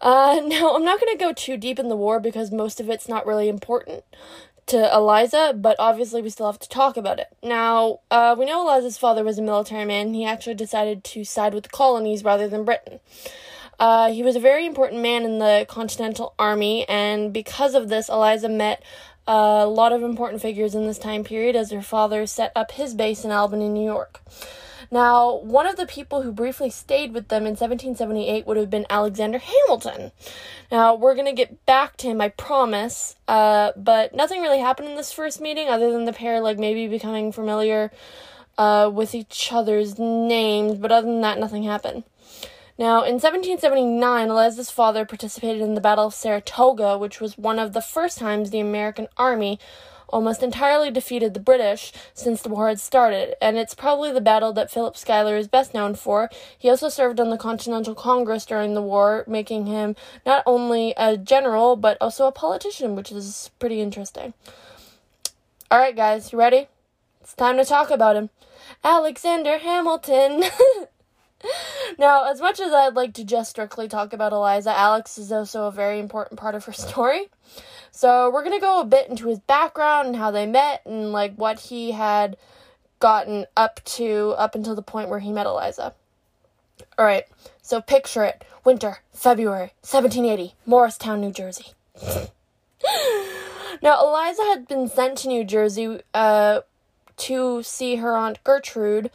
Uh, 0.00 0.40
now, 0.46 0.74
I'm 0.74 0.84
not 0.84 1.00
going 1.00 1.16
to 1.16 1.24
go 1.24 1.32
too 1.32 1.56
deep 1.56 1.78
in 1.78 1.88
the 1.88 1.96
war 1.96 2.20
because 2.20 2.52
most 2.52 2.80
of 2.80 2.90
it's 2.90 3.08
not 3.08 3.26
really 3.26 3.48
important 3.48 4.04
to 4.66 4.94
Eliza, 4.94 5.54
but 5.56 5.76
obviously 5.78 6.22
we 6.22 6.30
still 6.30 6.46
have 6.46 6.58
to 6.60 6.68
talk 6.68 6.96
about 6.96 7.18
it. 7.18 7.28
Now, 7.42 8.00
uh, 8.10 8.34
we 8.38 8.46
know 8.46 8.62
Eliza's 8.62 8.98
father 8.98 9.24
was 9.24 9.38
a 9.38 9.42
military 9.42 9.84
man. 9.84 10.14
He 10.14 10.24
actually 10.24 10.54
decided 10.54 11.04
to 11.04 11.24
side 11.24 11.54
with 11.54 11.64
the 11.64 11.70
colonies 11.70 12.24
rather 12.24 12.48
than 12.48 12.64
Britain. 12.64 13.00
Uh, 13.78 14.12
he 14.12 14.22
was 14.22 14.36
a 14.36 14.40
very 14.40 14.64
important 14.64 15.02
man 15.02 15.24
in 15.24 15.38
the 15.38 15.66
Continental 15.68 16.34
Army, 16.38 16.88
and 16.88 17.32
because 17.32 17.74
of 17.74 17.88
this, 17.88 18.08
Eliza 18.08 18.48
met 18.48 18.82
a 19.26 19.66
lot 19.66 19.92
of 19.92 20.02
important 20.02 20.42
figures 20.42 20.74
in 20.74 20.86
this 20.86 20.98
time 20.98 21.24
period 21.24 21.56
as 21.56 21.70
her 21.70 21.82
father 21.82 22.26
set 22.26 22.52
up 22.54 22.72
his 22.72 22.94
base 22.94 23.24
in 23.24 23.30
Albany, 23.30 23.68
New 23.68 23.84
York. 23.84 24.20
Now, 24.92 25.36
one 25.36 25.66
of 25.66 25.76
the 25.76 25.86
people 25.86 26.20
who 26.20 26.30
briefly 26.30 26.68
stayed 26.68 27.14
with 27.14 27.28
them 27.28 27.44
in 27.44 27.52
1778 27.52 28.46
would 28.46 28.58
have 28.58 28.68
been 28.68 28.84
Alexander 28.90 29.38
Hamilton. 29.38 30.12
Now, 30.70 30.94
we're 30.94 31.14
going 31.14 31.26
to 31.26 31.32
get 31.32 31.64
back 31.64 31.96
to 31.96 32.08
him, 32.08 32.20
I 32.20 32.28
promise, 32.28 33.16
uh, 33.26 33.72
but 33.74 34.14
nothing 34.14 34.42
really 34.42 34.60
happened 34.60 34.88
in 34.88 34.96
this 34.96 35.10
first 35.10 35.40
meeting 35.40 35.66
other 35.66 35.90
than 35.90 36.04
the 36.04 36.12
pair, 36.12 36.42
like, 36.42 36.58
maybe 36.58 36.88
becoming 36.88 37.32
familiar 37.32 37.90
uh, 38.58 38.90
with 38.92 39.14
each 39.14 39.50
other's 39.50 39.98
names, 39.98 40.76
but 40.76 40.92
other 40.92 41.06
than 41.06 41.22
that, 41.22 41.38
nothing 41.38 41.62
happened. 41.62 42.04
Now, 42.78 42.98
in 42.98 43.14
1779, 43.14 44.28
Eliza's 44.28 44.70
father 44.70 45.06
participated 45.06 45.62
in 45.62 45.74
the 45.74 45.80
Battle 45.80 46.08
of 46.08 46.14
Saratoga, 46.14 46.98
which 46.98 47.18
was 47.18 47.38
one 47.38 47.58
of 47.58 47.72
the 47.72 47.80
first 47.80 48.18
times 48.18 48.50
the 48.50 48.60
American 48.60 49.08
army 49.16 49.58
almost 50.08 50.42
entirely 50.42 50.90
defeated 50.90 51.34
the 51.34 51.40
British 51.40 51.92
since 52.14 52.42
the 52.42 52.48
war 52.48 52.68
had 52.68 52.80
started, 52.80 53.34
and 53.42 53.56
it's 53.56 53.74
probably 53.74 54.12
the 54.12 54.20
battle 54.20 54.52
that 54.52 54.70
Philip 54.70 54.96
Schuyler 54.96 55.36
is 55.36 55.48
best 55.48 55.74
known 55.74 55.94
for. 55.94 56.30
He 56.58 56.68
also 56.68 56.88
served 56.88 57.20
on 57.20 57.30
the 57.30 57.36
Continental 57.36 57.94
Congress 57.94 58.46
during 58.46 58.74
the 58.74 58.82
war, 58.82 59.24
making 59.26 59.66
him 59.66 59.96
not 60.26 60.42
only 60.46 60.94
a 60.96 61.16
general, 61.16 61.76
but 61.76 61.96
also 62.00 62.26
a 62.26 62.32
politician, 62.32 62.96
which 62.96 63.12
is 63.12 63.50
pretty 63.58 63.80
interesting. 63.80 64.34
Alright, 65.72 65.96
guys, 65.96 66.32
you 66.32 66.38
ready? 66.38 66.68
It's 67.20 67.34
time 67.34 67.56
to 67.56 67.64
talk 67.64 67.90
about 67.90 68.16
him. 68.16 68.30
Alexander 68.84 69.58
Hamilton! 69.58 70.44
now, 71.98 72.30
as 72.30 72.40
much 72.40 72.60
as 72.60 72.72
I'd 72.72 72.94
like 72.94 73.14
to 73.14 73.24
just 73.24 73.50
strictly 73.50 73.88
talk 73.88 74.12
about 74.12 74.32
Eliza, 74.32 74.76
Alex 74.76 75.18
is 75.18 75.32
also 75.32 75.66
a 75.66 75.72
very 75.72 75.98
important 75.98 76.38
part 76.38 76.54
of 76.54 76.64
her 76.64 76.72
story. 76.72 77.28
So 77.92 78.30
we're 78.30 78.42
gonna 78.42 78.58
go 78.58 78.80
a 78.80 78.84
bit 78.84 79.08
into 79.08 79.28
his 79.28 79.38
background 79.38 80.08
and 80.08 80.16
how 80.16 80.30
they 80.30 80.46
met 80.46 80.82
and 80.84 81.12
like 81.12 81.34
what 81.36 81.60
he 81.60 81.92
had 81.92 82.36
gotten 82.98 83.46
up 83.56 83.80
to 83.84 84.34
up 84.38 84.54
until 84.54 84.74
the 84.74 84.82
point 84.82 85.10
where 85.10 85.20
he 85.20 85.30
met 85.30 85.46
Eliza. 85.46 85.94
Alright, 86.98 87.26
so 87.60 87.80
picture 87.80 88.24
it. 88.24 88.44
Winter, 88.64 88.98
February, 89.12 89.72
1780, 89.82 90.54
Morristown, 90.66 91.20
New 91.20 91.32
Jersey. 91.32 91.66
now, 93.82 94.00
Eliza 94.00 94.42
had 94.44 94.66
been 94.68 94.88
sent 94.88 95.18
to 95.18 95.28
New 95.28 95.44
Jersey 95.44 96.00
uh, 96.14 96.60
to 97.18 97.62
see 97.62 97.96
her 97.96 98.16
Aunt 98.16 98.42
Gertrude. 98.44 99.10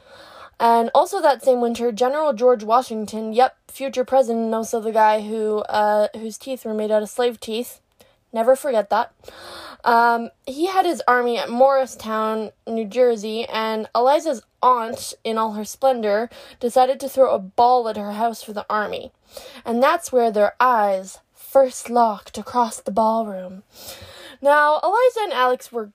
And 0.59 0.89
also 0.93 1.21
that 1.21 1.43
same 1.43 1.61
winter, 1.61 1.91
General 1.91 2.33
George 2.33 2.63
Washington, 2.63 3.31
yep, 3.31 3.55
future 3.67 4.03
president, 4.03 4.53
also 4.53 4.79
the 4.81 4.91
guy 4.91 5.21
who 5.21 5.59
uh, 5.59 6.07
whose 6.15 6.37
teeth 6.37 6.65
were 6.65 6.73
made 6.73 6.91
out 6.91 7.03
of 7.03 7.09
slave 7.09 7.39
teeth, 7.39 7.79
Never 8.37 8.55
forget 8.55 8.91
that. 8.91 9.15
Um, 9.83 10.29
he 10.45 10.67
had 10.67 10.85
his 10.85 11.01
army 11.07 11.39
at 11.39 11.49
Morristown, 11.49 12.51
New 12.67 12.85
Jersey, 12.85 13.45
and 13.45 13.89
Eliza's 13.95 14.43
aunt, 14.61 15.15
in 15.23 15.39
all 15.39 15.53
her 15.53 15.65
splendor, 15.65 16.29
decided 16.59 16.99
to 16.99 17.09
throw 17.09 17.33
a 17.33 17.39
ball 17.39 17.89
at 17.89 17.97
her 17.97 18.11
house 18.11 18.43
for 18.43 18.53
the 18.53 18.67
army. 18.69 19.11
And 19.65 19.81
that's 19.81 20.11
where 20.11 20.29
their 20.29 20.53
eyes 20.59 21.17
first 21.33 21.89
locked 21.89 22.37
across 22.37 22.79
the 22.79 22.91
ballroom. 22.91 23.63
Now, 24.39 24.79
Eliza 24.83 25.19
and 25.23 25.33
Alex 25.33 25.71
were 25.71 25.89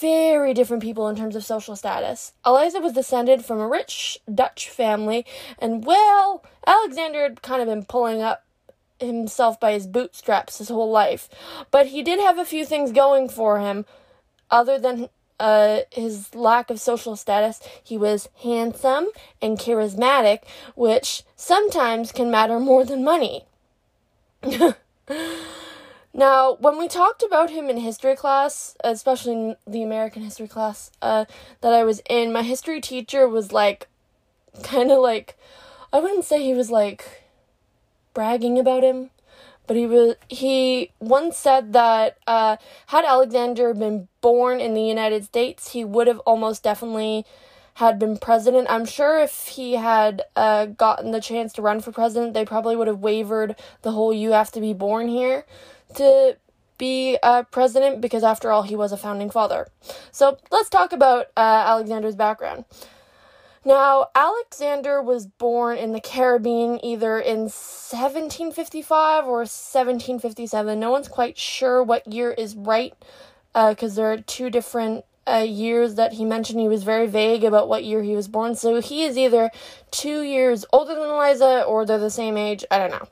very 0.00 0.52
different 0.52 0.82
people 0.82 1.06
in 1.06 1.14
terms 1.14 1.36
of 1.36 1.44
social 1.44 1.76
status. 1.76 2.32
Eliza 2.44 2.80
was 2.80 2.92
descended 2.92 3.44
from 3.44 3.60
a 3.60 3.68
rich 3.68 4.18
Dutch 4.32 4.68
family, 4.68 5.24
and 5.60 5.84
well, 5.84 6.44
Alexander 6.66 7.22
had 7.22 7.42
kind 7.42 7.62
of 7.62 7.68
been 7.68 7.84
pulling 7.84 8.20
up 8.20 8.43
himself 9.04 9.60
by 9.60 9.72
his 9.72 9.86
bootstraps 9.86 10.58
his 10.58 10.68
whole 10.68 10.90
life. 10.90 11.28
But 11.70 11.88
he 11.88 12.02
did 12.02 12.20
have 12.20 12.38
a 12.38 12.44
few 12.44 12.64
things 12.64 12.92
going 12.92 13.28
for 13.28 13.60
him 13.60 13.84
other 14.50 14.78
than 14.78 15.08
uh, 15.40 15.80
his 15.90 16.34
lack 16.34 16.70
of 16.70 16.80
social 16.80 17.16
status. 17.16 17.60
He 17.82 17.96
was 17.96 18.28
handsome 18.42 19.08
and 19.42 19.58
charismatic, 19.58 20.40
which 20.74 21.22
sometimes 21.36 22.12
can 22.12 22.30
matter 22.30 22.60
more 22.60 22.84
than 22.84 23.04
money. 23.04 23.44
now, 26.14 26.56
when 26.60 26.78
we 26.78 26.88
talked 26.88 27.22
about 27.22 27.50
him 27.50 27.68
in 27.68 27.78
history 27.78 28.16
class, 28.16 28.76
especially 28.84 29.32
in 29.32 29.56
the 29.66 29.82
American 29.82 30.22
history 30.22 30.48
class 30.48 30.90
uh, 31.02 31.24
that 31.60 31.72
I 31.72 31.84
was 31.84 32.00
in, 32.08 32.32
my 32.32 32.42
history 32.42 32.80
teacher 32.80 33.28
was 33.28 33.52
like, 33.52 33.88
kind 34.62 34.90
of 34.90 34.98
like, 34.98 35.36
I 35.92 35.98
wouldn't 35.98 36.24
say 36.24 36.42
he 36.42 36.54
was 36.54 36.70
like 36.70 37.23
bragging 38.14 38.58
about 38.58 38.82
him, 38.82 39.10
but 39.66 39.76
he 39.76 39.86
was 39.86 40.16
he 40.28 40.92
once 41.00 41.36
said 41.36 41.72
that 41.72 42.18
uh, 42.26 42.56
had 42.86 43.04
Alexander 43.04 43.74
been 43.74 44.08
born 44.20 44.60
in 44.60 44.74
the 44.74 44.82
United 44.82 45.24
States, 45.24 45.72
he 45.72 45.84
would 45.84 46.06
have 46.06 46.20
almost 46.20 46.62
definitely 46.62 47.26
had 47.74 47.98
been 47.98 48.16
president. 48.16 48.68
I'm 48.70 48.86
sure 48.86 49.18
if 49.18 49.48
he 49.48 49.74
had 49.74 50.22
uh, 50.36 50.66
gotten 50.66 51.10
the 51.10 51.20
chance 51.20 51.52
to 51.54 51.62
run 51.62 51.80
for 51.80 51.90
president, 51.92 52.32
they 52.32 52.44
probably 52.44 52.76
would 52.76 52.86
have 52.86 53.00
wavered 53.00 53.56
the 53.82 53.92
whole 53.92 54.14
"you 54.14 54.32
have 54.32 54.52
to 54.52 54.60
be 54.60 54.72
born 54.72 55.08
here" 55.08 55.44
to 55.96 56.36
be 56.78 57.18
uh, 57.22 57.42
president 57.44 58.00
because 58.00 58.24
after 58.24 58.50
all, 58.50 58.62
he 58.62 58.76
was 58.76 58.92
a 58.92 58.96
founding 58.96 59.30
father. 59.30 59.68
So 60.10 60.38
let's 60.50 60.68
talk 60.68 60.92
about 60.92 61.26
uh, 61.36 61.64
Alexander's 61.66 62.16
background. 62.16 62.64
Now, 63.66 64.08
Alexander 64.14 65.00
was 65.00 65.26
born 65.26 65.78
in 65.78 65.92
the 65.92 66.00
Caribbean 66.00 66.84
either 66.84 67.18
in 67.18 67.44
1755 67.44 69.24
or 69.24 69.38
1757. 69.38 70.78
No 70.78 70.90
one's 70.90 71.08
quite 71.08 71.38
sure 71.38 71.82
what 71.82 72.12
year 72.12 72.30
is 72.32 72.54
right 72.54 72.92
because 73.54 73.98
uh, 73.98 74.02
there 74.02 74.12
are 74.12 74.18
two 74.18 74.50
different 74.50 75.06
uh, 75.26 75.46
years 75.48 75.94
that 75.94 76.12
he 76.14 76.26
mentioned. 76.26 76.60
He 76.60 76.68
was 76.68 76.82
very 76.82 77.06
vague 77.06 77.42
about 77.42 77.68
what 77.68 77.84
year 77.84 78.02
he 78.02 78.14
was 78.14 78.28
born. 78.28 78.54
So 78.54 78.82
he 78.82 79.04
is 79.04 79.16
either 79.16 79.50
two 79.90 80.20
years 80.22 80.66
older 80.70 80.94
than 80.94 81.04
Eliza 81.04 81.62
or 81.62 81.86
they're 81.86 81.98
the 81.98 82.10
same 82.10 82.36
age. 82.36 82.66
I 82.70 82.78
don't 82.78 82.90
know. 82.90 83.08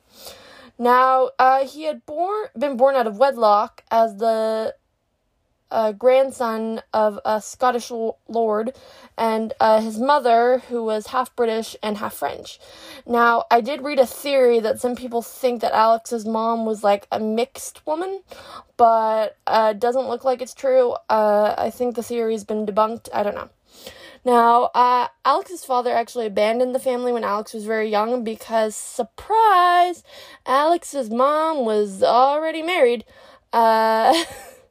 Now, 0.77 1.31
uh, 1.39 1.65
he 1.65 1.83
had 1.83 2.05
born 2.05 2.47
been 2.57 2.77
born 2.77 2.95
out 2.95 3.07
of 3.07 3.17
wedlock 3.17 3.83
as 3.89 4.17
the 4.17 4.75
uh, 5.73 5.91
grandson 5.91 6.81
of 6.93 7.19
a 7.25 7.41
Scottish 7.41 7.91
lord, 7.91 8.73
and 9.17 9.53
uh, 9.59 9.81
his 9.81 9.99
mother, 9.99 10.59
who 10.69 10.83
was 10.83 11.07
half 11.07 11.35
British 11.35 11.75
and 11.81 11.97
half 11.97 12.13
French. 12.13 12.59
Now, 13.05 13.45
I 13.51 13.59
did 13.59 13.81
read 13.81 13.99
a 13.99 14.05
theory 14.05 14.59
that 14.59 14.79
some 14.79 14.95
people 14.95 15.21
think 15.21 15.61
that 15.61 15.73
Alex's 15.73 16.25
mom 16.25 16.65
was 16.65 16.83
like 16.83 17.07
a 17.11 17.19
mixed 17.19 17.85
woman, 17.87 18.21
but 18.77 19.35
uh, 19.47 19.73
doesn't 19.73 20.07
look 20.07 20.23
like 20.23 20.41
it's 20.41 20.53
true. 20.53 20.95
Uh, 21.09 21.55
I 21.57 21.71
think 21.71 21.95
the 21.95 22.03
theory's 22.03 22.43
been 22.43 22.65
debunked. 22.65 23.09
I 23.11 23.23
don't 23.23 23.35
know. 23.35 23.49
Now, 24.25 24.71
uh, 24.73 25.07
Alex's 25.25 25.65
father 25.65 25.91
actually 25.91 26.27
abandoned 26.27 26.73
the 26.73 26.79
family 26.79 27.11
when 27.11 27.25
Alex 27.25 27.53
was 27.53 27.65
very 27.65 27.89
young 27.89 28.23
because, 28.23 28.73
surprise, 28.73 30.03
Alex's 30.45 31.09
mom 31.09 31.65
was 31.65 32.01
already 32.01 32.61
married. 32.61 33.03
Uh, 33.51 34.23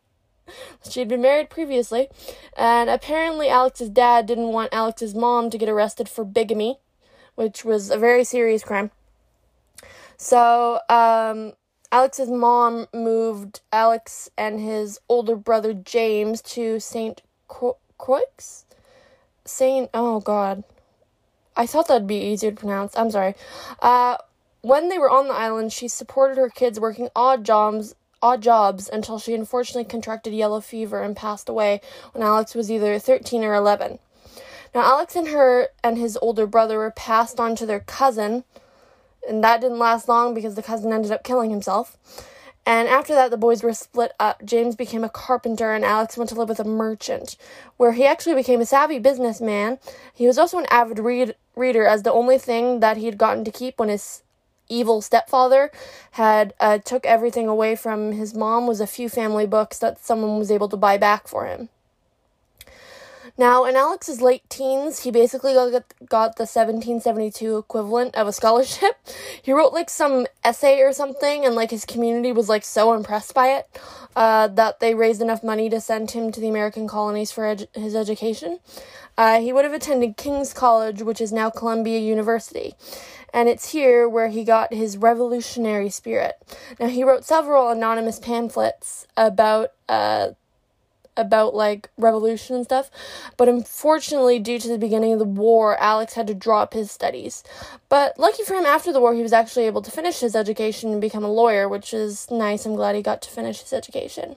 She'd 0.88 1.08
been 1.08 1.22
married 1.22 1.50
previously, 1.50 2.08
and 2.56 2.90
apparently 2.90 3.48
Alex's 3.48 3.88
dad 3.88 4.26
didn't 4.26 4.48
want 4.48 4.72
Alex's 4.72 5.14
mom 5.14 5.50
to 5.50 5.58
get 5.58 5.68
arrested 5.68 6.08
for 6.08 6.24
bigamy, 6.24 6.78
which 7.34 7.64
was 7.64 7.90
a 7.90 7.98
very 7.98 8.24
serious 8.24 8.62
crime. 8.62 8.90
So, 10.16 10.80
um, 10.88 11.52
Alex's 11.90 12.30
mom 12.30 12.86
moved 12.94 13.60
Alex 13.72 14.30
and 14.38 14.60
his 14.60 14.98
older 15.08 15.36
brother 15.36 15.74
James 15.74 16.40
to 16.42 16.80
St. 16.80 17.22
Croix? 17.48 18.64
Saint, 19.44 19.90
oh 19.92 20.20
god. 20.20 20.64
I 21.56 21.66
thought 21.66 21.88
that'd 21.88 22.06
be 22.06 22.16
easier 22.16 22.50
to 22.50 22.56
pronounce. 22.56 22.96
I'm 22.96 23.10
sorry. 23.10 23.34
Uh, 23.80 24.16
when 24.62 24.88
they 24.88 24.98
were 24.98 25.10
on 25.10 25.28
the 25.28 25.34
island, 25.34 25.72
she 25.72 25.88
supported 25.88 26.38
her 26.38 26.48
kids 26.48 26.80
working 26.80 27.08
odd 27.14 27.44
jobs 27.44 27.94
odd 28.22 28.40
jobs 28.40 28.88
until 28.90 29.18
she 29.18 29.34
unfortunately 29.34 29.84
contracted 29.84 30.32
yellow 30.32 30.60
fever 30.60 31.02
and 31.02 31.16
passed 31.16 31.48
away 31.48 31.80
when 32.12 32.22
Alex 32.22 32.54
was 32.54 32.70
either 32.70 32.98
13 32.98 33.44
or 33.44 33.54
11. 33.54 33.98
Now, 34.74 34.82
Alex 34.82 35.16
and 35.16 35.28
her 35.28 35.68
and 35.84 35.98
his 35.98 36.16
older 36.22 36.46
brother 36.46 36.78
were 36.78 36.90
passed 36.90 37.38
on 37.38 37.54
to 37.56 37.66
their 37.66 37.80
cousin, 37.80 38.44
and 39.28 39.44
that 39.44 39.60
didn't 39.60 39.78
last 39.78 40.08
long 40.08 40.32
because 40.32 40.54
the 40.54 40.62
cousin 40.62 40.92
ended 40.92 41.12
up 41.12 41.24
killing 41.24 41.50
himself. 41.50 41.98
And 42.64 42.88
after 42.88 43.14
that, 43.14 43.30
the 43.30 43.36
boys 43.36 43.62
were 43.62 43.74
split 43.74 44.12
up. 44.20 44.44
James 44.44 44.76
became 44.76 45.02
a 45.02 45.08
carpenter, 45.08 45.72
and 45.72 45.84
Alex 45.84 46.16
went 46.16 46.30
to 46.30 46.36
live 46.36 46.48
with 46.48 46.60
a 46.60 46.64
merchant, 46.64 47.36
where 47.76 47.92
he 47.92 48.06
actually 48.06 48.36
became 48.36 48.60
a 48.60 48.66
savvy 48.66 49.00
businessman. 49.00 49.78
He 50.14 50.26
was 50.26 50.38
also 50.38 50.58
an 50.58 50.66
avid 50.70 51.00
read- 51.00 51.34
reader, 51.56 51.84
as 51.84 52.04
the 52.04 52.12
only 52.12 52.38
thing 52.38 52.80
that 52.80 52.96
he 52.96 53.06
had 53.06 53.18
gotten 53.18 53.44
to 53.44 53.50
keep 53.50 53.80
when 53.80 53.88
his 53.88 54.22
evil 54.68 55.02
stepfather 55.02 55.70
had 56.12 56.54
uh, 56.60 56.78
took 56.78 57.04
everything 57.06 57.48
away 57.48 57.76
from 57.76 58.12
his 58.12 58.34
mom 58.34 58.66
was 58.66 58.80
a 58.80 58.86
few 58.86 59.08
family 59.08 59.46
books 59.46 59.78
that 59.78 60.04
someone 60.04 60.38
was 60.38 60.50
able 60.50 60.68
to 60.68 60.76
buy 60.76 60.96
back 60.96 61.28
for 61.28 61.46
him. 61.46 61.68
Now, 63.38 63.64
in 63.64 63.76
Alex's 63.76 64.20
late 64.20 64.48
teens, 64.48 65.00
he 65.00 65.10
basically 65.10 65.54
got, 65.54 66.36
the 66.36 66.44
1772 66.44 67.56
equivalent 67.56 68.14
of 68.14 68.26
a 68.26 68.32
scholarship. 68.32 68.96
He 69.42 69.52
wrote 69.52 69.72
like 69.72 69.90
some 69.90 70.26
essay 70.44 70.80
or 70.80 70.92
something, 70.92 71.44
and 71.44 71.56
like 71.56 71.70
his 71.72 71.84
community 71.84 72.30
was 72.30 72.48
like 72.48 72.64
so 72.64 72.94
impressed 72.94 73.34
by 73.34 73.48
it 73.48 73.66
uh, 74.14 74.46
that 74.48 74.78
they 74.78 74.94
raised 74.94 75.20
enough 75.20 75.42
money 75.42 75.68
to 75.68 75.80
send 75.80 76.12
him 76.12 76.30
to 76.30 76.40
the 76.40 76.48
American 76.48 76.86
colonies 76.86 77.32
for 77.32 77.56
his 77.74 77.96
education. 77.96 78.60
Uh, 79.18 79.40
he 79.40 79.52
would 79.52 79.64
have 79.64 79.74
attended 79.74 80.16
King's 80.16 80.52
College, 80.52 81.02
which 81.02 81.20
is 81.20 81.32
now 81.32 81.50
Columbia 81.50 81.98
University 81.98 82.74
and 83.32 83.48
it's 83.48 83.72
here 83.72 84.08
where 84.08 84.28
he 84.28 84.44
got 84.44 84.74
his 84.74 84.96
revolutionary 84.96 85.88
spirit. 85.88 86.34
Now 86.78 86.88
he 86.88 87.02
wrote 87.02 87.24
several 87.24 87.70
anonymous 87.70 88.18
pamphlets 88.18 89.06
about 89.16 89.72
uh, 89.88 90.30
about 91.16 91.54
like 91.54 91.90
revolution 91.96 92.56
and 92.56 92.64
stuff. 92.64 92.90
But 93.36 93.48
unfortunately, 93.48 94.38
due 94.38 94.58
to 94.58 94.68
the 94.68 94.78
beginning 94.78 95.12
of 95.12 95.18
the 95.18 95.24
war, 95.24 95.76
Alex 95.78 96.14
had 96.14 96.26
to 96.28 96.34
drop 96.34 96.74
his 96.74 96.90
studies. 96.90 97.44
But 97.88 98.18
lucky 98.18 98.42
for 98.44 98.54
him, 98.54 98.66
after 98.66 98.92
the 98.92 99.00
war, 99.00 99.14
he 99.14 99.22
was 99.22 99.32
actually 99.32 99.66
able 99.66 99.82
to 99.82 99.90
finish 99.90 100.20
his 100.20 100.36
education 100.36 100.92
and 100.92 101.00
become 101.00 101.24
a 101.24 101.32
lawyer, 101.32 101.68
which 101.68 101.92
is 101.92 102.30
nice. 102.30 102.64
I'm 102.64 102.76
glad 102.76 102.94
he 102.94 103.02
got 103.02 103.22
to 103.22 103.30
finish 103.30 103.60
his 103.60 103.72
education. 103.72 104.36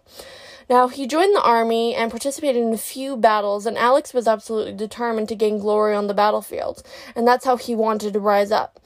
Now, 0.68 0.88
he 0.88 1.06
joined 1.06 1.36
the 1.36 1.44
army 1.44 1.94
and 1.94 2.10
participated 2.10 2.64
in 2.64 2.74
a 2.74 2.78
few 2.78 3.16
battles, 3.16 3.68
and 3.68 3.78
Alex 3.78 4.14
was 4.14 4.28
absolutely 4.28 4.74
determined 4.74 5.30
to 5.30 5.36
gain 5.36 5.60
glory 5.60 5.94
on 5.94 6.08
the 6.08 6.14
battlefield, 6.14 6.82
and 7.16 7.28
that's 7.28 7.46
how 7.46 7.56
he 7.56 7.76
wanted 7.76 8.14
to 8.14 8.20
rise 8.20 8.52
up. 8.52 8.80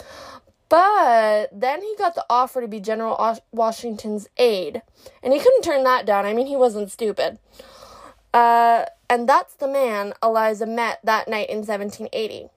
But 0.67 1.49
then 1.51 1.81
he 1.81 1.95
got 1.97 2.15
the 2.15 2.25
offer 2.29 2.61
to 2.61 2.67
be 2.67 2.79
General 2.79 3.39
Washington's 3.51 4.27
aide, 4.37 4.81
and 5.23 5.33
he 5.33 5.39
couldn't 5.39 5.63
turn 5.63 5.83
that 5.85 6.05
down. 6.05 6.25
I 6.25 6.33
mean, 6.33 6.47
he 6.47 6.57
wasn't 6.57 6.91
stupid. 6.91 7.39
Uh, 8.33 8.85
and 9.09 9.27
that's 9.27 9.55
the 9.55 9.67
man 9.67 10.13
Eliza 10.21 10.65
met 10.65 10.99
that 11.03 11.27
night 11.27 11.49
in 11.49 11.57
1780. 11.57 12.49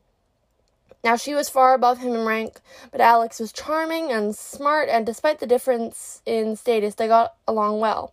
Now, 1.05 1.17
she 1.17 1.35
was 1.35 1.49
far 1.49 1.75
above 1.75 1.99
him 1.99 2.15
in 2.15 2.25
rank, 2.25 2.61
but 2.93 3.01
Alex 3.01 3.41
was 3.41 3.53
charming 3.53 4.13
and 4.13 4.37
smart, 4.37 4.89
and 4.89 5.05
despite 5.05 5.41
the 5.41 5.47
difference 5.47 6.23
in 6.25 6.55
status, 6.55 6.95
they 6.95 7.09
got 7.09 7.35
along 7.49 7.81
well. 7.81 8.13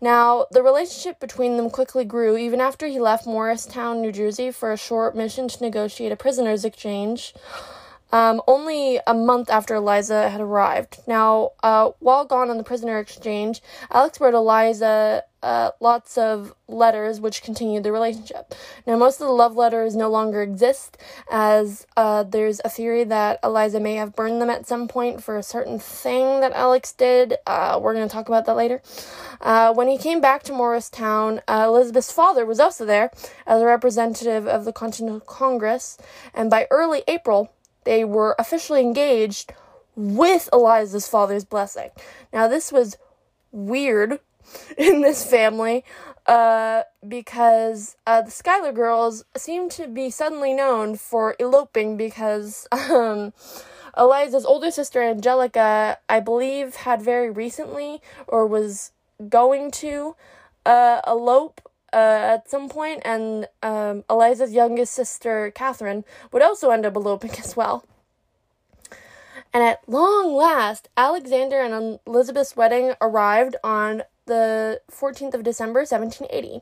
Now, 0.00 0.46
the 0.50 0.62
relationship 0.62 1.20
between 1.20 1.56
them 1.56 1.70
quickly 1.70 2.04
grew 2.04 2.36
even 2.36 2.60
after 2.60 2.86
he 2.86 3.00
left 3.00 3.26
Morristown, 3.26 4.02
New 4.02 4.12
Jersey 4.12 4.50
for 4.50 4.72
a 4.72 4.76
short 4.76 5.16
mission 5.16 5.48
to 5.48 5.62
negotiate 5.62 6.12
a 6.12 6.16
prisoner's 6.16 6.64
exchange 6.64 7.34
um, 8.12 8.40
only 8.46 9.00
a 9.06 9.14
month 9.14 9.50
after 9.50 9.74
Eliza 9.74 10.30
had 10.30 10.40
arrived. 10.40 10.98
Now, 11.06 11.52
uh, 11.62 11.90
while 11.98 12.24
gone 12.24 12.50
on 12.50 12.56
the 12.56 12.64
prisoner 12.64 12.98
exchange, 12.98 13.60
Alex 13.90 14.20
wrote 14.20 14.34
Eliza 14.34 15.24
uh, 15.42 15.70
lots 15.80 16.18
of 16.18 16.54
letters 16.66 17.20
which 17.20 17.42
continued 17.42 17.84
the 17.84 17.92
relationship. 17.92 18.54
Now, 18.86 18.96
most 18.96 19.20
of 19.20 19.26
the 19.26 19.32
love 19.32 19.56
letters 19.56 19.94
no 19.94 20.10
longer 20.10 20.42
exist, 20.42 20.98
as 21.30 21.86
uh, 21.96 22.24
there's 22.24 22.60
a 22.64 22.68
theory 22.68 23.04
that 23.04 23.38
Eliza 23.44 23.80
may 23.80 23.94
have 23.94 24.16
burned 24.16 24.40
them 24.40 24.50
at 24.50 24.66
some 24.66 24.88
point 24.88 25.22
for 25.22 25.36
a 25.36 25.42
certain 25.42 25.78
thing 25.78 26.40
that 26.40 26.52
Alex 26.52 26.92
did. 26.92 27.34
Uh, 27.46 27.78
we're 27.80 27.94
going 27.94 28.08
to 28.08 28.12
talk 28.12 28.28
about 28.28 28.46
that 28.46 28.56
later. 28.56 28.82
Uh, 29.40 29.72
when 29.72 29.88
he 29.88 29.96
came 29.96 30.20
back 30.20 30.42
to 30.44 30.52
Morristown, 30.52 31.40
uh, 31.46 31.64
Elizabeth's 31.66 32.12
father 32.12 32.44
was 32.44 32.60
also 32.60 32.84
there 32.84 33.10
as 33.46 33.62
a 33.62 33.66
representative 33.66 34.46
of 34.46 34.64
the 34.64 34.72
Continental 34.72 35.20
Congress, 35.20 35.98
and 36.34 36.50
by 36.50 36.66
early 36.70 37.02
April, 37.06 37.52
they 37.84 38.04
were 38.04 38.34
officially 38.38 38.80
engaged 38.80 39.52
with 39.94 40.48
Eliza's 40.52 41.08
father's 41.08 41.44
blessing. 41.44 41.90
Now, 42.32 42.46
this 42.46 42.70
was 42.70 42.96
weird 43.50 44.20
in 44.78 45.02
this 45.02 45.28
family 45.28 45.84
uh, 46.26 46.82
because 47.06 47.96
uh, 48.06 48.22
the 48.22 48.30
Schuyler 48.30 48.72
girls 48.72 49.24
seem 49.36 49.68
to 49.70 49.88
be 49.88 50.10
suddenly 50.10 50.52
known 50.52 50.96
for 50.96 51.34
eloping 51.40 51.96
because 51.96 52.68
um, 52.72 53.32
Eliza's 53.96 54.44
older 54.44 54.70
sister 54.70 55.02
Angelica, 55.02 55.98
I 56.08 56.20
believe, 56.20 56.76
had 56.76 57.02
very 57.02 57.30
recently 57.30 58.00
or 58.26 58.46
was 58.46 58.92
going 59.28 59.70
to 59.72 60.14
uh, 60.66 61.00
elope 61.06 61.62
uh, 61.92 61.96
at 62.36 62.50
some 62.50 62.68
point, 62.68 63.00
and 63.04 63.48
um, 63.62 64.04
Eliza's 64.10 64.52
youngest 64.52 64.92
sister, 64.92 65.50
Catherine, 65.54 66.04
would 66.30 66.42
also 66.42 66.70
end 66.70 66.84
up 66.84 66.94
eloping 66.94 67.30
as 67.38 67.56
well. 67.56 67.84
And 69.52 69.62
at 69.62 69.80
long 69.88 70.34
last, 70.34 70.88
Alexander 70.96 71.62
and 71.62 71.98
Elizabeth's 72.06 72.54
wedding 72.54 72.92
arrived 73.00 73.56
on 73.64 74.02
the 74.28 74.80
14th 74.90 75.34
of 75.34 75.42
December, 75.42 75.80
1780. 75.80 76.60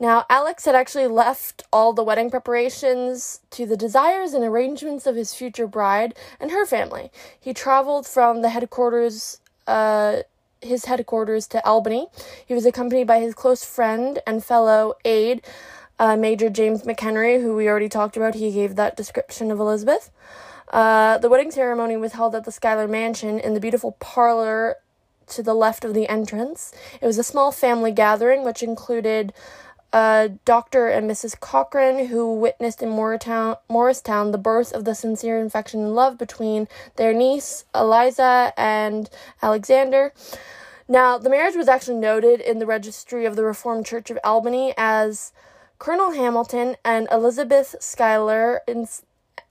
Now, 0.00 0.24
Alex 0.30 0.64
had 0.64 0.74
actually 0.74 1.06
left 1.06 1.64
all 1.70 1.92
the 1.92 2.02
wedding 2.02 2.30
preparations 2.30 3.40
to 3.50 3.66
the 3.66 3.76
desires 3.76 4.32
and 4.32 4.42
arrangements 4.42 5.06
of 5.06 5.16
his 5.16 5.34
future 5.34 5.66
bride 5.66 6.14
and 6.40 6.50
her 6.50 6.64
family. 6.64 7.10
He 7.38 7.52
traveled 7.52 8.06
from 8.06 8.40
the 8.40 8.48
headquarters 8.48 9.40
uh, 9.66 10.22
his 10.62 10.84
headquarters 10.86 11.46
to 11.48 11.64
Albany. 11.66 12.06
He 12.46 12.54
was 12.54 12.64
accompanied 12.64 13.06
by 13.06 13.20
his 13.20 13.34
close 13.34 13.64
friend 13.64 14.20
and 14.26 14.44
fellow 14.44 14.94
aide, 15.04 15.42
uh, 15.98 16.16
Major 16.16 16.48
James 16.48 16.82
McHenry, 16.82 17.42
who 17.42 17.54
we 17.54 17.68
already 17.68 17.88
talked 17.88 18.16
about. 18.16 18.36
He 18.36 18.52
gave 18.52 18.76
that 18.76 18.96
description 18.96 19.50
of 19.50 19.58
Elizabeth. 19.58 20.10
Uh, 20.72 21.18
the 21.18 21.28
wedding 21.28 21.50
ceremony 21.50 21.96
was 21.96 22.12
held 22.12 22.34
at 22.34 22.44
the 22.44 22.52
Schuyler 22.52 22.88
Mansion 22.88 23.38
in 23.38 23.54
the 23.54 23.60
beautiful 23.60 23.92
parlor 23.98 24.76
to 25.28 25.42
the 25.42 25.54
left 25.54 25.84
of 25.84 25.94
the 25.94 26.08
entrance. 26.08 26.72
It 27.00 27.06
was 27.06 27.18
a 27.18 27.24
small 27.24 27.52
family 27.52 27.92
gathering 27.92 28.44
which 28.44 28.62
included 28.62 29.32
uh, 29.92 30.28
Dr. 30.44 30.88
and 30.88 31.10
Mrs. 31.10 31.38
Cochrane, 31.38 32.06
who 32.06 32.34
witnessed 32.34 32.82
in 32.82 32.88
Morristown, 32.88 33.56
Morristown 33.68 34.32
the 34.32 34.38
birth 34.38 34.72
of 34.72 34.84
the 34.84 34.94
sincere 34.94 35.44
affection 35.44 35.80
and 35.80 35.94
love 35.94 36.16
between 36.16 36.66
their 36.96 37.12
niece, 37.12 37.64
Eliza, 37.74 38.54
and 38.56 39.10
Alexander. 39.42 40.14
Now, 40.88 41.18
the 41.18 41.30
marriage 41.30 41.56
was 41.56 41.68
actually 41.68 41.98
noted 41.98 42.40
in 42.40 42.58
the 42.58 42.66
registry 42.66 43.26
of 43.26 43.36
the 43.36 43.44
Reformed 43.44 43.86
Church 43.86 44.10
of 44.10 44.18
Albany 44.24 44.72
as 44.76 45.32
Colonel 45.78 46.12
Hamilton 46.12 46.76
and 46.84 47.06
Elizabeth 47.10 47.76
Schuyler, 47.80 48.60
in, 48.66 48.86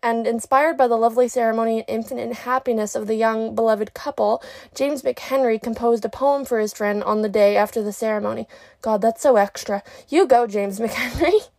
and 0.04 0.26
inspired 0.26 0.78
by 0.78 0.88
the 0.88 0.98
lovely 0.98 1.28
ceremony 1.28 1.80
and 1.80 1.86
infinite 1.88 2.34
happiness 2.34 2.96
of 2.96 3.08
the 3.08 3.16
young 3.16 3.56
beloved 3.56 3.94
couple, 3.94 4.44
James 4.74 5.02
McHenry 5.04 5.62
composed 5.62 6.06
a 6.06 6.10
poem 6.10 6.46
for 6.46 6.60
his 6.60 6.74
friend 6.74 7.04
on 7.04 7.22
the 7.22 7.30
day 7.30 7.56
after 7.56 7.84
the 7.84 7.94
ceremony. 7.94 8.48
God, 8.82 9.02
that's 9.02 9.22
so 9.22 9.36
extra. 9.36 9.84
You 10.10 10.28
go, 10.28 10.48
James 10.48 10.80
McHenry. 10.82 11.50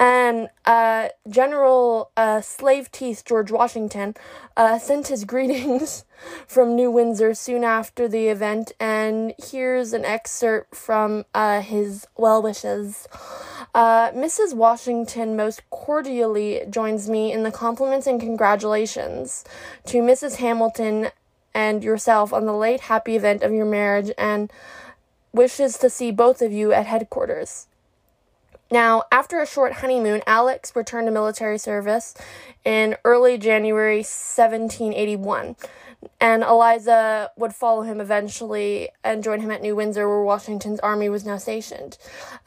And 0.00 0.48
uh, 0.64 1.08
General 1.28 2.10
uh, 2.16 2.40
Slave 2.40 2.90
Teeth 2.90 3.22
George 3.26 3.52
Washington 3.52 4.16
uh, 4.56 4.78
sent 4.78 5.08
his 5.08 5.24
greetings 5.26 6.06
from 6.48 6.74
New 6.74 6.90
Windsor 6.90 7.34
soon 7.34 7.62
after 7.64 8.08
the 8.08 8.28
event, 8.28 8.72
and 8.80 9.34
here's 9.38 9.92
an 9.92 10.06
excerpt 10.06 10.74
from 10.74 11.26
uh, 11.34 11.60
his 11.60 12.06
well 12.16 12.40
wishes. 12.40 13.06
Uh, 13.74 14.10
Mrs. 14.12 14.54
Washington 14.54 15.36
most 15.36 15.68
cordially 15.68 16.62
joins 16.70 17.08
me 17.08 17.30
in 17.30 17.42
the 17.42 17.52
compliments 17.52 18.06
and 18.06 18.18
congratulations 18.18 19.44
to 19.84 19.98
Mrs. 19.98 20.36
Hamilton 20.36 21.10
and 21.52 21.84
yourself 21.84 22.32
on 22.32 22.46
the 22.46 22.54
late 22.54 22.80
happy 22.80 23.16
event 23.16 23.42
of 23.42 23.52
your 23.52 23.66
marriage 23.66 24.10
and 24.16 24.50
wishes 25.32 25.76
to 25.78 25.90
see 25.90 26.10
both 26.10 26.40
of 26.40 26.52
you 26.52 26.72
at 26.72 26.86
headquarters. 26.86 27.66
Now, 28.70 29.04
after 29.10 29.40
a 29.40 29.46
short 29.46 29.74
honeymoon, 29.74 30.22
Alex 30.26 30.74
returned 30.76 31.08
to 31.08 31.10
military 31.10 31.58
service 31.58 32.14
in 32.64 32.96
early 33.04 33.36
January 33.36 33.98
1781 33.98 35.56
and 36.20 36.42
Eliza 36.42 37.30
would 37.36 37.54
follow 37.54 37.82
him 37.82 38.00
eventually 38.00 38.88
and 39.04 39.22
join 39.22 39.40
him 39.40 39.50
at 39.50 39.60
New 39.60 39.76
Windsor, 39.76 40.08
where 40.08 40.22
Washington's 40.22 40.80
army 40.80 41.08
was 41.08 41.26
now 41.26 41.36
stationed. 41.36 41.98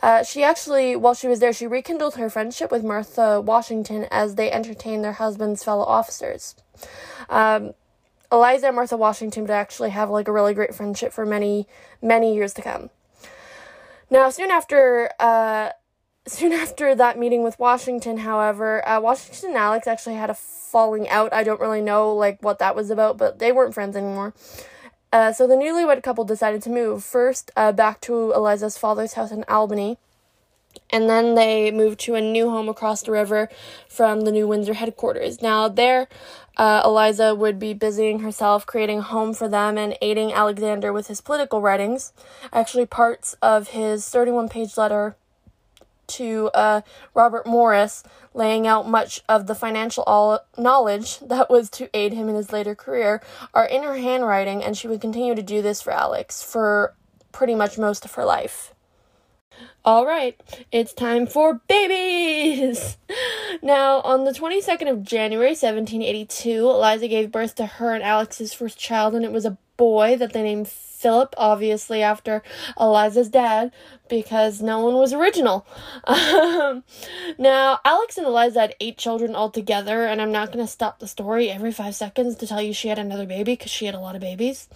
Uh, 0.01 0.23
she 0.23 0.43
actually, 0.43 0.95
while 0.95 1.13
she 1.13 1.27
was 1.27 1.39
there, 1.39 1.53
she 1.53 1.67
rekindled 1.67 2.15
her 2.15 2.29
friendship 2.29 2.71
with 2.71 2.83
Martha 2.83 3.41
Washington 3.41 4.07
as 4.09 4.35
they 4.35 4.51
entertained 4.51 5.03
their 5.03 5.13
husband's 5.13 5.63
fellow 5.63 5.83
officers. 5.83 6.55
Um, 7.29 7.73
Eliza 8.31 8.67
and 8.67 8.75
Martha 8.75 8.97
Washington 8.97 9.43
would 9.43 9.51
actually 9.51 9.91
have 9.91 10.09
like 10.09 10.27
a 10.27 10.31
really 10.31 10.55
great 10.55 10.73
friendship 10.73 11.13
for 11.13 11.25
many, 11.25 11.67
many 12.01 12.33
years 12.33 12.53
to 12.55 12.63
come. 12.63 12.89
Now, 14.09 14.29
soon 14.29 14.49
after, 14.49 15.11
uh, 15.19 15.69
soon 16.27 16.53
after 16.53 16.95
that 16.95 17.19
meeting 17.19 17.43
with 17.43 17.59
Washington, 17.59 18.19
however, 18.19 18.87
uh, 18.87 18.99
Washington 18.99 19.49
and 19.49 19.57
Alex 19.57 19.87
actually 19.87 20.15
had 20.15 20.29
a 20.29 20.33
falling 20.33 21.07
out. 21.09 21.33
I 21.33 21.43
don't 21.43 21.59
really 21.59 21.81
know 21.81 22.13
like 22.13 22.41
what 22.41 22.59
that 22.59 22.75
was 22.75 22.89
about, 22.89 23.17
but 23.17 23.39
they 23.39 23.51
weren't 23.51 23.73
friends 23.73 23.95
anymore. 23.95 24.33
Uh, 25.11 25.31
so 25.31 25.45
the 25.45 25.55
newlywed 25.55 26.01
couple 26.01 26.23
decided 26.23 26.61
to 26.63 26.69
move 26.69 27.03
first 27.03 27.51
uh, 27.55 27.71
back 27.71 28.01
to 28.01 28.31
Eliza's 28.31 28.77
father's 28.77 29.13
house 29.13 29.31
in 29.31 29.43
Albany, 29.47 29.97
and 30.89 31.07
then 31.07 31.35
they 31.35 31.69
moved 31.69 31.99
to 31.99 32.15
a 32.15 32.21
new 32.21 32.49
home 32.49 32.67
across 32.67 33.03
the 33.03 33.11
river 33.11 33.47
from 33.87 34.21
the 34.21 34.31
New 34.31 34.47
Windsor 34.47 34.73
headquarters. 34.73 35.39
Now 35.39 35.67
there, 35.67 36.07
uh, 36.57 36.81
Eliza 36.83 37.35
would 37.35 37.59
be 37.59 37.73
busying 37.73 38.21
herself 38.21 38.65
creating 38.65 38.99
a 38.99 39.03
home 39.03 39.35
for 39.35 39.47
them 39.47 39.77
and 39.77 39.95
aiding 40.01 40.33
Alexander 40.33 40.91
with 40.91 41.07
his 41.07 41.21
political 41.21 41.61
writings. 41.61 42.11
Actually, 42.51 42.87
parts 42.87 43.35
of 43.41 43.69
his 43.69 44.09
31 44.09 44.49
page 44.49 44.77
letter 44.77 45.15
to 46.07 46.49
uh, 46.53 46.81
Robert 47.13 47.45
Morris, 47.45 48.03
laying 48.33 48.67
out 48.67 48.87
much 48.87 49.21
of 49.29 49.47
the 49.47 49.55
financial 49.55 50.03
all- 50.05 50.45
knowledge 50.57 51.19
that 51.27 51.49
was 51.49 51.69
to 51.71 51.89
aid 51.95 52.13
him 52.13 52.29
in 52.29 52.35
his 52.35 52.51
later 52.51 52.75
career, 52.75 53.21
are 53.53 53.65
in 53.65 53.83
her 53.83 53.97
handwriting, 53.97 54.63
and 54.63 54.77
she 54.77 54.87
would 54.87 55.01
continue 55.01 55.35
to 55.35 55.43
do 55.43 55.61
this 55.61 55.81
for 55.81 55.91
Alex 55.91 56.43
for 56.43 56.95
pretty 57.31 57.55
much 57.55 57.77
most 57.77 58.05
of 58.05 58.13
her 58.13 58.25
life. 58.25 58.73
All 59.85 60.05
right, 60.05 60.39
it's 60.71 60.93
time 60.93 61.27
for 61.27 61.61
babies! 61.67 62.97
Now, 63.61 64.01
on 64.01 64.25
the 64.25 64.31
22nd 64.31 64.89
of 64.89 65.03
January 65.03 65.51
1782, 65.51 66.69
Eliza 66.69 67.07
gave 67.07 67.31
birth 67.31 67.53
to 67.55 67.65
her 67.65 67.93
and 67.93 68.03
Alex's 68.03 68.51
first 68.51 68.79
child, 68.79 69.13
and 69.13 69.23
it 69.23 69.31
was 69.31 69.45
a 69.45 69.57
boy 69.77 70.17
that 70.17 70.33
they 70.33 70.41
named 70.41 70.67
Philip, 71.03 71.35
obviously 71.37 72.01
after 72.01 72.41
Eliza's 72.79 73.27
dad, 73.27 73.73
because 74.07 74.61
no 74.61 74.79
one 74.79 74.95
was 74.95 75.11
original. 75.13 75.67
Um, 76.63 76.83
now, 77.37 77.79
Alex 77.83 78.17
and 78.17 78.25
Eliza 78.27 78.61
had 78.61 78.75
eight 78.79 78.97
children 78.97 79.35
altogether, 79.35 80.05
and 80.05 80.21
I'm 80.21 80.31
not 80.31 80.51
going 80.51 80.65
to 80.65 80.71
stop 80.71 80.99
the 80.99 81.07
story 81.07 81.49
every 81.49 81.71
five 81.71 81.95
seconds 81.95 82.35
to 82.37 82.47
tell 82.47 82.61
you 82.61 82.73
she 82.73 82.87
had 82.87 82.99
another 82.99 83.25
baby 83.25 83.53
because 83.53 83.71
she 83.71 83.85
had 83.85 83.95
a 83.95 83.99
lot 83.99 84.15
of 84.15 84.21
babies. 84.21 84.67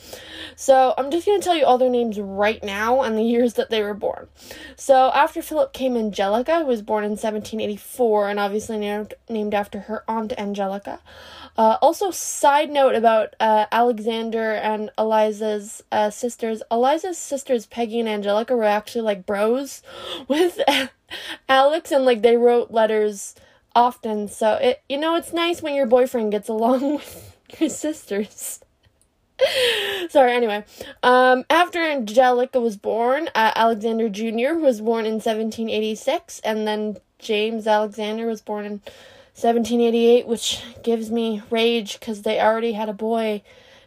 So, 0.56 0.94
I'm 0.98 1.12
just 1.12 1.26
going 1.26 1.40
to 1.40 1.44
tell 1.44 1.56
you 1.56 1.66
all 1.66 1.78
their 1.78 1.90
names 1.90 2.20
right 2.20 2.64
now 2.64 3.02
and 3.02 3.18
the 3.18 3.24
years 3.24 3.54
that 3.54 3.70
they 3.70 3.82
were 3.82 3.94
born. 3.94 4.28
So, 4.76 5.12
after 5.14 5.42
Philip 5.42 5.74
came 5.74 5.96
Angelica, 5.96 6.60
who 6.60 6.66
was 6.66 6.82
born 6.82 7.04
in 7.04 7.12
1784 7.12 8.30
and 8.30 8.40
obviously 8.40 8.78
named, 8.78 9.14
named 9.30 9.54
after 9.54 9.82
her 9.82 10.04
aunt 10.08 10.34
Angelica. 10.38 11.00
Uh, 11.58 11.78
also, 11.82 12.12
side 12.12 12.70
note 12.70 12.94
about 12.94 13.36
uh, 13.40 13.66
Alexander 13.72 14.52
and 14.54 14.92
Eliza's 14.98 15.84
uh, 15.92 16.10
sisters. 16.12 16.62
Eliza's 16.70 17.18
sisters, 17.18 17.66
Peggy 17.66 18.00
and 18.00 18.08
Angelica, 18.08 18.56
were 18.56 18.64
actually 18.64 19.02
like 19.02 19.26
bros 19.26 19.82
with 20.28 20.60
Alex, 21.50 21.92
and 21.92 22.06
like 22.06 22.22
they 22.22 22.38
wrote 22.38 22.70
letters 22.72 23.34
often. 23.76 24.28
So 24.28 24.54
it, 24.56 24.84
you 24.88 24.98
know, 24.98 25.16
it's 25.16 25.34
nice 25.34 25.62
when 25.62 25.74
your 25.74 25.88
boyfriend 25.88 26.32
gets 26.32 26.48
along 26.48 26.94
with 26.98 27.38
your 27.60 27.70
sisters. 27.70 28.60
Sorry, 30.10 30.34
anyway. 30.34 30.64
Um, 31.04 31.46
after 31.50 31.80
Angelica 31.80 32.60
was 32.60 32.76
born, 32.76 33.30
uh, 33.36 33.52
Alexander 33.56 34.10
Jr. 34.10 34.60
was 34.60 34.82
born 34.82 35.06
in 35.06 35.16
1786, 35.16 36.40
and 36.40 36.68
then 36.68 36.98
James 37.20 37.68
Alexander 37.68 38.26
was 38.28 38.42
born 38.42 38.66
in 38.66 38.82
1788, 39.38 40.26
which 40.26 40.64
gives 40.82 41.12
me 41.12 41.44
rage 41.52 42.00
because 42.00 42.24
they 42.24 42.40
already 42.40 42.72
had 42.72 42.90
a 42.90 42.94
boy 42.94 43.44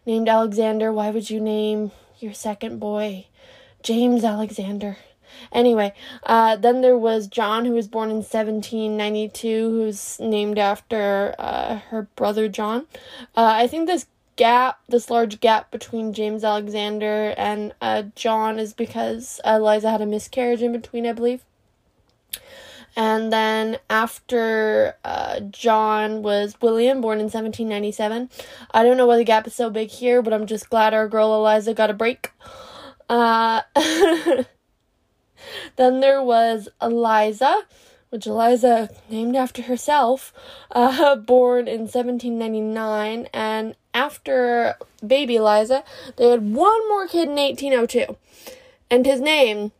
named 0.07 0.29
Alexander. 0.29 0.93
Why 0.93 1.11
would 1.11 1.29
you 1.29 1.41
name 1.41 1.91
your 2.21 2.33
second 2.33 2.79
boy 2.79 3.27
James 3.83 4.23
Alexander? 4.23 4.97
Anyway, 5.51 5.93
uh, 6.23 6.55
then 6.55 6.83
there 6.83 6.97
was 6.97 7.27
John, 7.27 7.65
who 7.65 7.73
was 7.73 7.89
born 7.89 8.11
in 8.11 8.19
1792, 8.19 9.71
who's 9.71 10.21
named 10.21 10.57
after 10.57 11.35
uh, 11.37 11.79
her 11.89 12.03
brother 12.15 12.47
John. 12.47 12.87
Uh, 13.37 13.51
I 13.57 13.67
think 13.67 13.89
this 13.89 14.07
gap, 14.37 14.79
this 14.89 15.11
large 15.11 15.41
gap 15.41 15.73
between 15.73 16.13
James 16.13 16.45
Alexander 16.45 17.35
and 17.37 17.75
uh, 17.81 18.05
John, 18.15 18.61
is 18.61 18.73
because 18.73 19.41
Eliza 19.45 19.91
had 19.91 20.01
a 20.01 20.07
miscarriage 20.07 20.63
in 20.63 20.71
between, 20.71 21.07
I 21.07 21.13
believe. 21.13 21.45
And 22.97 23.33
then 23.33 23.79
after 23.89 24.97
uh, 25.05 25.41
John 25.41 26.23
was 26.23 26.57
William, 26.61 27.01
born 27.01 27.19
in 27.19 27.25
1797. 27.25 28.31
I 28.73 28.83
don't 28.83 28.97
know 28.97 29.07
why 29.07 29.17
the 29.17 29.25
gap 29.25 29.47
is 29.47 29.55
so 29.55 29.71
big 29.71 29.89
here, 29.91 30.23
but 30.23 30.33
I'm 30.33 30.47
just 30.47 30.71
glad 30.71 30.95
our 30.95 31.09
girl 31.09 31.35
Eliza 31.35 31.75
got 31.75 31.91
a 31.91 31.95
break. 31.95 32.31
Uh, 33.09 33.63
then 35.77 36.01
there 36.01 36.23
was 36.23 36.69
Eliza, 36.81 37.63
which 38.11 38.27
Eliza 38.27 38.91
named 39.09 39.37
after 39.37 39.63
herself, 39.63 40.33
uh, 40.73 41.17
born 41.17 41.69
in 41.69 41.83
1799. 41.83 43.29
And 43.33 43.77
after 43.95 44.77
baby 45.07 45.37
Eliza, 45.37 45.85
they 46.17 46.29
had 46.29 46.53
one 46.53 46.89
more 46.89 47.07
kid 47.07 47.29
in 47.29 47.37
1802. 47.37 48.17
And 48.91 49.07
his 49.07 49.21
name 49.21 49.73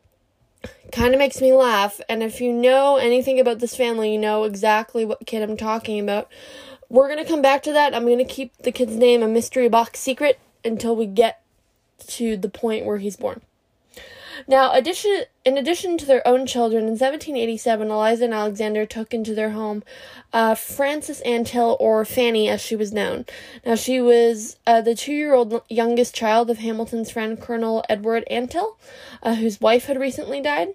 kind 0.93 1.15
of 1.15 1.19
makes 1.19 1.41
me 1.41 1.53
laugh. 1.53 2.01
And 2.09 2.23
if 2.23 2.41
you 2.41 2.53
know 2.53 2.97
anything 2.97 3.41
about 3.41 3.59
this 3.59 3.77
family, 3.77 4.13
you 4.13 4.19
know 4.19 4.45
exactly 4.45 5.05
what 5.05 5.27
kid 5.27 5.43
I'm 5.43 5.57
talking 5.57 6.01
about. 6.01 6.29
We're 6.89 7.09
going 7.09 7.23
to 7.25 7.31
come 7.31 7.43
back 7.43 7.63
to 7.65 7.73
that. 7.73 7.95
I'm 7.95 8.05
going 8.05 8.19
to 8.19 8.25
keep 8.25 8.57
the 8.59 8.73
kid's 8.73 8.97
name 8.97 9.23
a 9.23 9.29
mystery 9.29 9.69
box 9.69 10.01
secret 10.01 10.41
until 10.65 10.97
we 10.97 11.07
get 11.07 11.43
to 12.07 12.37
the 12.37 12.49
point 12.49 12.85
where 12.85 12.99
he's 12.99 13.17
born. 13.17 13.41
Now, 14.47 14.73
addition, 14.73 15.25
in 15.45 15.59
addition 15.59 15.99
to 15.99 16.07
their 16.07 16.27
own 16.27 16.47
children, 16.47 16.85
in 16.85 16.91
1787, 16.91 17.91
Eliza 17.91 18.25
and 18.25 18.35
Alexander 18.35 18.87
took 18.87 19.15
into 19.15 19.35
their 19.35 19.51
home 19.51 19.83
uh, 20.33 20.55
Frances 20.55 21.23
Antill, 21.25 21.77
or 21.81 22.05
Fanny 22.05 22.49
as 22.49 22.61
she 22.61 22.77
was 22.77 22.93
known. 22.93 23.27
Now, 23.65 23.75
she 23.75 24.01
was 24.01 24.57
uh, 24.67 24.81
the 24.81 24.95
two 24.95 25.13
year 25.13 25.35
old 25.35 25.63
youngest 25.69 26.15
child 26.15 26.51
of 26.51 26.59
Hamilton's 26.59 27.11
friend 27.11 27.41
Colonel 27.41 27.85
Edward 27.89 28.25
Antill, 28.31 28.77
uh, 29.23 29.35
whose 29.35 29.61
wife 29.61 29.87
had 29.87 29.99
recently 29.99 30.41
died. 30.41 30.69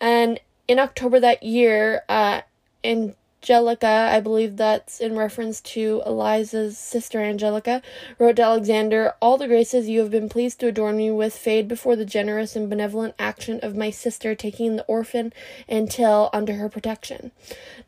And 0.00 0.40
in 0.68 0.78
October 0.78 1.20
that 1.20 1.42
year, 1.42 2.02
uh, 2.08 2.42
in 2.82 3.14
Angelica, 3.48 4.10
I 4.12 4.18
believe 4.18 4.56
that's 4.56 4.98
in 4.98 5.16
reference 5.16 5.60
to 5.60 6.02
Eliza's 6.04 6.76
sister 6.76 7.20
Angelica, 7.20 7.80
wrote 8.18 8.34
to 8.36 8.42
Alexander, 8.42 9.14
All 9.22 9.38
the 9.38 9.46
graces 9.46 9.88
you 9.88 10.00
have 10.00 10.10
been 10.10 10.28
pleased 10.28 10.58
to 10.58 10.66
adorn 10.66 10.96
me 10.96 11.12
with 11.12 11.32
fade 11.32 11.68
before 11.68 11.94
the 11.94 12.04
generous 12.04 12.56
and 12.56 12.68
benevolent 12.68 13.14
action 13.20 13.60
of 13.62 13.76
my 13.76 13.90
sister 13.90 14.34
taking 14.34 14.74
the 14.74 14.82
orphan 14.86 15.32
Antill 15.68 16.28
under 16.32 16.54
her 16.54 16.68
protection. 16.68 17.30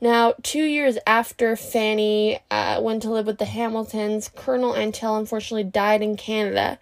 Now, 0.00 0.34
two 0.44 0.62
years 0.62 0.96
after 1.08 1.56
Fanny 1.56 2.38
uh, 2.52 2.80
went 2.80 3.02
to 3.02 3.10
live 3.10 3.26
with 3.26 3.38
the 3.38 3.44
Hamiltons, 3.44 4.28
Colonel 4.28 4.74
Antill 4.74 5.18
unfortunately 5.18 5.64
died 5.64 6.02
in 6.02 6.16
Canada. 6.16 6.78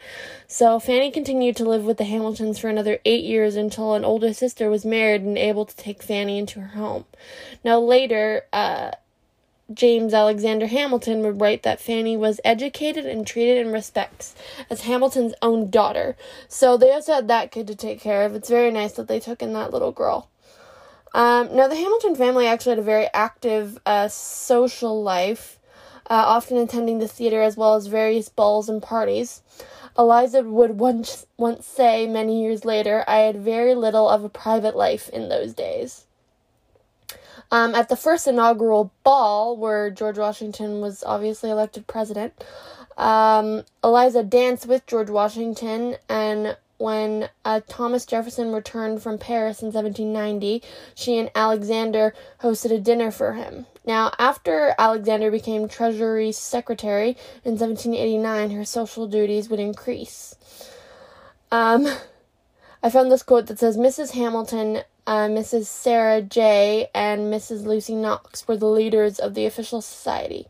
So 0.49 0.79
Fanny 0.79 1.11
continued 1.11 1.57
to 1.57 1.65
live 1.65 1.85
with 1.85 1.97
the 1.97 2.05
Hamiltons 2.05 2.59
for 2.59 2.69
another 2.69 2.99
eight 3.07 3.25
years 3.25 3.57
until 3.57 3.95
an 3.95 4.05
older 4.05 4.35
sister 4.35 4.69
was 4.69 4.85
married 4.85 5.23
and 5.23 5.39
able 5.39 5.65
to 5.65 5.77
take 5.77 6.03
Fanny 6.03 6.39
into 6.39 6.61
her 6.61 6.79
home. 6.79 7.07
Now, 7.65 7.81
later, 7.81 8.43
uh, 8.53 8.66
James 9.73 10.15
Alexander 10.15 10.69
Hamilton 10.69 11.23
would 11.23 11.41
write 11.41 11.65
that 11.65 11.81
Fanny 11.81 12.17
was 12.17 12.41
educated 12.45 13.05
and 13.05 13.27
treated 13.27 13.59
in 13.59 13.73
respects 13.73 14.37
as 14.71 14.83
Hamilton's 14.83 15.35
own 15.43 15.71
daughter. 15.71 16.17
So 16.47 16.77
they 16.77 16.93
also 16.93 17.15
had 17.15 17.29
that 17.29 17.51
kid 17.51 17.67
to 17.67 17.75
take 17.75 18.01
care 18.01 18.25
of. 18.25 18.35
It's 18.35 18.49
very 18.49 18.71
nice 18.71 18.93
that 18.93 19.09
they 19.09 19.19
took 19.19 19.43
in 19.43 19.53
that 19.55 19.73
little 19.73 19.91
girl. 19.91 20.31
Um, 21.13 21.57
now, 21.57 21.67
the 21.67 21.75
Hamilton 21.75 22.15
family 22.15 22.47
actually 22.47 22.73
had 22.73 22.79
a 22.79 22.83
very 22.83 23.09
active 23.13 23.79
uh, 23.87 24.07
social 24.07 25.03
life, 25.03 25.59
uh, 26.09 26.15
often 26.15 26.59
attending 26.59 26.99
the 26.99 27.09
theater 27.09 27.43
as 27.43 27.57
well 27.57 27.75
as 27.75 27.87
various 27.89 28.29
balls 28.29 28.69
and 28.69 28.83
parties. 28.83 29.43
Eliza 29.99 30.43
would 30.43 30.79
once, 30.79 31.27
once 31.39 31.67
say 31.67 32.07
many 32.07 32.43
years 32.43 32.65
later, 32.65 33.03
I 33.09 33.19
had 33.21 33.37
very 33.37 33.75
little 33.75 34.09
of 34.09 34.23
a 34.25 34.29
private 34.29 34.77
life 34.77 35.09
in 35.09 35.29
those 35.29 35.55
days. 35.55 36.06
Um, 37.51 37.75
at 37.75 37.89
the 37.89 37.97
first 37.97 38.27
inaugural 38.27 38.93
ball, 39.05 39.57
where 39.57 39.91
George 39.91 40.19
Washington 40.19 40.81
was 40.81 41.05
obviously 41.05 41.51
elected 41.51 41.87
president, 41.87 42.33
um, 42.97 43.65
Eliza 43.85 44.23
danced 44.23 44.67
with 44.67 44.87
George 44.87 45.11
Washington, 45.11 45.97
and 46.09 46.57
when 46.79 47.29
uh, 47.45 47.61
Thomas 47.69 48.05
Jefferson 48.05 48.53
returned 48.53 49.03
from 49.03 49.19
Paris 49.19 49.63
in 49.63 49.73
1790, 49.73 50.63
she 50.95 51.19
and 51.19 51.31
Alexander 51.35 52.15
hosted 52.43 52.73
a 52.73 52.79
dinner 52.79 53.11
for 53.11 53.33
him. 53.35 53.67
Now, 53.85 54.13
after 54.19 54.75
Alexander 54.79 55.31
became 55.31 55.69
Treasury 55.69 56.33
Secretary 56.33 57.11
in 57.45 57.53
1789, 57.53 58.51
her 58.51 58.65
social 58.65 59.07
duties 59.07 59.49
would 59.49 59.61
increase. 59.61 60.35
Um, 61.51 61.87
I 62.83 62.91
found 62.91 63.11
this 63.11 63.23
quote 63.23 63.47
that 63.47 63.59
says 63.59 63.77
Mrs. 63.77 64.13
Hamilton, 64.13 64.83
uh, 65.07 65.29
Mrs. 65.29 65.67
Sarah 65.67 66.23
Jay, 66.23 66.89
and 66.95 67.33
Mrs. 67.33 67.65
Lucy 67.65 67.95
Knox 67.95 68.47
were 68.49 68.57
the 68.57 68.67
leaders 68.67 69.19
of 69.19 69.35
the 69.35 69.47
official 69.47 69.81
society. 69.81 70.47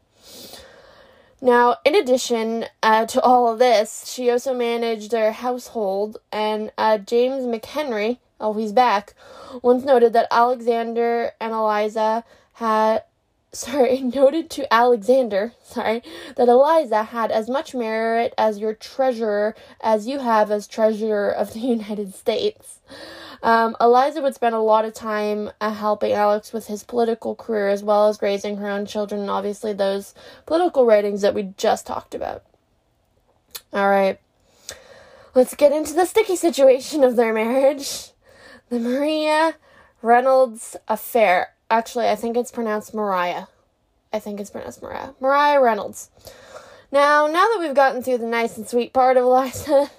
Now, 1.41 1.77
in 1.85 1.95
addition 1.95 2.65
uh, 2.83 3.05
to 3.07 3.21
all 3.21 3.53
of 3.53 3.59
this, 3.59 4.11
she 4.11 4.31
also 4.31 4.55
managed 4.55 5.11
their 5.11 5.33
household, 5.33 6.19
and 6.33 6.73
uh, 6.79 6.97
James 6.99 7.45
McHenry, 7.45 8.19
oh, 8.41 8.55
he's 8.55 8.73
back, 8.73 9.15
once 9.63 9.85
noted 9.85 10.15
that 10.15 10.29
Alexander 10.31 11.33
and 11.39 11.53
Eliza 11.53 12.25
had, 12.55 13.05
sorry, 13.53 14.01
noted 14.01 14.49
to 14.51 14.73
Alexander, 14.73 15.53
sorry, 15.63 16.03
that 16.37 16.49
Eliza 16.49 17.03
had 17.03 17.31
as 17.31 17.51
much 17.51 17.75
merit 17.75 18.33
as 18.39 18.59
your 18.59 18.73
treasurer 18.73 19.55
as 19.83 20.07
you 20.07 20.21
have 20.21 20.51
as 20.51 20.67
treasurer 20.67 21.31
of 21.31 21.53
the 21.53 21.61
United 21.77 22.15
States. 22.15 22.81
Um, 23.43 23.77
Eliza 23.81 24.23
would 24.23 24.35
spend 24.35 24.55
a 24.55 24.61
lot 24.61 24.85
of 24.85 24.95
time 24.95 25.51
uh, 25.61 25.73
helping 25.73 26.13
Alex 26.13 26.53
with 26.53 26.67
his 26.67 26.83
political 26.83 27.35
career 27.35 27.69
as 27.69 27.83
well 27.83 28.09
as 28.09 28.23
raising 28.23 28.57
her 28.57 28.69
own 28.69 28.87
children 28.87 29.21
and 29.21 29.31
obviously 29.31 29.73
those 29.73 30.15
political 30.47 30.87
writings 30.87 31.23
that 31.23 31.35
we 31.35 31.55
just 31.57 31.87
talked 31.87 32.15
about. 32.15 32.43
All 33.73 33.89
right, 33.89 34.19
let's 35.35 35.55
get 35.55 35.73
into 35.73 35.93
the 35.93 36.07
sticky 36.07 36.37
situation 36.37 37.05
of 37.05 37.17
their 37.17 37.33
marriage 37.33 38.11
the 38.69 38.81
Maria 38.81 39.55
Reynolds 40.03 40.77
affair. 40.89 41.53
Actually, 41.71 42.09
I 42.09 42.17
think 42.17 42.37
it's 42.37 42.51
pronounced 42.51 42.95
Mariah. 42.95 43.47
I 44.13 44.19
think 44.19 44.41
it's 44.41 44.51
pronounced 44.51 44.83
Mariah. 44.83 45.11
Mariah 45.21 45.61
Reynolds. 45.61 46.11
Now, 46.93 47.27
now 47.27 47.45
that 47.45 47.59
we've 47.61 47.75
gotten 47.75 48.03
through 48.03 48.19
the 48.19 48.27
nice 48.27 48.57
and 48.57 48.69
sweet 48.69 48.93
part 48.93 49.17
of 49.17 49.25
Eliza, 49.25 49.91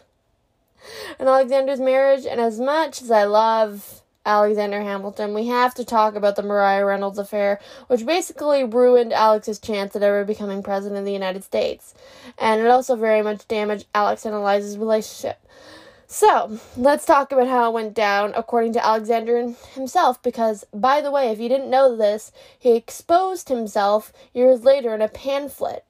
and 1.20 1.28
Alexander's 1.28 1.80
marriage, 1.80 2.26
and 2.26 2.40
as 2.40 2.60
much 2.60 3.02
as 3.02 3.12
I 3.12 3.24
love 3.24 4.02
Alexander 4.26 4.82
Hamilton, 4.82 5.34
we 5.34 5.48
have 5.48 5.74
to 5.76 5.86
talk 5.86 6.16
about 6.16 6.36
the 6.36 6.44
Mariah 6.44 6.86
Reynolds 6.86 7.18
affair, 7.18 7.60
which 7.88 8.06
basically 8.06 8.64
ruined 8.64 9.14
Alex's 9.14 9.58
chance 9.58 9.96
at 9.96 10.04
ever 10.04 10.26
becoming 10.26 10.62
president 10.62 11.00
of 11.00 11.06
the 11.06 11.14
United 11.14 11.46
States. 11.46 11.96
And 12.38 12.60
it 12.60 12.68
also 12.68 12.98
very 12.98 13.22
much 13.22 13.48
damaged 13.48 13.88
Alex 13.96 14.26
and 14.26 14.36
Eliza's 14.36 14.78
relationship. 14.78 15.40
So, 16.10 16.60
let's 16.78 17.06
talk 17.06 17.32
about 17.32 17.48
how 17.48 17.70
it 17.70 17.74
went 17.74 17.94
down 17.94 18.34
according 18.36 18.74
to 18.74 18.86
Alexander 18.86 19.54
himself, 19.74 20.22
because, 20.22 20.66
by 20.74 21.02
the 21.02 21.12
way, 21.12 21.30
if 21.30 21.40
you 21.40 21.50
didn't 21.50 21.70
know 21.70 21.96
this, 21.96 22.32
he 22.58 22.76
exposed 22.76 23.50
himself 23.50 24.14
years 24.34 24.64
later 24.64 24.94
in 24.94 25.02
a 25.02 25.10
pamphlet 25.10 25.86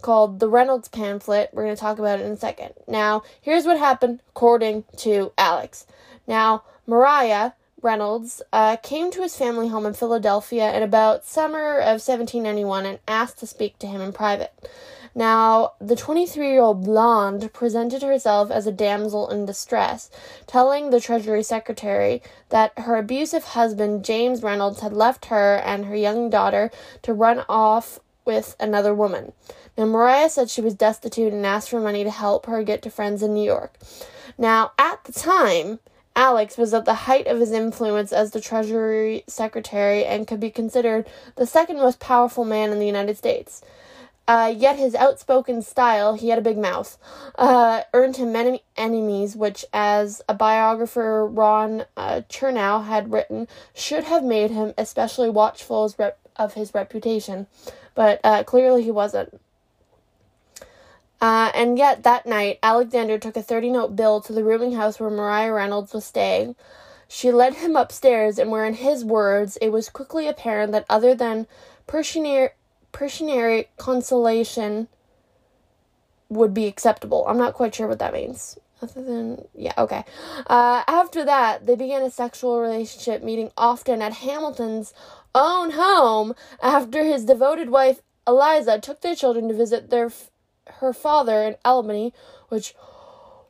called 0.00 0.40
the 0.40 0.48
Reynolds 0.48 0.88
pamphlet. 0.88 1.50
We're 1.52 1.64
going 1.64 1.76
to 1.76 1.80
talk 1.80 1.98
about 1.98 2.18
it 2.18 2.26
in 2.26 2.32
a 2.32 2.36
second. 2.36 2.74
Now, 2.88 3.22
here's 3.40 3.64
what 3.64 3.78
happened 3.78 4.20
according 4.30 4.84
to 4.98 5.32
Alex. 5.38 5.86
Now, 6.26 6.64
Mariah 6.86 7.52
Reynolds 7.82 8.42
uh, 8.52 8.76
came 8.76 9.10
to 9.10 9.22
his 9.22 9.36
family 9.36 9.68
home 9.68 9.86
in 9.86 9.94
Philadelphia 9.94 10.74
in 10.74 10.82
about 10.82 11.24
summer 11.24 11.78
of 11.78 12.02
1791 12.02 12.86
and 12.86 12.98
asked 13.08 13.38
to 13.38 13.46
speak 13.46 13.78
to 13.78 13.86
him 13.86 14.00
in 14.00 14.12
private. 14.12 14.52
Now, 15.14 15.72
the 15.80 15.96
23 15.96 16.52
year 16.52 16.60
old 16.60 16.84
blonde 16.84 17.52
presented 17.52 18.02
herself 18.02 18.50
as 18.50 18.66
a 18.66 18.72
damsel 18.72 19.28
in 19.28 19.44
distress, 19.44 20.08
telling 20.46 20.90
the 20.90 21.00
Treasury 21.00 21.42
Secretary 21.42 22.22
that 22.50 22.78
her 22.78 22.96
abusive 22.96 23.44
husband, 23.44 24.04
James 24.04 24.42
Reynolds, 24.42 24.80
had 24.80 24.92
left 24.92 25.26
her 25.26 25.56
and 25.56 25.86
her 25.86 25.96
young 25.96 26.30
daughter 26.30 26.70
to 27.02 27.12
run 27.12 27.44
off 27.48 27.98
with 28.24 28.54
another 28.60 28.94
woman. 28.94 29.32
Now, 29.80 29.86
Mariah 29.86 30.28
said 30.28 30.50
she 30.50 30.60
was 30.60 30.74
destitute 30.74 31.32
and 31.32 31.46
asked 31.46 31.70
for 31.70 31.80
money 31.80 32.04
to 32.04 32.10
help 32.10 32.44
her 32.44 32.62
get 32.62 32.82
to 32.82 32.90
friends 32.90 33.22
in 33.22 33.32
New 33.32 33.42
York. 33.42 33.78
Now, 34.36 34.72
at 34.78 35.02
the 35.04 35.12
time, 35.12 35.78
Alex 36.14 36.58
was 36.58 36.74
at 36.74 36.84
the 36.84 37.08
height 37.08 37.26
of 37.26 37.40
his 37.40 37.50
influence 37.50 38.12
as 38.12 38.32
the 38.32 38.42
Treasury 38.42 39.24
Secretary 39.26 40.04
and 40.04 40.26
could 40.26 40.38
be 40.38 40.50
considered 40.50 41.08
the 41.36 41.46
second 41.46 41.78
most 41.78 41.98
powerful 41.98 42.44
man 42.44 42.72
in 42.72 42.78
the 42.78 42.84
United 42.84 43.16
States. 43.16 43.62
Uh, 44.28 44.52
yet 44.54 44.76
his 44.76 44.94
outspoken 44.94 45.62
style, 45.62 46.12
he 46.12 46.28
had 46.28 46.38
a 46.38 46.42
big 46.42 46.58
mouth, 46.58 46.98
uh, 47.38 47.84
earned 47.94 48.18
him 48.18 48.32
many 48.32 48.62
enemies, 48.76 49.34
which, 49.34 49.64
as 49.72 50.20
a 50.28 50.34
biographer 50.34 51.24
Ron 51.24 51.86
uh, 51.96 52.20
Chernow 52.28 52.84
had 52.84 53.10
written, 53.10 53.48
should 53.72 54.04
have 54.04 54.24
made 54.24 54.50
him 54.50 54.74
especially 54.76 55.30
watchful 55.30 55.90
rep- 55.96 56.18
of 56.36 56.52
his 56.52 56.74
reputation. 56.74 57.46
But 57.94 58.20
uh, 58.22 58.44
clearly 58.44 58.82
he 58.82 58.90
wasn't. 58.90 59.40
Uh, 61.20 61.50
and 61.54 61.76
yet 61.76 62.02
that 62.02 62.26
night, 62.26 62.58
Alexander 62.62 63.18
took 63.18 63.36
a 63.36 63.42
30 63.42 63.70
note 63.70 63.96
bill 63.96 64.20
to 64.22 64.32
the 64.32 64.44
rooming 64.44 64.72
house 64.72 64.98
where 64.98 65.10
Mariah 65.10 65.52
Reynolds 65.52 65.92
was 65.92 66.04
staying. 66.04 66.56
She 67.08 67.32
led 67.32 67.54
him 67.54 67.76
upstairs, 67.76 68.38
and 68.38 68.50
where, 68.50 68.64
in 68.64 68.74
his 68.74 69.04
words, 69.04 69.58
it 69.60 69.70
was 69.70 69.88
quickly 69.88 70.28
apparent 70.28 70.72
that 70.72 70.86
other 70.88 71.14
than 71.14 71.46
Persianary, 71.88 73.66
consolation 73.76 74.88
would 76.28 76.54
be 76.54 76.66
acceptable. 76.66 77.26
I'm 77.26 77.36
not 77.36 77.54
quite 77.54 77.74
sure 77.74 77.88
what 77.88 77.98
that 77.98 78.12
means. 78.12 78.58
Other 78.80 79.02
than, 79.02 79.44
yeah, 79.54 79.74
okay. 79.76 80.04
Uh, 80.46 80.84
after 80.86 81.24
that, 81.24 81.66
they 81.66 81.74
began 81.74 82.02
a 82.02 82.10
sexual 82.10 82.60
relationship, 82.60 83.22
meeting 83.22 83.50
often 83.56 84.00
at 84.00 84.14
Hamilton's 84.14 84.94
own 85.34 85.72
home 85.72 86.34
after 86.62 87.04
his 87.04 87.24
devoted 87.24 87.70
wife 87.70 88.00
Eliza 88.26 88.78
took 88.78 89.00
their 89.00 89.16
children 89.16 89.48
to 89.48 89.54
visit 89.54 89.90
their 89.90 90.10
her 90.80 90.92
father 90.92 91.42
in 91.42 91.56
Albany, 91.64 92.12
which 92.48 92.74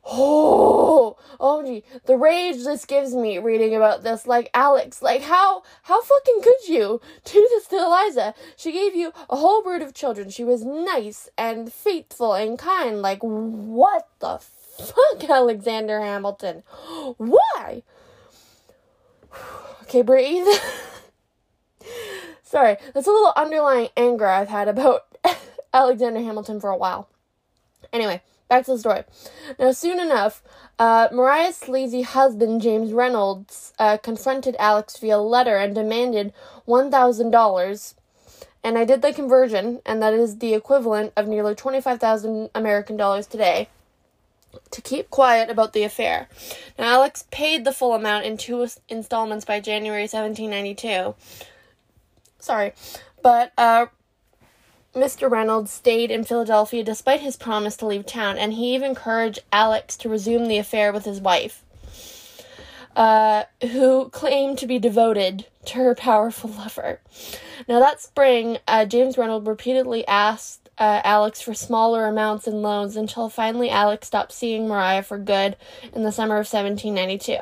oh, 0.05 1.17
oh 1.39 1.61
OMG, 1.63 1.83
the 2.05 2.17
rage 2.17 2.63
this 2.63 2.85
gives 2.85 3.15
me 3.15 3.37
reading 3.37 3.75
about 3.75 4.03
this. 4.03 4.25
Like 4.25 4.49
Alex, 4.53 5.01
like 5.01 5.21
how 5.23 5.63
how 5.83 6.01
fucking 6.01 6.41
could 6.41 6.67
you 6.67 7.01
do 7.25 7.47
this 7.49 7.67
to 7.67 7.77
Eliza? 7.77 8.33
She 8.55 8.71
gave 8.71 8.95
you 8.95 9.13
a 9.29 9.35
whole 9.35 9.61
brood 9.63 9.81
of 9.81 9.93
children. 9.93 10.29
She 10.29 10.43
was 10.43 10.63
nice 10.63 11.29
and 11.37 11.71
faithful 11.71 12.33
and 12.33 12.57
kind. 12.57 13.01
Like 13.01 13.21
what 13.21 14.07
the 14.19 14.39
fuck, 14.39 15.23
Alexander 15.29 16.01
Hamilton? 16.01 16.63
Why? 17.17 17.83
Okay, 19.83 20.03
breathe. 20.03 20.47
Sorry, 22.43 22.77
that's 22.93 23.07
a 23.07 23.11
little 23.11 23.33
underlying 23.35 23.89
anger 23.97 24.25
I've 24.25 24.47
had 24.47 24.67
about 24.67 25.01
Alexander 25.73 26.21
Hamilton 26.21 26.61
for 26.61 26.69
a 26.69 26.77
while. 26.77 27.09
Anyway, 27.93 28.21
back 28.49 28.65
to 28.65 28.71
the 28.71 28.79
story. 28.79 29.03
Now, 29.59 29.71
soon 29.71 29.99
enough, 29.99 30.43
uh, 30.79 31.09
Mariah's 31.11 31.57
sleazy 31.57 32.01
husband, 32.01 32.61
James 32.61 32.93
Reynolds, 32.93 33.73
uh, 33.79 33.97
confronted 33.97 34.55
Alex 34.59 34.97
via 34.97 35.17
letter 35.17 35.57
and 35.57 35.75
demanded 35.75 36.33
$1,000. 36.67 37.93
And 38.63 38.77
I 38.77 38.85
did 38.85 39.01
the 39.01 39.13
conversion, 39.13 39.81
and 39.85 40.01
that 40.01 40.13
is 40.13 40.37
the 40.37 40.53
equivalent 40.53 41.13
of 41.17 41.27
nearly 41.27 41.55
25,000 41.55 42.49
American 42.53 42.95
dollars 42.95 43.25
today, 43.25 43.69
to 44.69 44.81
keep 44.81 45.09
quiet 45.09 45.49
about 45.49 45.73
the 45.73 45.83
affair. 45.83 46.27
Now, 46.77 46.95
Alex 46.95 47.25
paid 47.31 47.65
the 47.65 47.73
full 47.73 47.93
amount 47.93 48.25
in 48.25 48.37
two 48.37 48.67
installments 48.87 49.45
by 49.45 49.59
January 49.59 50.03
1792. 50.03 51.15
Sorry. 52.39 52.73
But 53.23 53.53
uh, 53.57 53.87
Mr. 54.93 55.29
Reynolds 55.31 55.71
stayed 55.71 56.11
in 56.11 56.23
Philadelphia 56.23 56.83
despite 56.83 57.21
his 57.21 57.37
promise 57.37 57.77
to 57.77 57.85
leave 57.85 58.05
town, 58.05 58.37
and 58.37 58.53
he 58.53 58.75
even 58.75 58.89
encouraged 58.89 59.39
Alex 59.51 59.95
to 59.97 60.09
resume 60.09 60.47
the 60.47 60.57
affair 60.57 60.91
with 60.91 61.05
his 61.05 61.21
wife, 61.21 61.63
uh, 62.95 63.43
who 63.71 64.09
claimed 64.09 64.57
to 64.57 64.67
be 64.67 64.79
devoted 64.79 65.45
to 65.65 65.75
her 65.75 65.95
powerful 65.95 66.49
lover. 66.49 66.99
Now, 67.69 67.79
that 67.79 68.01
spring, 68.01 68.57
uh, 68.67 68.85
James 68.85 69.17
Reynolds 69.17 69.47
repeatedly 69.47 70.05
asked 70.07 70.60
uh, 70.81 70.99
Alex 71.03 71.39
for 71.39 71.53
smaller 71.53 72.07
amounts 72.07 72.47
and 72.47 72.63
loans 72.63 72.95
until 72.95 73.29
finally 73.29 73.69
Alex 73.69 74.07
stopped 74.07 74.31
seeing 74.31 74.67
Mariah 74.67 75.03
for 75.03 75.19
good 75.19 75.55
in 75.93 76.01
the 76.01 76.11
summer 76.11 76.37
of 76.37 76.51
1792. 76.51 77.37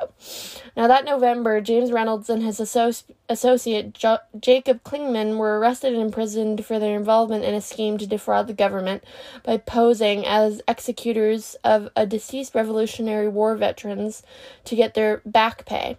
Now, 0.76 0.86
that 0.86 1.06
November, 1.06 1.62
James 1.62 1.90
Reynolds 1.90 2.28
and 2.28 2.42
his 2.42 2.60
associ- 2.60 3.04
associate 3.30 3.94
jo- 3.94 4.18
Jacob 4.38 4.84
Clingman 4.84 5.38
were 5.38 5.58
arrested 5.58 5.94
and 5.94 6.02
imprisoned 6.02 6.66
for 6.66 6.78
their 6.78 6.94
involvement 6.94 7.42
in 7.44 7.54
a 7.54 7.62
scheme 7.62 7.96
to 7.96 8.06
defraud 8.06 8.46
the 8.46 8.52
government 8.52 9.02
by 9.42 9.56
posing 9.56 10.26
as 10.26 10.60
executors 10.68 11.56
of 11.64 11.88
a 11.96 12.04
deceased 12.04 12.54
Revolutionary 12.54 13.28
War 13.28 13.56
veterans 13.56 14.22
to 14.66 14.76
get 14.76 14.92
their 14.92 15.22
back 15.24 15.64
pay. 15.64 15.96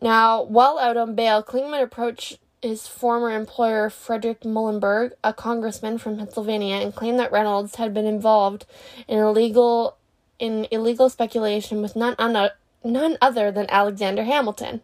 Now, 0.00 0.44
while 0.44 0.78
out 0.78 0.96
on 0.96 1.16
bail, 1.16 1.42
Clingman 1.42 1.82
approached 1.82 2.38
his 2.62 2.86
former 2.86 3.30
employer, 3.30 3.90
Frederick 3.90 4.40
Muhlenberg, 4.40 5.12
a 5.22 5.32
congressman 5.32 5.98
from 5.98 6.16
Pennsylvania, 6.16 6.76
and 6.76 6.94
claimed 6.94 7.18
that 7.18 7.32
Reynolds 7.32 7.76
had 7.76 7.92
been 7.94 8.06
involved 8.06 8.66
in 9.06 9.18
illegal 9.18 9.96
in 10.38 10.66
illegal 10.70 11.08
speculation 11.08 11.80
with 11.80 11.96
none, 11.96 12.14
un- 12.18 12.50
none 12.84 13.16
other 13.22 13.50
than 13.50 13.66
Alexander 13.70 14.24
Hamilton. 14.24 14.82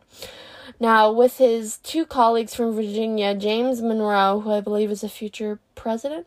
Now, 0.81 1.13
with 1.13 1.39
his 1.39 1.77
two 1.79 2.07
colleagues 2.07 2.55
from 2.55 2.75
Virginia, 2.75 3.35
James 3.35 3.83
Monroe, 3.83 4.41
who 4.41 4.51
I 4.51 4.61
believe 4.61 4.91
is 4.91 5.05
a 5.05 5.09
future 5.09 5.59
president, 5.75 6.27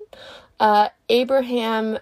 uh, 0.60 0.90
Abraham 1.10 1.98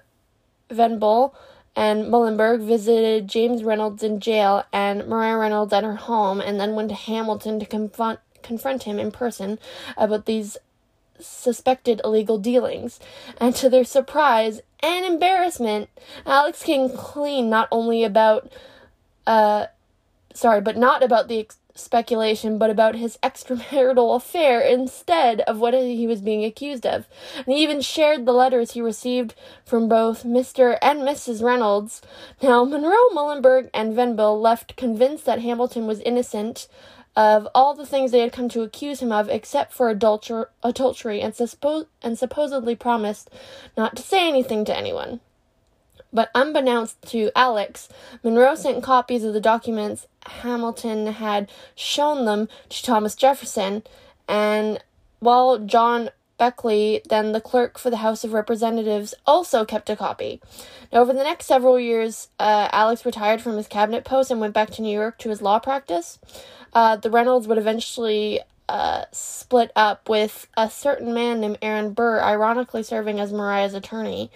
Venable, 0.69 1.33
and 1.75 2.05
Muhlenberg 2.05 2.61
visited 2.61 3.27
James 3.27 3.63
Reynolds 3.63 4.03
in 4.03 4.19
jail 4.19 4.63
and 4.71 5.07
Maria 5.07 5.37
Reynolds 5.37 5.73
at 5.73 5.83
her 5.83 5.95
home, 5.95 6.41
and 6.41 6.59
then 6.59 6.75
went 6.75 6.89
to 6.89 6.95
Hamilton 6.95 7.59
to 7.59 7.65
confront 7.65 8.19
confront 8.43 8.83
him 8.83 8.99
in 8.99 9.11
person 9.11 9.57
about 9.97 10.25
these 10.25 10.57
suspected 11.19 12.01
illegal 12.03 12.37
dealings. 12.37 12.99
And 13.37 13.55
to 13.55 13.69
their 13.69 13.83
surprise 13.83 14.61
and 14.81 15.05
embarrassment, 15.05 15.89
Alex 16.25 16.63
came 16.63 16.89
clean 16.89 17.49
not 17.49 17.67
only 17.71 18.03
about, 18.03 18.51
uh, 19.25 19.67
sorry, 20.33 20.61
but 20.61 20.77
not 20.77 21.03
about 21.03 21.27
the 21.27 21.39
ex- 21.39 21.57
speculation, 21.75 22.57
but 22.57 22.69
about 22.69 22.95
his 22.95 23.17
extramarital 23.23 24.15
affair 24.15 24.61
instead 24.61 25.41
of 25.41 25.59
what 25.59 25.73
he 25.73 26.05
was 26.05 26.21
being 26.21 26.43
accused 26.43 26.85
of. 26.85 27.07
And 27.37 27.55
he 27.55 27.63
even 27.63 27.81
shared 27.81 28.25
the 28.25 28.31
letters 28.31 28.71
he 28.71 28.81
received 28.81 29.33
from 29.65 29.87
both 29.87 30.23
Mr. 30.23 30.77
and 30.81 30.99
Mrs. 30.99 31.41
Reynolds. 31.41 32.01
Now, 32.41 32.63
Monroe, 32.63 33.09
Muhlenberg, 33.13 33.69
and 33.73 33.95
Venable 33.95 34.39
left 34.39 34.75
convinced 34.75 35.25
that 35.25 35.41
Hamilton 35.41 35.87
was 35.87 35.99
innocent 36.01 36.67
of 37.15 37.47
all 37.53 37.73
the 37.73 37.85
things 37.85 38.11
they 38.11 38.19
had 38.19 38.33
come 38.33 38.49
to 38.49 38.61
accuse 38.61 39.01
him 39.01 39.11
of 39.11 39.29
except 39.29 39.73
for 39.73 39.93
adulter- 39.93 40.47
adultery 40.63 41.21
and, 41.21 41.33
suspo- 41.33 41.87
and 42.01 42.17
supposedly 42.17 42.75
promised 42.75 43.29
not 43.77 43.95
to 43.95 44.01
say 44.03 44.27
anything 44.27 44.65
to 44.65 44.75
anyone. 44.75 45.19
But 46.11 46.29
unbeknownst 46.35 47.01
to 47.09 47.31
Alex, 47.35 47.89
Monroe 48.23 48.55
sent 48.55 48.83
copies 48.83 49.23
of 49.23 49.33
the 49.33 49.41
documents 49.41 50.07
Hamilton 50.27 51.07
had 51.07 51.49
shown 51.75 52.25
them 52.25 52.47
to 52.69 52.83
Thomas 52.83 53.15
Jefferson, 53.15 53.83
and 54.27 54.83
while 55.19 55.57
John 55.57 56.09
Beckley, 56.43 57.01
then 57.07 57.31
the 57.31 57.39
clerk 57.39 57.79
for 57.79 57.89
the 57.89 58.03
House 58.03 58.25
of 58.25 58.33
Representatives, 58.33 59.13
also 59.25 59.63
kept 59.63 59.89
a 59.89 59.95
copy. 59.95 60.41
Now, 60.91 60.99
over 60.99 61.13
the 61.13 61.23
next 61.23 61.45
several 61.45 61.79
years, 61.79 62.27
uh, 62.37 62.67
Alex 62.73 63.05
retired 63.05 63.41
from 63.41 63.55
his 63.55 63.69
cabinet 63.69 64.03
post 64.03 64.29
and 64.29 64.41
went 64.41 64.53
back 64.53 64.69
to 64.71 64.81
New 64.81 64.91
York 64.91 65.17
to 65.19 65.29
his 65.29 65.41
law 65.41 65.59
practice. 65.59 66.19
Uh, 66.73 66.97
the 66.97 67.09
Reynolds 67.09 67.47
would 67.47 67.57
eventually 67.57 68.41
uh, 68.67 69.05
split 69.13 69.71
up 69.73 70.09
with 70.09 70.49
a 70.57 70.69
certain 70.69 71.13
man 71.13 71.39
named 71.39 71.59
Aaron 71.61 71.93
Burr, 71.93 72.21
ironically 72.21 72.83
serving 72.83 73.21
as 73.21 73.31
Maria's 73.31 73.73
attorney. 73.73 74.29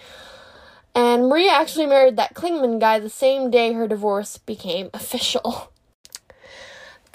And 0.96 1.28
Maria 1.28 1.52
actually 1.52 1.88
married 1.88 2.16
that 2.16 2.36
Clingman 2.36 2.80
guy 2.80 3.00
the 3.00 3.10
same 3.10 3.52
day 3.52 3.74
her 3.74 3.86
divorce 3.86 4.38
became 4.38 4.90
official. 4.94 5.74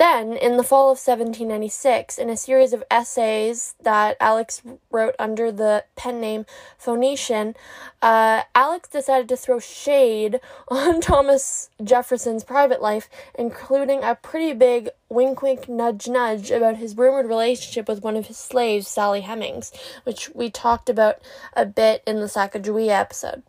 Then, 0.02 0.32
in 0.32 0.56
the 0.56 0.64
fall 0.64 0.86
of 0.86 0.98
1796, 0.98 2.18
in 2.18 2.28
a 2.28 2.36
series 2.36 2.72
of 2.72 2.82
essays 2.90 3.76
that 3.84 4.16
Alex 4.18 4.60
wrote 4.90 5.14
under 5.16 5.52
the 5.52 5.84
pen 5.94 6.20
name 6.20 6.44
Phoenician, 6.76 7.54
uh, 8.02 8.42
Alex 8.52 8.88
decided 8.88 9.28
to 9.28 9.36
throw 9.36 9.60
shade 9.60 10.40
on 10.68 11.00
Thomas 11.00 11.70
Jefferson's 11.84 12.42
private 12.42 12.82
life, 12.82 13.08
including 13.36 14.02
a 14.02 14.16
pretty 14.16 14.52
big 14.52 14.88
wink 15.08 15.40
wink 15.40 15.68
nudge 15.68 16.08
nudge 16.08 16.50
about 16.50 16.78
his 16.78 16.96
rumored 16.96 17.28
relationship 17.28 17.86
with 17.86 18.02
one 18.02 18.16
of 18.16 18.26
his 18.26 18.38
slaves, 18.38 18.88
Sally 18.88 19.20
Hemings, 19.20 19.70
which 20.02 20.30
we 20.34 20.50
talked 20.50 20.88
about 20.88 21.20
a 21.52 21.64
bit 21.64 22.02
in 22.08 22.16
the 22.16 22.26
Sacagawea 22.26 22.90
episode. 22.90 23.44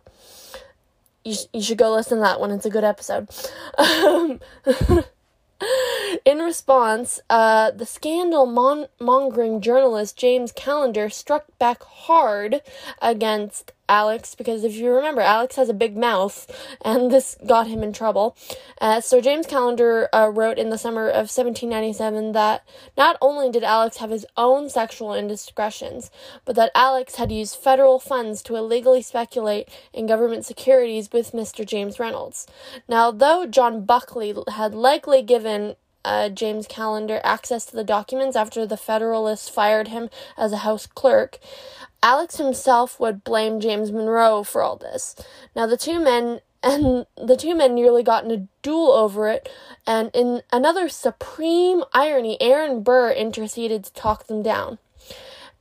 You, 1.26 1.34
sh- 1.34 1.48
you 1.52 1.64
should 1.64 1.80
go 1.80 1.96
listen 1.96 2.20
to 2.20 2.24
that 2.24 2.40
one, 2.40 2.52
it's 2.52 2.68
a 2.68 2.70
good 2.70 2.84
episode. 2.84 3.28
Um, 3.80 4.40
in 6.26 6.40
response, 6.40 7.20
uh, 7.30 7.72
the 7.72 7.86
scandal 7.86 8.46
mon- 8.46 8.88
mongering 9.00 9.62
journalist 9.62 10.18
James 10.18 10.52
Callender 10.52 11.10
struck 11.10 11.46
back 11.60 11.84
hard 11.84 12.62
against 13.02 13.72
Alex 13.90 14.34
because 14.34 14.64
if 14.64 14.76
you 14.76 14.92
remember, 14.92 15.22
Alex 15.22 15.56
has 15.56 15.70
a 15.70 15.74
big 15.74 15.98
mouth, 15.98 16.50
and 16.84 17.12
this 17.12 17.38
got 17.46 17.68
him 17.68 17.84
in 17.84 17.94
trouble. 17.94 18.36
Uh, 18.80 19.02
so 19.02 19.22
James 19.22 19.46
Callender 19.46 20.10
uh, 20.14 20.32
wrote 20.34 20.58
in 20.58 20.70
the 20.70 20.78
summer 20.78 21.08
of 21.08 21.30
1797 21.30 22.32
that 22.32 22.66
not 22.98 23.18
only 23.22 23.52
did 23.52 23.64
Alex 23.64 23.98
have 23.98 24.10
his 24.10 24.26
own 24.38 24.70
sexual 24.70 25.14
indiscretions, 25.14 26.10
but 26.46 26.56
that 26.56 26.72
Alex 26.74 27.16
had 27.16 27.32
used 27.32 27.56
federal 27.56 28.00
funds 28.00 28.42
to 28.44 28.56
illegally 28.56 29.02
speculate 29.02 29.68
in 29.94 30.08
government 30.08 30.46
securities 30.46 31.12
with 31.12 31.34
Mr. 31.34 31.66
James 31.66 32.00
Reynolds. 32.00 32.48
Now, 32.88 33.12
though 33.12 33.46
John 33.46 33.86
Buckley 33.86 34.34
had 34.48 34.74
likely 34.74 35.22
given 35.22 35.76
uh, 36.06 36.30
James 36.30 36.68
Callender 36.68 37.22
access 37.24 37.66
to 37.66 37.76
the 37.76 37.84
documents 37.84 38.36
after 38.36 38.66
the 38.66 38.78
Federalists 38.78 39.50
fired 39.50 39.90
him 39.90 40.10
as 40.38 40.52
a 40.52 40.58
House 40.58 40.86
clerk, 40.86 41.40
Alex 42.02 42.38
himself 42.38 43.00
would 43.00 43.24
blame 43.24 43.60
James 43.60 43.92
Monroe 43.92 44.44
for 44.44 44.62
all 44.62 44.76
this. 44.76 45.16
Now, 45.56 45.66
the 45.66 45.78
two 45.78 46.00
men 46.00 46.42
and 46.64 47.06
the 47.18 47.36
two 47.36 47.56
men 47.56 47.76
nearly 47.76 48.04
got 48.04 48.24
in 48.24 48.32
a 48.32 48.48
duel 48.62 48.92
over 48.92 49.28
it, 49.28 49.50
and 49.86 50.10
in 50.14 50.42
another 50.52 50.88
supreme 50.88 51.84
irony, 51.94 52.38
Aaron 52.42 52.84
Burr 52.84 53.12
interceded 53.12 53.84
to 53.84 53.94
talk 53.94 54.28
them 54.28 54.42
down. 54.42 54.78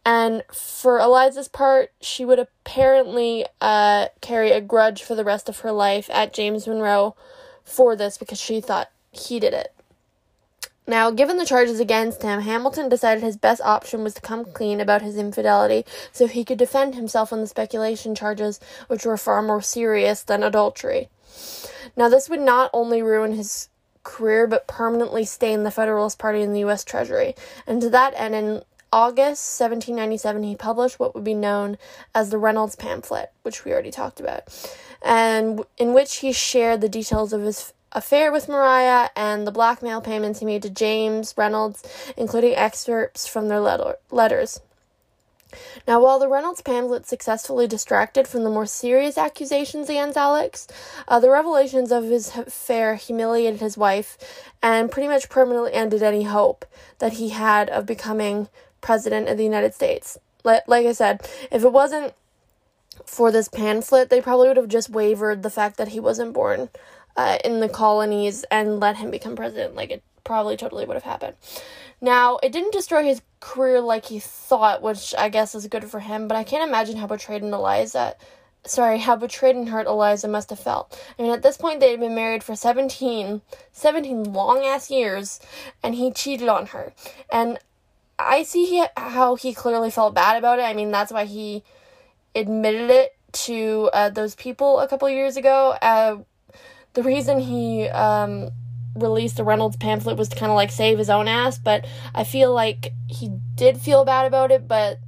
And 0.05 0.43
for 0.53 0.99
Eliza's 0.99 1.49
part, 1.49 1.93
she 2.01 2.25
would 2.25 2.39
apparently 2.39 3.47
uh, 3.61 4.09
carry 4.21 4.51
a 4.51 4.61
grudge 4.61 5.03
for 5.03 5.15
the 5.15 5.25
rest 5.25 5.49
of 5.49 5.61
her 5.61 5.73
life 5.73 6.11
at 6.13 6.33
James 6.33 6.67
Monroe 6.67 7.15
for 7.65 7.95
this 7.95 8.19
because 8.19 8.41
she 8.41 8.61
thought 8.61 8.91
he 9.13 9.39
did 9.39 9.55
it. 9.55 9.72
Now, 10.87 11.11
given 11.11 11.37
the 11.37 11.47
charges 11.47 11.79
against 11.79 12.23
him, 12.23 12.41
Hamilton 12.41 12.89
decided 12.89 13.23
his 13.23 13.37
best 13.37 13.61
option 13.63 14.03
was 14.03 14.15
to 14.15 14.21
come 14.21 14.45
clean 14.45 14.81
about 14.81 15.03
his 15.03 15.17
infidelity 15.17 15.85
so 16.11 16.27
he 16.27 16.45
could 16.45 16.59
defend 16.59 16.95
himself 16.95 17.33
on 17.33 17.41
the 17.41 17.47
speculation 17.47 18.15
charges, 18.15 18.59
which 18.89 19.07
were 19.07 19.17
far 19.17 19.43
more 19.43 19.63
serious 19.63 20.23
than 20.23 20.43
adultery. 20.43 21.09
Now, 21.97 22.09
this 22.09 22.29
would 22.29 22.41
not 22.41 22.71
only 22.73 23.01
ruin 23.01 23.35
his 23.35 23.69
career 24.03 24.47
but 24.47 24.67
permanently 24.67 25.25
stain 25.25 25.63
the 25.63 25.71
Federalist 25.71 26.19
Party 26.19 26.43
in 26.43 26.53
the 26.53 26.61
U.S. 26.61 26.85
Treasury. 26.85 27.37
And 27.67 27.81
to 27.81 27.91
that 27.91 28.15
end, 28.17 28.35
in 28.35 28.63
August 28.93 29.59
1797, 29.61 30.43
he 30.43 30.57
published 30.57 30.99
what 30.99 31.15
would 31.15 31.25
be 31.25 31.35
known 31.35 31.79
as 32.15 32.31
the 32.31 32.39
Reynolds 32.39 32.77
pamphlet, 32.77 33.31
which 33.43 33.65
we 33.65 33.73
already 33.73 33.91
talked 33.91 34.21
about, 34.21 34.43
and 35.01 35.65
in 35.79 35.95
which 35.95 36.17
he 36.17 36.33
shared 36.33 36.81
the 36.81 36.89
details 36.89 37.33
of 37.33 37.43
his 37.43 37.73
affair 37.93 38.33
with 38.33 38.49
Mariah 38.49 39.11
and 39.15 39.47
the 39.47 39.53
blackmail 39.53 40.01
payments 40.01 40.41
he 40.41 40.47
made 40.47 40.63
to 40.63 40.71
James 40.71 41.35
Reynolds, 41.37 41.83
including 42.17 42.55
excerpts 42.55 43.27
from 43.27 43.49
their 43.49 43.61
letter- 43.61 43.99
letters. 44.11 44.61
Now, 45.87 46.01
while 46.01 46.19
the 46.19 46.29
Reynolds 46.29 46.63
pamphlet 46.63 47.07
successfully 47.07 47.67
distracted 47.67 48.27
from 48.27 48.43
the 48.43 48.51
more 48.51 48.67
serious 48.67 49.19
accusations 49.19 49.91
against 49.91 50.17
Alex, 50.17 50.67
uh, 51.07 51.21
the 51.21 51.31
revelations 51.31 51.93
of 51.93 52.05
his 52.05 52.35
affair 52.37 52.95
humiliated 52.95 53.61
his 53.61 53.77
wife 53.77 54.17
and 54.63 54.91
pretty 54.91 55.09
much 55.09 55.29
permanently 55.29 55.73
ended 55.75 56.03
any 56.03 56.23
hope 56.23 56.65
that 56.99 57.15
he 57.15 57.31
had 57.31 57.69
of 57.69 57.85
becoming 57.85 58.49
president 58.81 59.29
of 59.29 59.37
the 59.37 59.45
United 59.45 59.75
States. 59.75 60.19
Like, 60.43 60.63
like 60.67 60.87
I 60.87 60.93
said, 60.93 61.29
if 61.51 61.63
it 61.63 61.73
wasn't 61.73 62.15
for 63.05 63.31
this 63.31 63.49
pamphlet, 63.49 64.11
they 64.11 64.21
probably 64.21 64.49
would 64.49 64.57
have 64.57 64.69
just 64.69 64.91
wavered 64.91 65.43
the 65.43 65.51
fact 65.51 65.77
that 65.77 65.89
he 65.89 66.01
wasn't 66.01 66.33
born 66.33 66.69
uh, 67.17 67.39
in 67.45 67.61
the 67.61 67.69
colonies 67.69 68.45
and 68.51 68.81
let 68.81 68.97
him 68.97 69.11
become 69.11 69.37
president. 69.37 69.75
Like 69.75 69.91
it 69.91 70.03
probably 70.25 70.57
totally 70.57 70.85
would 70.85 70.95
have 70.95 71.03
happened. 71.03 71.35
Now, 72.01 72.39
it 72.43 72.53
didn't 72.53 72.73
destroy 72.73 73.05
his 73.05 73.23
career 73.41 73.81
like 73.81 74.07
he 74.07 74.19
thought, 74.19 74.83
which 74.83 75.15
I 75.17 75.29
guess 75.29 75.55
is 75.55 75.67
good 75.69 75.85
for 75.85 76.01
him, 76.01 76.27
but 76.27 76.37
I 76.37 76.45
can't 76.45 76.69
imagine 76.69 76.97
how 76.97 77.07
betrayed 77.07 77.43
and 77.43 77.55
Eliza 77.55 78.17
sorry, 78.65 78.99
how 78.99 79.17
betrayed 79.17 79.57
and 79.57 79.69
hurt 79.69 79.87
Eliza 79.87 80.29
must 80.29 80.51
have 80.51 80.59
felt. 80.59 80.99
I 81.19 81.23
mean, 81.23 81.33
at 81.33 81.43
this 81.43 81.57
point, 81.57 81.81
they 81.81 81.91
had 81.91 82.01
been 82.01 82.15
married 82.15 82.45
for 82.45 82.55
17, 82.55 83.43
17 83.73 84.33
long 84.33 84.65
ass 84.65 84.91
years, 84.91 85.41
and 85.83 85.95
he 85.95 86.13
cheated 86.13 86.49
on 86.49 86.67
her. 86.67 86.93
And 87.31 87.59
I 88.19 88.43
see 88.45 88.67
he, 88.67 88.85
how 88.97 89.35
he 89.35 89.53
clearly 89.55 89.91
felt 89.91 90.15
bad 90.15 90.37
about 90.37 90.59
it. 90.59 90.63
I 90.63 90.75
mean, 90.75 90.91
that's 90.91 91.13
why 91.13 91.25
he 91.25 91.65
admitted 92.35 92.91
it 92.91 93.17
to 93.33 93.91
uh, 93.93 94.11
those 94.11 94.35
people 94.35 94.79
a 94.81 94.89
couple 94.89 95.09
years 95.09 95.37
ago. 95.37 95.77
Uh, 95.83 96.19
the 96.95 97.03
reason 97.03 97.39
he 97.39 97.89
um, 97.89 98.51
released 98.95 99.37
the 99.37 99.45
Reynolds 99.45 99.77
pamphlet 99.77 100.17
was 100.17 100.29
to 100.29 100.37
kind 100.37 100.51
of 100.51 100.57
like 100.57 100.71
save 100.71 100.99
his 100.99 101.11
own 101.11 101.29
ass, 101.29 101.59
but 101.59 101.87
I 102.15 102.25
feel 102.25 102.53
like 102.53 102.93
he 103.09 103.31
did 103.55 103.81
feel 103.81 104.05
bad 104.05 104.27
about 104.27 104.51
it, 104.51 104.69
but 104.69 104.99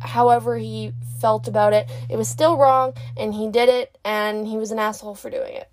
however 0.00 0.58
he 0.58 0.92
felt 1.20 1.48
about 1.48 1.72
it, 1.72 1.88
it 2.08 2.16
was 2.16 2.28
still 2.28 2.56
wrong, 2.56 2.94
and 3.16 3.34
he 3.34 3.48
did 3.48 3.68
it, 3.68 3.96
and 4.04 4.46
he 4.46 4.56
was 4.56 4.70
an 4.70 4.78
asshole 4.78 5.14
for 5.14 5.30
doing 5.30 5.54
it. 5.54 5.68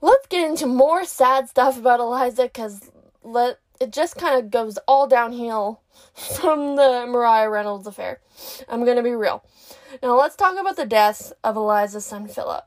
Let's 0.00 0.26
get 0.26 0.48
into 0.48 0.66
more 0.66 1.04
sad 1.04 1.48
stuff 1.48 1.78
about 1.78 2.00
Eliza 2.00 2.44
because 2.44 2.90
let 3.22 3.58
it 3.80 3.90
just 3.90 4.16
kind 4.16 4.38
of 4.38 4.50
goes 4.50 4.78
all 4.86 5.06
downhill 5.06 5.80
from 6.36 6.76
the 6.76 7.06
Mariah 7.08 7.48
Reynolds 7.48 7.86
affair. 7.86 8.20
I'm 8.68 8.84
gonna 8.84 9.02
be 9.02 9.14
real. 9.14 9.44
Now 10.02 10.18
let's 10.18 10.36
talk 10.36 10.58
about 10.58 10.76
the 10.76 10.84
death 10.84 11.32
of 11.42 11.56
Eliza's 11.56 12.04
son 12.04 12.28
Philip. 12.28 12.64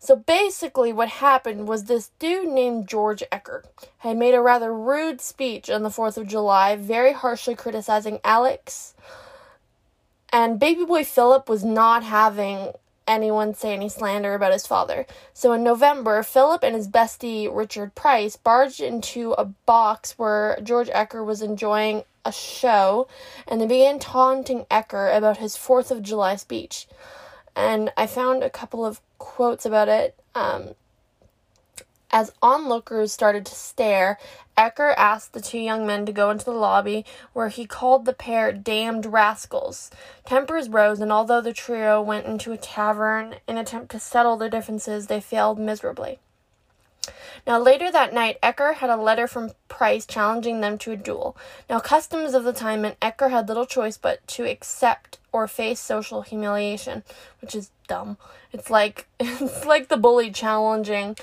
So 0.00 0.16
basically, 0.16 0.92
what 0.92 1.08
happened 1.08 1.66
was 1.66 1.84
this 1.84 2.10
dude 2.18 2.48
named 2.48 2.88
George 2.88 3.22
Eacker 3.32 3.62
had 3.98 4.16
made 4.16 4.34
a 4.34 4.40
rather 4.40 4.72
rude 4.72 5.20
speech 5.20 5.68
on 5.68 5.82
the 5.82 5.88
4th 5.88 6.16
of 6.16 6.28
July, 6.28 6.76
very 6.76 7.12
harshly 7.12 7.54
criticizing 7.54 8.20
Alex. 8.22 8.94
And 10.32 10.60
baby 10.60 10.84
boy 10.84 11.04
Philip 11.04 11.48
was 11.48 11.64
not 11.64 12.04
having 12.04 12.72
anyone 13.08 13.54
say 13.54 13.72
any 13.72 13.88
slander 13.88 14.34
about 14.34 14.52
his 14.52 14.66
father. 14.66 15.06
So 15.32 15.52
in 15.52 15.64
November, 15.64 16.22
Philip 16.22 16.62
and 16.62 16.76
his 16.76 16.86
bestie 16.86 17.48
Richard 17.52 17.94
Price 17.94 18.36
barged 18.36 18.80
into 18.80 19.32
a 19.32 19.46
box 19.46 20.18
where 20.18 20.58
George 20.62 20.88
Eacker 20.88 21.24
was 21.24 21.40
enjoying 21.40 22.04
a 22.24 22.30
show 22.30 23.08
and 23.46 23.60
they 23.60 23.66
began 23.66 23.98
taunting 23.98 24.66
Eacker 24.70 25.16
about 25.16 25.38
his 25.38 25.56
4th 25.56 25.90
of 25.90 26.02
July 26.02 26.36
speech. 26.36 26.86
And 27.56 27.90
I 27.96 28.06
found 28.06 28.44
a 28.44 28.50
couple 28.50 28.84
of 28.84 29.00
quotes 29.18 29.66
about 29.66 29.88
it. 29.88 30.18
Um, 30.34 30.74
as 32.10 32.32
onlookers 32.40 33.12
started 33.12 33.44
to 33.46 33.54
stare, 33.54 34.18
Eacker 34.56 34.94
asked 34.96 35.34
the 35.34 35.42
two 35.42 35.58
young 35.58 35.86
men 35.86 36.06
to 36.06 36.12
go 36.12 36.30
into 36.30 36.44
the 36.44 36.52
lobby, 36.52 37.04
where 37.34 37.48
he 37.48 37.66
called 37.66 38.06
the 38.06 38.14
pair 38.14 38.50
damned 38.50 39.04
rascals. 39.04 39.90
Tempers 40.24 40.68
rose, 40.70 41.00
and 41.00 41.12
although 41.12 41.42
the 41.42 41.52
trio 41.52 42.00
went 42.00 42.26
into 42.26 42.52
a 42.52 42.56
tavern 42.56 43.36
in 43.46 43.58
attempt 43.58 43.90
to 43.90 44.00
settle 44.00 44.36
their 44.36 44.48
differences, 44.48 45.06
they 45.06 45.20
failed 45.20 45.58
miserably. 45.58 46.18
Now, 47.46 47.58
later 47.58 47.90
that 47.90 48.12
night, 48.12 48.38
Eacker 48.42 48.74
had 48.74 48.90
a 48.90 48.96
letter 48.96 49.26
from 49.26 49.52
Price 49.68 50.06
challenging 50.06 50.60
them 50.60 50.78
to 50.78 50.92
a 50.92 50.96
duel. 50.96 51.36
Now, 51.68 51.80
customs 51.80 52.34
of 52.34 52.44
the 52.44 52.52
time 52.52 52.82
meant 52.82 53.00
Eacker 53.00 53.30
had 53.30 53.48
little 53.48 53.66
choice 53.66 53.96
but 53.96 54.26
to 54.28 54.44
accept 54.44 55.18
or 55.32 55.46
face 55.46 55.80
social 55.80 56.22
humiliation, 56.22 57.04
which 57.40 57.54
is 57.54 57.70
dumb. 57.86 58.16
It's 58.52 58.70
like 58.70 59.06
it's 59.20 59.64
like 59.64 59.88
the 59.88 59.96
bully 59.96 60.30
challenging 60.30 61.16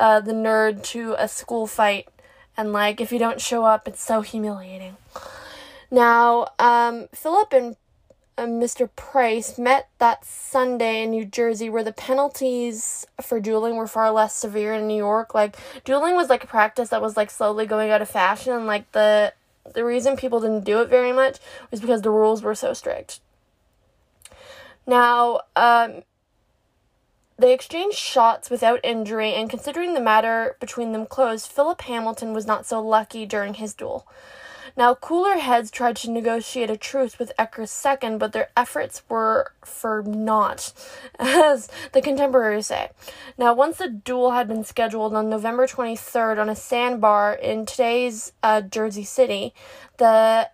uh, 0.00 0.18
the 0.18 0.32
nerd 0.32 0.82
to 0.82 1.14
a 1.18 1.28
school 1.28 1.66
fight, 1.66 2.08
and 2.56 2.72
like 2.72 3.00
if 3.00 3.12
you 3.12 3.18
don't 3.18 3.40
show 3.40 3.64
up, 3.64 3.86
it's 3.86 4.02
so 4.02 4.22
humiliating. 4.22 4.96
Now, 5.90 6.48
um, 6.58 7.08
Philip 7.12 7.52
and 7.52 7.76
Mr. 8.46 8.88
Price 8.96 9.58
met 9.58 9.88
that 9.98 10.24
Sunday 10.24 11.02
in 11.02 11.10
New 11.10 11.24
Jersey 11.24 11.68
where 11.68 11.84
the 11.84 11.92
penalties 11.92 13.06
for 13.20 13.40
dueling 13.40 13.76
were 13.76 13.86
far 13.86 14.10
less 14.10 14.34
severe 14.34 14.74
in 14.74 14.86
New 14.86 14.96
York. 14.96 15.34
Like 15.34 15.56
dueling 15.84 16.14
was 16.14 16.28
like 16.28 16.44
a 16.44 16.48
practice 16.48 16.88
that 16.90 17.02
was 17.02 17.16
like 17.16 17.30
slowly 17.30 17.66
going 17.66 17.90
out 17.90 18.02
of 18.02 18.08
fashion 18.08 18.52
and 18.52 18.66
like 18.66 18.90
the 18.92 19.32
the 19.74 19.84
reason 19.84 20.16
people 20.16 20.40
didn't 20.40 20.64
do 20.64 20.80
it 20.80 20.88
very 20.88 21.12
much 21.12 21.38
was 21.70 21.80
because 21.80 22.02
the 22.02 22.10
rules 22.10 22.42
were 22.42 22.54
so 22.54 22.72
strict. 22.72 23.20
Now, 24.86 25.40
um, 25.54 26.02
they 27.38 27.54
exchanged 27.54 27.96
shots 27.96 28.50
without 28.50 28.80
injury, 28.82 29.32
and 29.32 29.48
considering 29.48 29.94
the 29.94 30.00
matter 30.00 30.56
between 30.60 30.92
them 30.92 31.06
closed, 31.06 31.50
Philip 31.50 31.80
Hamilton 31.82 32.32
was 32.32 32.46
not 32.46 32.66
so 32.66 32.80
lucky 32.80 33.24
during 33.24 33.54
his 33.54 33.72
duel. 33.72 34.06
Now, 34.80 34.94
cooler 34.94 35.36
heads 35.36 35.70
tried 35.70 35.96
to 35.96 36.10
negotiate 36.10 36.70
a 36.70 36.76
truce 36.78 37.18
with 37.18 37.32
Eacker's 37.38 37.70
second, 37.70 38.16
but 38.16 38.32
their 38.32 38.48
efforts 38.56 39.02
were 39.10 39.52
for 39.62 40.02
naught, 40.02 40.72
as 41.18 41.68
the 41.92 42.00
contemporaries 42.00 42.68
say. 42.68 42.88
Now, 43.36 43.52
once 43.52 43.76
the 43.76 43.90
duel 43.90 44.30
had 44.30 44.48
been 44.48 44.64
scheduled 44.64 45.12
on 45.12 45.28
November 45.28 45.66
23rd 45.66 46.40
on 46.40 46.48
a 46.48 46.56
sandbar 46.56 47.34
in 47.34 47.66
today's 47.66 48.32
uh, 48.42 48.62
Jersey 48.62 49.04
City, 49.04 49.52
the 49.98 50.48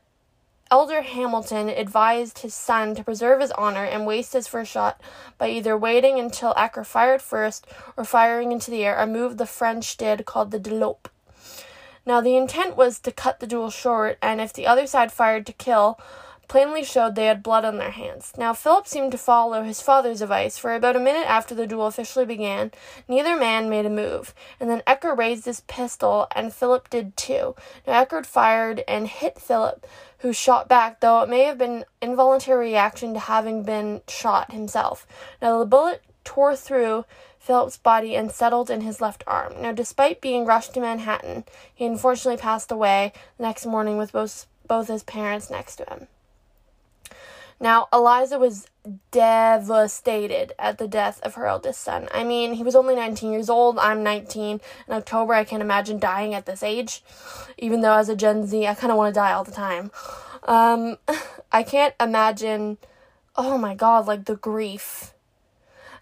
Elder 0.72 1.02
Hamilton 1.02 1.68
advised 1.68 2.40
his 2.40 2.52
son 2.52 2.96
to 2.96 3.04
preserve 3.04 3.40
his 3.40 3.52
honor 3.52 3.84
and 3.84 4.08
waste 4.08 4.32
his 4.32 4.48
first 4.48 4.72
shot 4.72 5.00
by 5.38 5.50
either 5.50 5.78
waiting 5.78 6.18
until 6.18 6.52
Eacker 6.54 6.84
fired 6.84 7.22
first 7.22 7.64
or 7.96 8.04
firing 8.04 8.50
into 8.50 8.72
the 8.72 8.84
air, 8.84 8.98
a 8.98 9.06
move 9.06 9.36
the 9.36 9.46
French 9.46 9.96
did 9.96 10.26
called 10.26 10.50
the 10.50 10.58
délope. 10.58 11.06
Now, 12.06 12.20
the 12.20 12.36
intent 12.36 12.76
was 12.76 13.00
to 13.00 13.10
cut 13.10 13.40
the 13.40 13.46
duel 13.46 13.70
short, 13.70 14.16
and 14.22 14.40
if 14.40 14.52
the 14.52 14.66
other 14.66 14.86
side 14.86 15.12
fired 15.12 15.44
to 15.46 15.52
kill, 15.52 15.98
plainly 16.48 16.84
showed 16.84 17.16
they 17.16 17.26
had 17.26 17.42
blood 17.42 17.64
on 17.64 17.78
their 17.78 17.90
hands. 17.90 18.32
Now, 18.38 18.52
Philip 18.52 18.86
seemed 18.86 19.10
to 19.12 19.18
follow 19.18 19.64
his 19.64 19.82
father's 19.82 20.22
advice, 20.22 20.56
for 20.56 20.72
about 20.72 20.94
a 20.94 21.00
minute 21.00 21.28
after 21.28 21.54
the 21.54 21.66
duel 21.66 21.88
officially 21.88 22.24
began, 22.24 22.70
neither 23.08 23.36
man 23.36 23.68
made 23.68 23.86
a 23.86 23.90
move, 23.90 24.32
and 24.60 24.70
then 24.70 24.82
Eacker 24.86 25.18
raised 25.18 25.46
his 25.46 25.62
pistol, 25.62 26.28
and 26.34 26.54
Philip 26.54 26.88
did 26.88 27.16
too. 27.16 27.56
Now, 27.86 28.04
Eacker 28.04 28.24
fired 28.24 28.84
and 28.86 29.08
hit 29.08 29.40
Philip, 29.40 29.84
who 30.18 30.32
shot 30.32 30.68
back, 30.68 31.00
though 31.00 31.22
it 31.22 31.28
may 31.28 31.42
have 31.42 31.58
been 31.58 31.84
involuntary 32.00 32.68
reaction 32.68 33.14
to 33.14 33.20
having 33.20 33.64
been 33.64 34.02
shot 34.08 34.52
himself. 34.52 35.06
Now, 35.42 35.58
the 35.58 35.66
bullet 35.66 36.02
tore 36.22 36.54
through 36.54 37.04
Philip's 37.46 37.76
body 37.76 38.16
and 38.16 38.32
settled 38.32 38.70
in 38.70 38.80
his 38.80 39.00
left 39.00 39.22
arm. 39.24 39.54
Now, 39.62 39.70
despite 39.70 40.20
being 40.20 40.44
rushed 40.44 40.74
to 40.74 40.80
Manhattan, 40.80 41.44
he 41.72 41.86
unfortunately 41.86 42.42
passed 42.42 42.72
away 42.72 43.12
the 43.36 43.44
next 43.44 43.64
morning 43.64 43.96
with 43.96 44.10
both, 44.10 44.46
both 44.66 44.88
his 44.88 45.04
parents 45.04 45.48
next 45.48 45.76
to 45.76 45.84
him. 45.84 46.08
Now, 47.60 47.86
Eliza 47.92 48.40
was 48.40 48.66
devastated 49.12 50.54
at 50.58 50.78
the 50.78 50.88
death 50.88 51.20
of 51.22 51.36
her 51.36 51.46
eldest 51.46 51.82
son. 51.82 52.08
I 52.12 52.24
mean, 52.24 52.54
he 52.54 52.64
was 52.64 52.74
only 52.74 52.96
19 52.96 53.30
years 53.30 53.48
old. 53.48 53.78
I'm 53.78 54.02
19. 54.02 54.60
In 54.88 54.94
October, 54.94 55.32
I 55.32 55.44
can't 55.44 55.62
imagine 55.62 56.00
dying 56.00 56.34
at 56.34 56.46
this 56.46 56.64
age. 56.64 57.04
Even 57.56 57.80
though, 57.80 57.94
as 57.94 58.08
a 58.08 58.16
Gen 58.16 58.44
Z, 58.48 58.66
I 58.66 58.74
kind 58.74 58.90
of 58.90 58.98
want 58.98 59.14
to 59.14 59.18
die 59.20 59.32
all 59.32 59.44
the 59.44 59.52
time. 59.52 59.92
Um, 60.42 60.98
I 61.52 61.62
can't 61.62 61.94
imagine, 62.00 62.78
oh 63.36 63.56
my 63.56 63.76
god, 63.76 64.08
like 64.08 64.24
the 64.24 64.36
grief. 64.36 65.14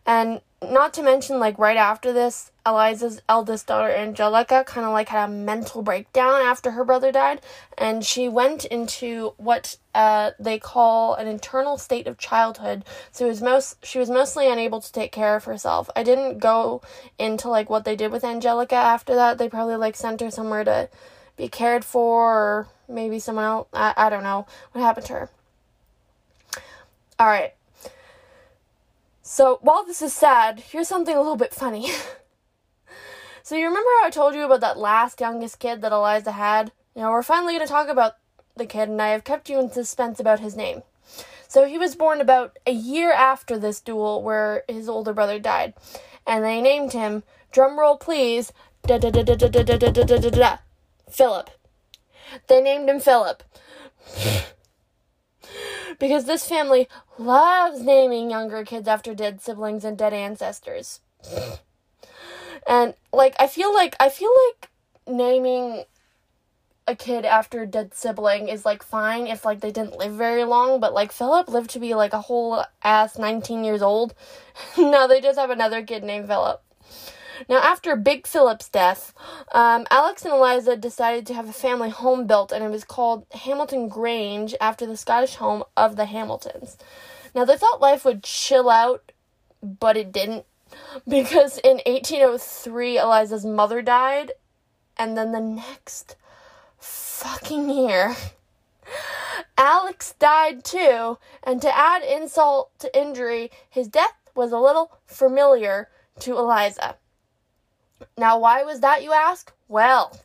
And 0.07 0.41
not 0.63 0.95
to 0.95 1.03
mention, 1.03 1.39
like, 1.39 1.59
right 1.59 1.77
after 1.77 2.13
this, 2.13 2.51
Eliza's 2.67 3.21
eldest 3.29 3.67
daughter, 3.67 3.91
Angelica, 3.91 4.65
kind 4.65 4.87
of 4.87 4.93
like 4.93 5.09
had 5.11 5.29
a 5.29 5.33
mental 5.33 5.83
breakdown 5.83 6.41
after 6.41 6.71
her 6.71 6.85
brother 6.85 7.13
died, 7.13 7.43
and 7.77 8.05
she 8.05 8.29
went 8.29 8.65
into 8.65 9.35
what 9.37 9.77
uh, 9.95 10.31
they 10.39 10.59
call 10.59 11.15
an 11.15 11.27
internal 11.27 11.77
state 11.77 12.07
of 12.07 12.17
childhood. 12.17 12.85
So 13.13 13.27
was 13.27 13.43
most 13.43 13.85
she 13.85 13.99
was 13.99 14.09
mostly 14.09 14.51
unable 14.51 14.81
to 14.81 14.93
take 14.93 15.13
care 15.13 15.37
of 15.37 15.45
herself. 15.45 15.91
I 15.95 16.03
didn't 16.03 16.39
go 16.39 16.81
into 17.19 17.49
like 17.49 17.69
what 17.69 17.85
they 17.85 17.97
did 17.97 18.11
with 18.11 18.25
Angelica 18.25 18.77
after 18.77 19.15
that. 19.15 19.37
They 19.37 19.49
probably 19.49 19.77
like 19.77 19.97
sent 19.97 20.23
her 20.23 20.31
somewhere 20.31 20.65
to 20.65 20.89
be 21.37 21.49
cared 21.49 21.85
for, 21.85 22.33
or 22.33 22.69
maybe 22.89 23.19
someone 23.19 23.45
else. 23.45 23.69
I, 23.75 23.93
I 23.97 24.09
don't 24.09 24.23
know 24.23 24.47
what 24.73 24.81
happened 24.81 25.07
to 25.07 25.13
her. 25.13 25.31
All 27.19 27.27
right. 27.27 27.53
So 29.27 29.59
while 29.63 29.87
this 29.87 30.03
is 30.03 30.13
sad, 30.13 30.61
here's 30.61 30.87
something 30.87 31.17
a 31.17 31.19
little 31.19 31.35
bit 31.35 31.55
funny. 31.55 31.91
so 33.43 33.57
you 33.57 33.67
remember 33.67 33.89
how 33.99 34.07
I 34.07 34.11
told 34.11 34.35
you 34.35 34.45
about 34.45 34.61
that 34.61 34.77
last 34.77 35.19
youngest 35.19 35.59
kid 35.59 35.81
that 35.81 35.93
Eliza 35.93 36.33
had? 36.33 36.73
Now 36.95 37.11
we're 37.11 37.23
finally 37.23 37.55
going 37.55 37.67
to 37.67 37.73
talk 37.73 37.89
about 37.89 38.17
the 38.55 38.67
kid, 38.67 38.91
and 38.91 39.01
I 39.01 39.09
have 39.09 39.25
kept 39.25 39.49
you 39.49 39.59
in 39.59 39.71
suspense 39.71 40.21
about 40.21 40.41
his 40.41 40.55
name. 40.55 40.83
So 41.49 41.65
he 41.65 41.79
was 41.79 41.97
born 41.97 42.21
about 42.21 42.59
a 42.67 42.73
year 42.73 43.13
after 43.13 43.59
this 43.59 43.81
duel 43.81 44.23
where 44.23 44.63
his 44.69 44.91
older 44.91 45.15
brother 45.15 45.39
died, 45.39 45.73
and 46.27 46.45
they 46.45 46.61
named 46.61 46.93
him, 46.93 47.23
drumroll 47.51 47.99
please, 47.99 48.53
da 48.87 48.99
da 48.99 49.09
da 49.09 49.23
da 49.23 49.37
da 49.37 49.49
da 49.49 49.63
da 49.63 49.77
da 49.79 50.03
da 50.03 50.19
da 50.19 50.31
da 50.31 50.57
Philip. 51.11 51.49
They 52.49 52.61
named 52.61 52.91
him 52.91 53.01
Philip. 53.01 53.43
Because 55.99 56.25
this 56.25 56.49
family 56.49 56.89
loves 57.19 57.81
naming 57.81 58.31
younger 58.31 58.65
kids 58.65 58.89
after 58.89 59.15
dead 59.15 59.41
siblings 59.41 59.85
and 59.85 59.99
dead 59.99 60.13
ancestors. 60.13 61.01
and 62.67 62.95
like 63.13 63.35
I 63.39 63.47
feel 63.47 63.73
like 63.73 63.97
I 64.01 64.09
feel 64.09 64.31
like 64.49 64.71
naming 65.07 65.85
a 66.87 66.95
kid 66.95 67.25
after 67.25 67.63
a 67.63 67.67
dead 67.67 67.95
sibling 67.95 68.49
is 68.49 68.65
like 68.65 68.83
fine 68.83 69.27
if 69.27 69.45
like 69.45 69.61
they 69.61 69.71
didn't 69.71 69.97
live 69.97 70.13
very 70.13 70.45
long, 70.45 70.81
but 70.81 70.93
like 70.93 71.13
Philip 71.13 71.49
lived 71.49 71.71
to 71.71 71.79
be 71.79 71.95
like 71.95 72.13
a 72.13 72.21
whole 72.21 72.65
ass 72.83 73.19
19 73.19 73.65
years 73.65 73.83
old. 73.83 74.15
now 74.79 75.07
they 75.07 75.21
just 75.21 75.39
have 75.39 75.51
another 75.51 75.83
kid 75.83 76.05
named 76.05 76.29
Philip. 76.29 76.63
Now, 77.49 77.59
after 77.59 77.97
Big 77.97 78.27
Philip's 78.27 78.69
death, 78.69 79.13
um, 79.53 79.87
Alex 79.91 80.25
and 80.25 80.35
Eliza 80.35 80.77
decided 80.77 81.27
to 81.27 81.35
have 81.35 81.49
a 81.49 81.53
family 81.53 81.91
home 81.91 82.27
built, 82.27 82.53
and 82.53 82.65
it 82.65 82.71
was 82.71 82.85
called 82.85 83.27
Hamilton 83.33 83.89
Grange 83.89 84.55
after 84.61 84.87
the 84.87 84.97
Scottish 84.97 85.37
home 85.37 85.65
of 85.77 85.97
the 85.97 86.07
Hamiltons. 86.07 86.77
Now, 87.35 87.45
they 87.45 87.57
thought 87.57 87.81
life 87.81 88.05
would 88.05 88.23
chill 88.23 88.71
out, 88.71 89.13
but 89.63 89.97
it 89.97 90.13
didn't, 90.13 90.45
because 91.09 91.59
in 91.59 91.79
1803, 91.87 92.99
Eliza's 92.99 93.45
mother 93.45 93.83
died, 93.83 94.33
and 94.97 95.17
then 95.17 95.33
the 95.33 95.41
next 95.41 96.17
fucking 96.79 97.71
year, 97.71 98.15
Alex 99.59 100.15
died 100.19 100.65
too, 100.65 101.19
and 101.43 101.61
to 101.63 101.77
add 101.77 102.03
insult 102.03 102.71
to 102.79 102.99
injury, 102.99 103.51
his 103.69 103.89
death 103.89 104.15
was 104.35 104.53
a 104.53 104.59
little 104.59 104.99
familiar 105.07 105.89
to 106.21 106.37
Eliza. 106.37 106.97
Now, 108.17 108.39
why 108.39 108.63
was 108.63 108.81
that, 108.81 109.03
you 109.03 109.13
ask? 109.13 109.53
Well, 109.69 110.19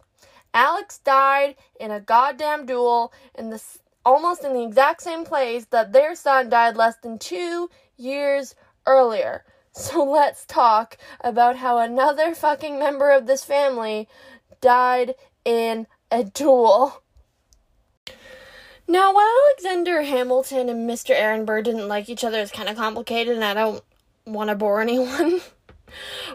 Alex 0.54 1.00
died 1.00 1.56
in 1.80 1.92
a 1.92 2.00
goddamn 2.00 2.66
duel 2.66 3.14
in 3.36 3.50
the 3.50 3.62
almost 4.06 4.44
in 4.44 4.54
the 4.54 4.64
exact 4.64 5.02
same 5.02 5.24
place 5.26 5.66
that 5.66 5.92
their 5.92 6.16
son 6.16 6.50
died 6.50 6.76
less 6.76 6.96
than 6.98 7.20
two 7.20 7.70
years 7.98 8.56
earlier. 8.86 9.44
So 9.72 10.04
let's 10.04 10.46
talk 10.46 10.98
about 11.22 11.56
how 11.56 11.78
another 11.78 12.34
fucking 12.34 12.80
member 12.80 13.12
of 13.12 13.28
this 13.28 13.46
family 13.46 14.10
died 14.62 15.14
in 15.46 15.86
a 16.12 16.24
duel. 16.24 17.02
Now, 18.88 19.14
while 19.14 19.30
Alexander 19.52 20.02
Hamilton 20.02 20.70
and 20.70 20.90
Mr. 20.90 21.12
Aaron 21.12 21.46
Burr 21.46 21.62
didn't 21.62 21.88
like 21.88 22.10
each 22.10 22.24
other, 22.24 22.40
it's 22.40 22.52
kind 22.52 22.68
of 22.68 22.76
complicated, 22.76 23.36
and 23.36 23.46
I 23.46 23.54
don't 23.54 23.84
want 24.26 24.50
to 24.50 24.56
bore 24.56 24.82
anyone 24.82 25.40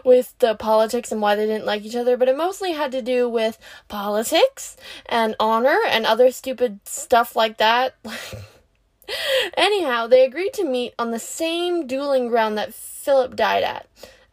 with 0.03 0.37
the 0.39 0.55
politics 0.55 1.11
and 1.11 1.21
why 1.21 1.35
they 1.35 1.45
didn't 1.45 1.65
like 1.65 1.83
each 1.83 1.95
other, 1.95 2.17
but 2.17 2.29
it 2.29 2.37
mostly 2.37 2.73
had 2.73 2.91
to 2.91 3.01
do 3.01 3.29
with 3.29 3.57
politics 3.87 4.77
and 5.05 5.35
honor 5.39 5.79
and 5.87 6.05
other 6.05 6.31
stupid 6.31 6.79
stuff 6.85 7.35
like 7.35 7.57
that. 7.57 7.95
Anyhow, 9.57 10.07
they 10.07 10.25
agreed 10.25 10.53
to 10.53 10.63
meet 10.63 10.93
on 10.97 11.11
the 11.11 11.19
same 11.19 11.87
dueling 11.87 12.27
ground 12.27 12.57
that 12.57 12.73
Philip 12.73 13.35
died 13.35 13.63
at. 13.63 13.87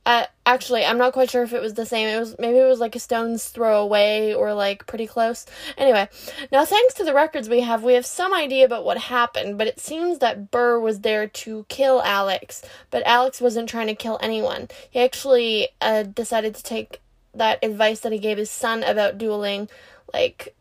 Uh, 0.05 0.25
actually, 0.45 0.85
I'm 0.85 0.99
not 0.99 1.13
quite 1.13 1.31
sure 1.31 1.45
if 1.45 1.53
it 1.53 1.63
was 1.63 1.75
the 1.75 1.87
same. 1.87 2.09
It 2.09 2.19
was 2.19 2.37
maybe 2.39 2.59
it 2.59 2.69
was 2.69 2.81
like 2.81 2.97
a 2.97 2.99
stone's 2.99 3.49
throw 3.49 3.81
away 3.81 4.35
or 4.35 4.53
like 4.53 4.87
pretty 4.89 5.07
close. 5.07 5.47
Anyway, 5.79 6.09
now 6.51 6.65
thanks 6.65 6.95
to 6.95 7.05
the 7.05 7.15
records 7.15 7.49
we 7.49 7.61
have, 7.61 7.85
we 7.85 7.95
have 7.95 8.07
some 8.07 8.35
idea 8.35 8.65
about 8.65 8.85
what 8.85 8.99
happened, 8.99 9.59
but 9.59 9.69
it 9.69 9.79
seems 9.79 10.19
that 10.19 10.51
Burr 10.51 10.81
was 10.81 11.01
there 11.01 11.29
to 11.29 11.65
kill 11.69 12.03
Alex, 12.03 12.63
but 12.91 13.07
Alex 13.07 13.41
wasn't 13.41 13.69
trying 13.69 13.87
to 13.87 13.95
kill 13.95 14.19
anyone. 14.21 14.69
He 14.91 15.01
actually 15.01 15.69
uh, 15.81 16.03
decided 16.03 16.57
to 16.57 16.63
take 16.65 17.01
that 17.33 17.63
advice 17.63 18.01
that 18.01 18.13
he 18.13 18.19
gave 18.19 18.39
his 18.39 18.51
son 18.51 18.83
about 18.83 19.19
dueling, 19.19 19.69
like 20.13 20.55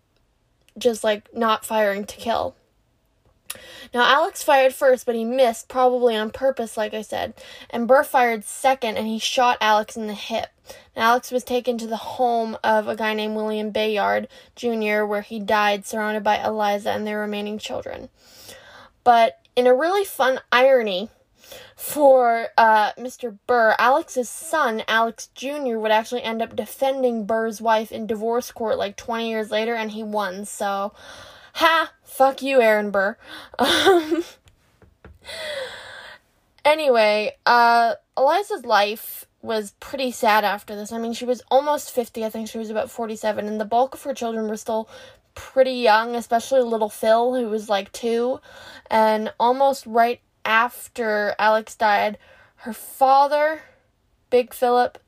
just 0.78 1.04
like 1.04 1.34
not 1.34 1.66
firing 1.66 2.06
to 2.06 2.16
kill. 2.16 2.56
Now, 3.94 4.04
Alex 4.04 4.44
fired 4.44 4.74
first, 4.74 5.06
but 5.06 5.16
he 5.16 5.26
missed, 5.26 5.68
probably 5.68 6.16
on 6.16 6.32
purpose, 6.32 6.78
like 6.78 6.94
I 6.94 7.02
said. 7.02 7.34
And 7.70 7.88
Burr 7.88 8.04
fired 8.04 8.44
second, 8.44 8.98
and 8.98 9.08
he 9.08 9.20
shot 9.20 9.58
Alex 9.62 9.98
in 9.98 10.08
the 10.08 10.14
hip. 10.14 10.48
Alex 10.96 11.32
was 11.32 11.44
taken 11.44 11.78
to 11.78 11.88
the 11.88 11.98
home 11.98 12.58
of 12.64 12.88
a 12.88 12.96
guy 12.96 13.14
named 13.14 13.36
William 13.36 13.72
Bayard 13.72 14.28
Jr., 14.56 15.04
where 15.06 15.22
he 15.22 15.40
died 15.40 15.86
surrounded 15.86 16.24
by 16.24 16.38
Eliza 16.44 16.92
and 16.92 17.06
their 17.06 17.20
remaining 17.20 17.58
children. 17.58 18.10
But 19.04 19.40
in 19.56 19.68
a 19.68 19.76
really 19.76 20.06
fun 20.06 20.40
irony, 20.52 21.10
for 21.76 22.50
uh, 22.58 22.94
Mr. 22.94 23.38
Burr, 23.48 23.76
Alex's 23.80 24.30
son, 24.30 24.84
Alex 24.88 25.30
Jr., 25.34 25.78
would 25.78 25.92
actually 25.92 26.24
end 26.24 26.42
up 26.42 26.56
defending 26.56 27.26
Burr's 27.26 27.60
wife 27.60 27.92
in 27.92 28.06
divorce 28.06 28.52
court 28.52 28.78
like 28.78 28.96
20 28.96 29.30
years 29.30 29.52
later, 29.52 29.74
and 29.74 29.92
he 29.92 30.04
won. 30.04 30.46
So, 30.46 30.94
Ha! 31.54 31.94
Fuck 32.04 32.42
you, 32.42 32.62
Aaron 32.62 32.92
Burr. 32.92 33.18
Um, 33.58 34.24
anyway, 36.66 37.36
uh, 37.46 37.96
Eliza's 38.18 38.66
life 38.66 39.26
was 39.42 39.74
pretty 39.80 40.12
sad 40.12 40.44
after 40.44 40.76
this. 40.76 40.92
I 40.92 40.98
mean, 40.98 41.14
she 41.14 41.26
was 41.26 41.42
almost 41.50 41.92
50. 41.92 42.24
I 42.24 42.30
think 42.30 42.48
she 42.48 42.58
was 42.58 42.70
about 42.70 42.92
47, 42.92 43.48
and 43.48 43.60
the 43.60 43.66
bulk 43.66 43.96
of 43.96 44.04
her 44.04 44.14
children 44.14 44.48
were 44.48 44.58
still 44.58 44.90
pretty 45.36 45.74
young, 45.74 46.16
especially 46.16 46.62
little 46.62 46.90
Phil, 46.90 47.36
who 47.36 47.50
was 47.50 47.70
like 47.70 47.92
two. 47.92 48.40
And 48.90 49.34
almost 49.40 49.86
right 49.86 50.22
after 50.46 51.36
Alex 51.40 51.76
died, 51.76 52.18
her 52.58 52.74
father, 52.74 53.62
Big 54.30 54.54
Philip, 54.54 55.00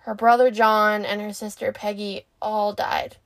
her 0.00 0.14
brother 0.14 0.50
John, 0.50 1.04
and 1.04 1.20
her 1.20 1.32
sister 1.32 1.72
Peggy 1.72 2.26
all 2.40 2.72
died. 2.72 3.16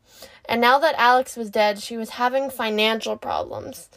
And 0.49 0.61
now 0.61 0.79
that 0.79 0.95
Alex 0.97 1.37
was 1.37 1.51
dead, 1.51 1.81
she 1.81 1.97
was 1.97 2.11
having 2.11 2.49
financial 2.51 3.17
problems. 3.17 3.91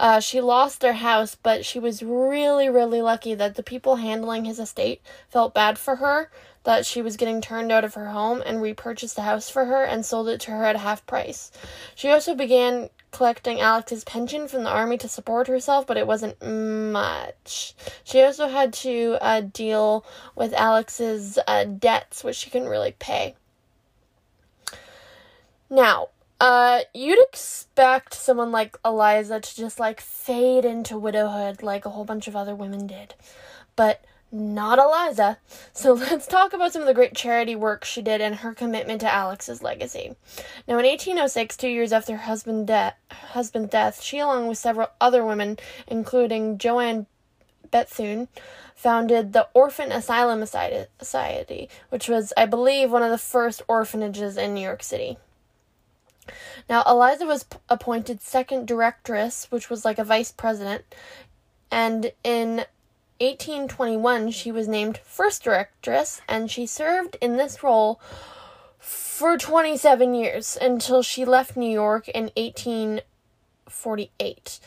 Uh, 0.00 0.18
she 0.18 0.40
lost 0.40 0.80
their 0.80 0.94
house, 0.94 1.36
but 1.36 1.64
she 1.64 1.78
was 1.78 2.02
really, 2.02 2.68
really 2.68 3.00
lucky 3.00 3.34
that 3.36 3.54
the 3.54 3.62
people 3.62 3.96
handling 3.96 4.44
his 4.44 4.58
estate 4.58 5.00
felt 5.28 5.54
bad 5.54 5.78
for 5.78 5.96
her, 5.96 6.28
that 6.64 6.84
she 6.84 7.00
was 7.00 7.16
getting 7.16 7.40
turned 7.40 7.70
out 7.70 7.84
of 7.84 7.94
her 7.94 8.08
home, 8.08 8.42
and 8.44 8.60
repurchased 8.60 9.14
the 9.14 9.22
house 9.22 9.48
for 9.48 9.66
her 9.66 9.84
and 9.84 10.04
sold 10.04 10.28
it 10.28 10.40
to 10.40 10.50
her 10.50 10.64
at 10.64 10.76
half 10.76 11.06
price. 11.06 11.52
She 11.94 12.10
also 12.10 12.34
began 12.34 12.90
collecting 13.12 13.60
Alex's 13.60 14.02
pension 14.02 14.48
from 14.48 14.64
the 14.64 14.70
army 14.70 14.98
to 14.98 15.06
support 15.06 15.46
herself, 15.46 15.86
but 15.86 15.96
it 15.96 16.06
wasn't 16.06 16.42
much. 16.42 17.74
She 18.02 18.22
also 18.22 18.48
had 18.48 18.72
to 18.74 19.18
uh, 19.20 19.42
deal 19.42 20.04
with 20.34 20.52
Alex's 20.54 21.38
uh, 21.46 21.64
debts, 21.64 22.24
which 22.24 22.36
she 22.36 22.50
couldn't 22.50 22.68
really 22.70 22.96
pay. 22.98 23.36
Now, 25.72 26.08
uh, 26.38 26.80
you'd 26.92 27.26
expect 27.26 28.12
someone 28.12 28.52
like 28.52 28.76
Eliza 28.84 29.40
to 29.40 29.56
just 29.56 29.80
like 29.80 30.02
fade 30.02 30.66
into 30.66 30.98
widowhood 30.98 31.62
like 31.62 31.86
a 31.86 31.90
whole 31.90 32.04
bunch 32.04 32.28
of 32.28 32.36
other 32.36 32.54
women 32.54 32.86
did. 32.86 33.14
But 33.74 34.04
not 34.30 34.78
Eliza. 34.78 35.38
So 35.72 35.92
let's 35.94 36.26
talk 36.26 36.52
about 36.52 36.74
some 36.74 36.82
of 36.82 36.88
the 36.88 36.92
great 36.92 37.14
charity 37.14 37.56
work 37.56 37.86
she 37.86 38.02
did 38.02 38.20
and 38.20 38.34
her 38.34 38.52
commitment 38.52 39.00
to 39.00 39.10
Alex's 39.10 39.62
legacy. 39.62 40.14
Now, 40.68 40.78
in 40.78 40.84
1806, 40.84 41.56
two 41.56 41.68
years 41.68 41.90
after 41.90 42.18
her 42.18 42.24
husband 42.24 42.66
de- 42.66 42.94
husband's 43.10 43.70
death, 43.70 44.02
she, 44.02 44.18
along 44.18 44.48
with 44.48 44.58
several 44.58 44.88
other 45.00 45.24
women, 45.24 45.58
including 45.86 46.58
Joanne 46.58 47.06
Bethune, 47.70 48.28
founded 48.74 49.32
the 49.32 49.48
Orphan 49.54 49.90
Asylum 49.90 50.44
Society, 50.44 51.70
which 51.88 52.10
was, 52.10 52.34
I 52.36 52.44
believe, 52.44 52.90
one 52.90 53.02
of 53.02 53.10
the 53.10 53.16
first 53.16 53.62
orphanages 53.68 54.36
in 54.36 54.52
New 54.52 54.60
York 54.60 54.82
City. 54.82 55.16
Now, 56.68 56.84
Eliza 56.86 57.26
was 57.26 57.46
appointed 57.68 58.20
second 58.20 58.66
directress, 58.66 59.46
which 59.50 59.68
was 59.68 59.84
like 59.84 59.98
a 59.98 60.04
vice 60.04 60.30
president, 60.32 60.84
and 61.70 62.12
in 62.22 62.64
1821 63.20 64.30
she 64.30 64.50
was 64.50 64.68
named 64.68 64.96
first 64.98 65.44
directress, 65.44 66.20
and 66.28 66.50
she 66.50 66.66
served 66.66 67.16
in 67.20 67.36
this 67.36 67.62
role 67.62 68.00
for 68.78 69.38
27 69.38 70.14
years 70.14 70.58
until 70.60 71.02
she 71.02 71.24
left 71.24 71.56
New 71.56 71.70
York 71.70 72.08
in 72.08 72.30
1848. 72.36 74.60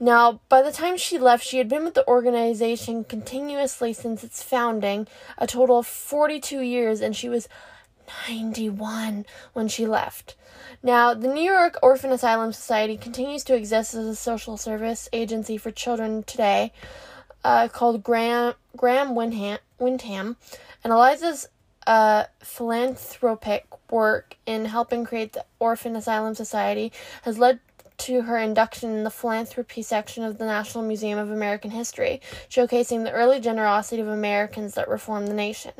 Now, 0.00 0.40
by 0.48 0.60
the 0.60 0.72
time 0.72 0.96
she 0.96 1.18
left, 1.18 1.46
she 1.46 1.58
had 1.58 1.68
been 1.68 1.84
with 1.84 1.94
the 1.94 2.08
organization 2.08 3.04
continuously 3.04 3.92
since 3.92 4.24
its 4.24 4.42
founding, 4.42 5.06
a 5.38 5.46
total 5.46 5.78
of 5.78 5.86
42 5.86 6.58
years, 6.60 7.00
and 7.00 7.14
she 7.14 7.28
was 7.28 7.48
91 8.28 9.26
when 9.52 9.68
she 9.68 9.86
left. 9.86 10.36
Now, 10.82 11.14
the 11.14 11.28
New 11.28 11.42
York 11.42 11.78
Orphan 11.82 12.12
Asylum 12.12 12.52
Society 12.52 12.96
continues 12.96 13.44
to 13.44 13.54
exist 13.54 13.94
as 13.94 14.06
a 14.06 14.16
social 14.16 14.56
service 14.56 15.08
agency 15.12 15.56
for 15.56 15.70
children 15.70 16.22
today 16.22 16.72
uh, 17.42 17.68
called 17.68 18.02
Graham, 18.02 18.54
Graham 18.76 19.14
Windham, 19.14 19.58
Windham, 19.78 20.36
and 20.82 20.92
Eliza's 20.92 21.48
uh, 21.86 22.24
philanthropic 22.40 23.66
work 23.90 24.36
in 24.46 24.64
helping 24.64 25.04
create 25.04 25.32
the 25.34 25.44
Orphan 25.58 25.96
Asylum 25.96 26.34
Society 26.34 26.92
has 27.22 27.38
led 27.38 27.60
to 27.96 28.22
her 28.22 28.38
induction 28.38 28.90
in 28.90 29.04
the 29.04 29.10
philanthropy 29.10 29.82
section 29.82 30.24
of 30.24 30.38
the 30.38 30.44
National 30.44 30.84
Museum 30.84 31.18
of 31.18 31.30
American 31.30 31.70
History, 31.70 32.20
showcasing 32.50 33.04
the 33.04 33.12
early 33.12 33.40
generosity 33.40 34.02
of 34.02 34.08
Americans 34.08 34.74
that 34.74 34.88
reformed 34.88 35.28
the 35.28 35.34
nation. 35.34 35.72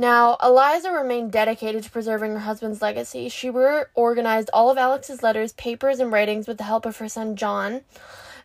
Now, 0.00 0.38
Eliza 0.42 0.90
remained 0.92 1.30
dedicated 1.30 1.82
to 1.82 1.90
preserving 1.90 2.32
her 2.32 2.38
husband's 2.38 2.80
legacy. 2.80 3.28
She 3.28 3.50
reorganized 3.50 4.48
all 4.50 4.70
of 4.70 4.78
Alex's 4.78 5.22
letters, 5.22 5.52
papers, 5.52 6.00
and 6.00 6.10
writings 6.10 6.48
with 6.48 6.56
the 6.56 6.64
help 6.64 6.86
of 6.86 6.96
her 6.96 7.08
son 7.10 7.36
John, 7.36 7.82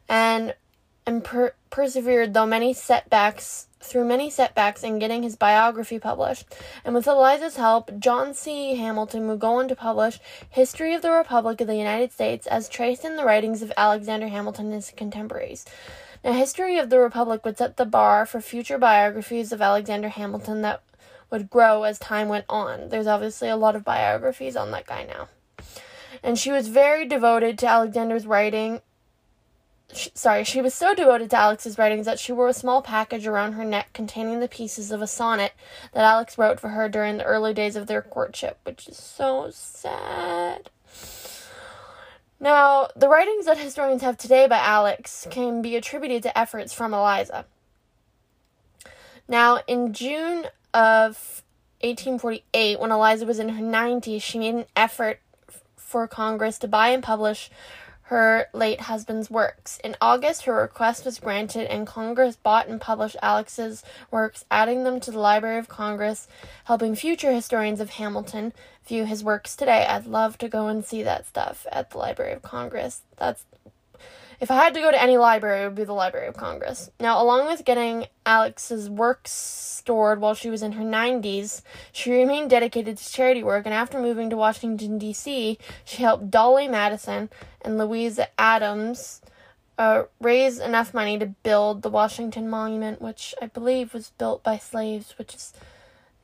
and 0.10 0.54
and 1.08 1.24
per- 1.24 1.54
persevered 1.70 2.34
though 2.34 2.46
many 2.46 2.74
setbacks 2.74 3.68
through 3.80 4.04
many 4.04 4.30
setbacks 4.30 4.84
in 4.84 5.00
getting 5.00 5.24
his 5.24 5.38
biography 5.38 5.98
published. 5.98 6.46
And 6.84 6.94
with 6.94 7.08
Eliza's 7.08 7.56
help, 7.56 8.00
John 8.00 8.34
C. 8.34 8.76
Hamilton 8.76 9.26
would 9.30 9.40
go 9.40 9.54
on 9.54 9.70
to 9.70 9.78
publish 9.78 10.20
History 10.50 10.94
of 10.94 11.02
the 11.02 11.12
Republic 11.12 11.62
of 11.62 11.68
the 11.68 11.78
United 11.78 12.12
States 12.12 12.48
as 12.48 12.68
traced 12.68 13.06
in 13.06 13.16
the 13.16 13.24
writings 13.24 13.62
of 13.62 13.72
Alexander 13.78 14.28
Hamilton 14.28 14.66
and 14.66 14.76
his 14.76 14.92
contemporaries. 14.92 15.64
Now, 16.22 16.34
History 16.34 16.78
of 16.80 16.90
the 16.90 17.00
Republic 17.00 17.46
would 17.46 17.58
set 17.58 17.78
the 17.78 17.86
bar 17.86 18.26
for 18.26 18.42
future 18.42 18.78
biographies 18.78 19.54
of 19.54 19.62
Alexander 19.62 20.10
Hamilton 20.10 20.62
that 20.64 20.82
would 21.36 21.50
grow 21.50 21.84
as 21.84 22.00
time 22.00 22.30
went 22.30 22.46
on. 22.48 22.88
There's 22.88 23.08
obviously 23.08 23.50
a 23.50 23.58
lot 23.58 23.76
of 23.76 23.84
biographies 23.84 24.56
on 24.56 24.72
that 24.72 24.88
guy 24.88 25.04
now. 25.04 25.28
And 26.24 26.40
she 26.40 26.50
was 26.50 26.70
very 26.70 27.06
devoted 27.06 27.60
to 27.60 27.68
Alexander's 27.68 28.26
writing. 28.26 28.80
She, 29.94 30.12
sorry, 30.14 30.46
she 30.46 30.62
was 30.62 30.74
so 30.74 30.96
devoted 30.96 31.30
to 31.32 31.36
Alex's 31.36 31.78
writings 31.78 32.06
that 32.06 32.20
she 32.20 32.32
wore 32.32 32.48
a 32.48 32.54
small 32.54 32.82
package 32.82 33.28
around 33.28 33.54
her 33.54 33.66
neck 33.66 33.92
containing 33.92 34.40
the 34.40 34.48
pieces 34.48 34.92
of 34.92 35.02
a 35.02 35.08
sonnet 35.08 35.52
that 35.92 36.06
Alex 36.06 36.38
wrote 36.38 36.58
for 36.58 36.70
her 36.70 36.88
during 36.88 37.18
the 37.18 37.26
early 37.26 37.54
days 37.54 37.76
of 37.76 37.88
their 37.88 38.02
courtship, 38.02 38.58
which 38.64 38.88
is 38.88 38.96
so 38.96 39.50
sad. 39.52 40.70
Now, 42.40 42.88
the 42.96 43.10
writings 43.10 43.46
that 43.46 43.58
historians 43.58 44.04
have 44.04 44.18
today 44.18 44.48
by 44.48 44.60
Alex 44.60 45.28
can 45.30 45.62
be 45.62 45.76
attributed 45.76 46.24
to 46.24 46.38
efforts 46.38 46.72
from 46.72 46.94
Eliza. 46.94 47.46
Now, 49.28 49.60
in 49.68 49.92
June 49.92 50.46
of 50.76 51.44
1848, 51.82 52.80
when 52.80 52.92
Eliza 52.92 53.26
was 53.26 53.40
in 53.40 53.50
her 53.50 53.64
90s, 53.64 54.22
she 54.22 54.38
made 54.38 54.56
an 54.56 54.66
effort 54.76 55.20
for 55.76 56.08
Congress 56.08 56.60
to 56.60 56.68
buy 56.68 56.90
and 56.90 57.02
publish 57.02 57.50
her 58.10 58.48
late 58.54 58.82
husband's 58.82 59.32
works. 59.32 59.80
In 59.84 59.96
August, 60.00 60.44
her 60.44 60.54
request 60.54 61.06
was 61.06 61.20
granted, 61.20 61.72
and 61.72 61.88
Congress 61.88 62.36
bought 62.36 62.68
and 62.68 62.80
published 62.80 63.16
Alex's 63.22 63.84
works, 64.12 64.46
adding 64.52 64.84
them 64.84 65.00
to 65.00 65.12
the 65.12 65.20
Library 65.20 65.58
of 65.58 65.68
Congress, 65.68 66.28
helping 66.66 66.96
future 66.96 67.32
historians 67.32 67.80
of 67.80 67.92
Hamilton 67.92 68.54
view 68.86 69.06
his 69.06 69.24
works 69.24 69.56
today. 69.56 69.86
I'd 69.88 70.06
love 70.06 70.38
to 70.40 70.50
go 70.50 70.68
and 70.68 70.86
see 70.86 71.02
that 71.02 71.26
stuff 71.26 71.66
at 71.72 71.90
the 71.90 71.98
Library 71.98 72.34
of 72.34 72.44
Congress. 72.44 73.02
That's 73.18 73.44
if 74.40 74.52
I 74.52 74.56
had 74.56 74.74
to 74.74 74.82
go 74.82 74.92
to 74.92 75.02
any 75.02 75.18
library, 75.18 75.62
it 75.62 75.66
would 75.66 75.76
be 75.76 75.84
the 75.84 75.94
Library 75.94 76.28
of 76.28 76.38
Congress. 76.38 76.90
Now, 77.00 77.22
along 77.22 77.48
with 77.48 77.66
getting 77.66 78.08
Alex's 78.26 78.90
works 78.90 79.32
stored 79.32 80.20
while 80.20 80.34
she 80.34 80.50
was 80.50 80.62
in 80.62 80.74
her 80.74 80.84
90s, 80.84 81.62
she 81.92 82.12
remained 82.12 82.50
dedicated 82.50 82.98
to 82.98 83.12
charity 83.12 83.44
work, 83.44 83.66
and 83.66 83.74
after 83.74 84.00
moving 84.00 84.30
to 84.30 84.38
Washington, 84.38 84.98
D.C., 84.98 85.58
she 85.84 86.04
helped 86.04 86.32
Dolley 86.32 86.68
Madison 86.68 87.30
and 87.62 87.78
Louisa 87.78 88.28
Adams 88.38 89.22
uh, 89.78 90.04
raise 90.22 90.60
enough 90.60 90.94
money 90.94 91.20
to 91.20 91.26
build 91.26 91.82
the 91.82 91.90
Washington 91.90 92.50
Monument, 92.50 93.02
which 93.02 93.36
I 93.42 93.48
believe 93.48 93.94
was 93.94 94.12
built 94.18 94.44
by 94.44 94.58
slaves, 94.58 95.16
which 95.18 95.36
is 95.36 95.54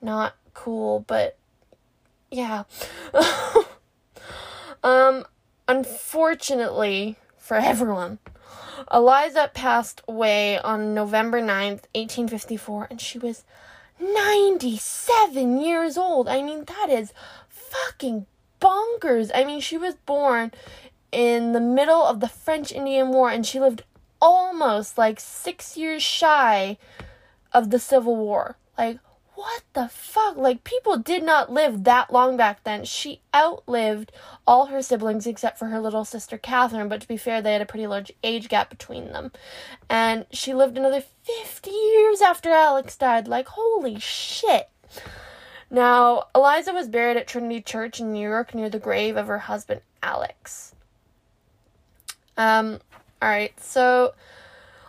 not 0.02 0.36
cool, 0.54 1.04
but 1.08 1.38
yeah. 2.30 2.64
um, 4.84 5.26
unfortunately, 5.68 7.18
for 7.52 7.58
everyone. 7.58 8.18
Eliza 8.94 9.52
passed 9.54 10.02
away 10.08 10.58
on 10.58 10.94
November 10.94 11.42
9th, 11.42 11.84
1854, 11.94 12.88
and 12.90 13.02
she 13.02 13.20
was 13.20 13.44
97 14.00 15.60
years 15.60 15.98
old. 15.98 16.30
I 16.30 16.42
mean, 16.42 16.64
that 16.64 16.88
is 16.90 17.12
fucking 17.50 18.26
bonkers. 18.62 19.32
I 19.36 19.44
mean, 19.44 19.60
she 19.60 19.78
was 19.78 19.96
born 20.06 20.54
in 21.12 21.52
the 21.52 21.60
middle 21.60 22.06
of 22.06 22.22
the 22.22 22.30
French 22.30 22.72
Indian 22.72 23.10
War, 23.10 23.30
and 23.30 23.46
she 23.46 23.60
lived 23.60 23.84
almost 24.22 24.98
like 24.98 25.20
six 25.20 25.76
years 25.76 26.02
shy 26.02 26.78
of 27.52 27.70
the 27.70 27.80
Civil 27.80 28.16
War. 28.16 28.56
Like, 28.78 29.00
what 29.42 29.64
the 29.74 29.88
fuck? 29.88 30.38
Like, 30.38 30.64
people 30.64 30.98
did 30.98 31.24
not 31.24 31.52
live 31.52 31.84
that 31.86 32.14
long 32.14 32.38
back 32.38 32.64
then. 32.64 32.86
She 32.86 33.22
outlived 33.36 34.12
all 34.46 34.68
her 34.68 34.84
siblings 34.84 35.26
except 35.26 35.58
for 35.58 35.66
her 35.68 35.80
little 35.80 36.06
sister 36.06 36.38
Catherine, 36.38 36.88
but 36.88 37.02
to 37.02 37.08
be 37.08 37.18
fair, 37.18 37.42
they 37.42 37.54
had 37.54 37.62
a 37.62 37.66
pretty 37.66 37.88
large 37.88 38.12
age 38.24 38.50
gap 38.50 38.70
between 38.70 39.12
them. 39.12 39.32
And 39.90 40.28
she 40.32 40.54
lived 40.54 40.78
another 40.78 41.02
50 41.24 41.72
years 41.72 42.22
after 42.22 42.52
Alex 42.52 42.96
died. 42.96 43.28
Like, 43.28 43.48
holy 43.48 44.00
shit. 44.00 44.70
Now, 45.72 46.26
Eliza 46.36 46.72
was 46.72 46.88
buried 46.88 47.18
at 47.18 47.28
Trinity 47.28 47.62
Church 47.62 48.00
in 48.00 48.14
New 48.14 48.30
York 48.30 48.54
near 48.54 48.70
the 48.70 48.78
grave 48.78 49.18
of 49.18 49.26
her 49.26 49.40
husband, 49.40 49.82
Alex. 50.04 50.76
Um, 52.38 52.80
alright, 53.24 53.60
so 53.60 54.14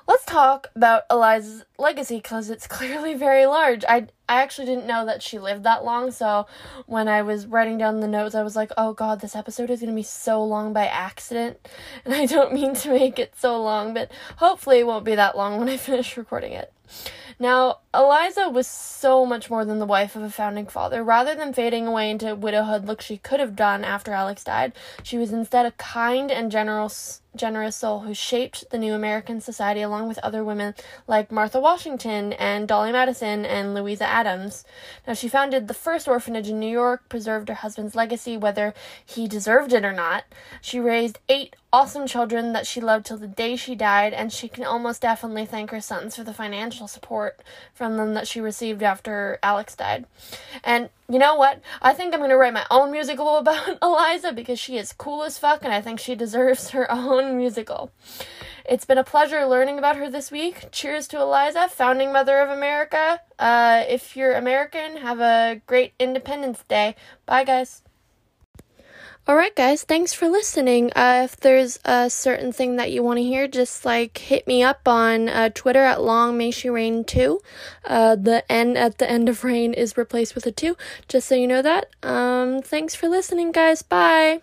let's 0.07 0.27
talk 0.27 0.69
about 0.77 1.05
Eliza's 1.11 1.65
legacy 1.79 2.17
because 2.17 2.51
it's 2.51 2.67
clearly 2.69 3.15
very 3.15 3.47
large. 3.47 3.85
I 3.89 4.09
I 4.33 4.41
actually 4.41 4.65
didn't 4.65 4.87
know 4.87 5.05
that 5.05 5.23
she 5.23 5.39
lived 5.39 5.63
that 5.65 5.85
long, 5.85 6.11
so 6.11 6.47
when 6.87 7.07
I 7.07 7.21
was 7.21 7.47
writing 7.47 7.77
down 7.77 8.01
the 8.01 8.09
notes, 8.09 8.35
I 8.35 8.43
was 8.43 8.57
like, 8.57 8.73
"Oh 8.79 8.95
god, 8.95 9.21
this 9.21 9.37
episode 9.37 9.69
is 9.69 9.81
going 9.81 9.93
to 9.93 9.95
be 9.95 10.03
so 10.03 10.43
long 10.43 10.73
by 10.73 10.87
accident." 10.87 11.69
And 12.07 12.15
I 12.15 12.25
don't 12.25 12.55
mean 12.55 12.75
to 12.77 12.89
make 12.89 13.19
it 13.19 13.35
so 13.37 13.63
long, 13.63 13.93
but 13.93 14.11
hopefully 14.37 14.79
it 14.79 14.87
won't 14.87 15.05
be 15.05 15.15
that 15.15 15.37
long 15.37 15.59
when 15.59 15.69
I 15.69 15.77
finish 15.77 16.17
recording 16.17 16.53
it. 16.55 16.73
Now, 17.43 17.81
Eliza 17.93 18.49
was 18.51 18.69
so 18.69 19.27
much 19.27 19.51
more 19.51 19.65
than 19.65 19.81
the 19.81 19.85
wife 19.85 20.15
of 20.15 20.23
a 20.23 20.31
founding 20.31 20.69
father. 20.69 21.03
Rather 21.03 21.35
than 21.35 21.53
fading 21.53 21.89
away 21.89 22.09
into 22.09 22.37
widowhood 22.37 22.87
like 22.87 23.01
she 23.01 23.17
could 23.17 23.41
have 23.41 23.57
done 23.57 23.83
after 23.83 24.13
Alex 24.13 24.45
died, 24.45 24.75
she 25.03 25.19
was 25.19 25.33
instead 25.33 25.67
a 25.67 25.73
kind 25.73 26.31
and 26.31 26.53
generous 26.53 27.21
generous 27.35 27.75
soul 27.75 28.01
who 28.01 28.15
shaped 28.15 28.63
the 28.71 28.79
new 28.79 28.93
American 28.93 29.41
society 29.41 29.81
along 29.81 30.07
with 30.07 30.19
other 30.19 30.45
women 30.45 30.75
like 31.09 31.33
Martha 31.33 31.59
Washington 31.59 32.33
and 32.35 32.69
Dolley 32.69 32.93
Madison 32.93 33.45
and 33.45 33.75
Louisa 33.75 34.07
Adams. 34.07 34.65
Now, 35.05 35.15
she 35.15 35.29
founded 35.29 35.67
the 35.67 35.75
first 35.75 36.07
orphanage 36.07 36.49
in 36.49 36.61
New 36.61 36.71
York, 36.71 37.09
preserved 37.09 37.49
her 37.49 37.57
husband's 37.57 37.97
legacy, 37.97 38.37
whether 38.37 38.73
he 39.05 39.27
deserved 39.27 39.73
it 39.73 39.85
or 39.85 39.93
not. 39.93 40.25
She 40.61 40.79
raised 40.79 41.19
eight 41.29 41.57
awesome 41.73 42.07
children 42.07 42.53
that 42.53 42.67
she 42.67 42.81
loved 42.81 43.07
till 43.07 43.17
the 43.17 43.27
day 43.27 43.57
she 43.57 43.75
died, 43.75 44.13
and 44.13 44.33
she 44.33 44.49
can 44.49 44.65
almost 44.65 45.03
definitely 45.03 45.47
thank 45.47 45.71
her 45.71 45.81
sons 45.81 46.17
for 46.17 46.25
the 46.25 46.35
financial 46.35 46.87
support 46.87 47.41
from 47.73 47.97
them 47.97 48.15
that 48.15 48.29
she 48.29 48.41
received 48.41 48.83
after 48.83 49.39
Alex 49.43 49.75
died. 49.75 50.05
And 50.63 50.91
you 51.09 51.19
know 51.19 51.35
what? 51.35 51.61
I 51.81 51.93
think 51.95 52.13
I'm 52.13 52.21
going 52.21 52.31
to 52.31 52.37
write 52.37 52.53
my 52.53 52.67
own 52.71 52.91
musical 52.93 53.37
about 53.39 53.79
Eliza 53.83 54.33
because 54.33 54.59
she 54.59 54.77
is 54.77 54.93
cool 54.93 55.23
as 55.23 55.39
fuck, 55.39 55.65
and 55.65 55.73
I 55.73 55.81
think 55.81 55.99
she 55.99 56.15
deserves 56.15 56.71
her 56.71 56.91
own 56.93 57.37
musical. 57.37 57.91
It's 58.65 58.85
been 58.85 58.99
a 58.99 59.05
pleasure 59.05 59.45
learning 59.47 59.79
about 59.79 59.97
her 59.97 60.09
this 60.09 60.31
week. 60.31 60.71
Cheers 60.71 61.09
to 61.09 61.21
Eliza, 61.21 61.69
founding 61.69 62.13
mother 62.13 62.39
of 62.39 62.51
America. 62.51 63.21
Uh, 63.39 63.83
if 63.89 64.17
you're 64.17 64.35
American, 64.35 64.99
have 64.99 65.21
a 65.21 65.61
great 65.67 65.95
Independence 65.99 66.63
Day. 66.69 66.95
Bye, 67.27 67.45
guys. 67.45 67.82
Alright, 69.29 69.55
guys, 69.55 69.85
thanks 69.85 70.13
for 70.13 70.27
listening. 70.27 70.93
Uh, 70.97 71.23
if 71.25 71.37
there's 71.37 71.79
a 71.85 72.11
certain 72.11 72.53
thing 72.53 72.75
that 72.75 72.91
you 72.91 73.05
want 73.05 73.19
to 73.19 73.23
hear, 73.23 73.47
just 73.47 73.85
like 73.85 74.19
hit 74.19 74.49
me 74.49 74.65
up 74.65 74.89
on 74.89 75.29
uh, 75.29 75.49
Twitter 75.55 75.85
at 75.85 76.03
Long 76.03 76.37
May 76.37 76.51
She 76.51 76.69
Rain 76.69 77.05
2. 77.05 77.41
Uh, 77.85 78.17
the 78.17 78.45
N 78.51 78.77
at 78.77 78.99
the 78.99 79.09
end 79.09 79.29
of 79.29 79.45
rain 79.45 79.75
is 79.75 79.97
replaced 79.97 80.35
with 80.35 80.45
a 80.47 80.51
2, 80.51 80.77
just 81.07 81.29
so 81.29 81.37
you 81.37 81.47
know 81.47 81.63
that. 81.63 81.87
Um, 82.03 82.63
thanks 82.63 82.97
for 82.97 83.09
listening, 83.09 83.53
guys. 83.53 83.83
Bye. 83.83 84.41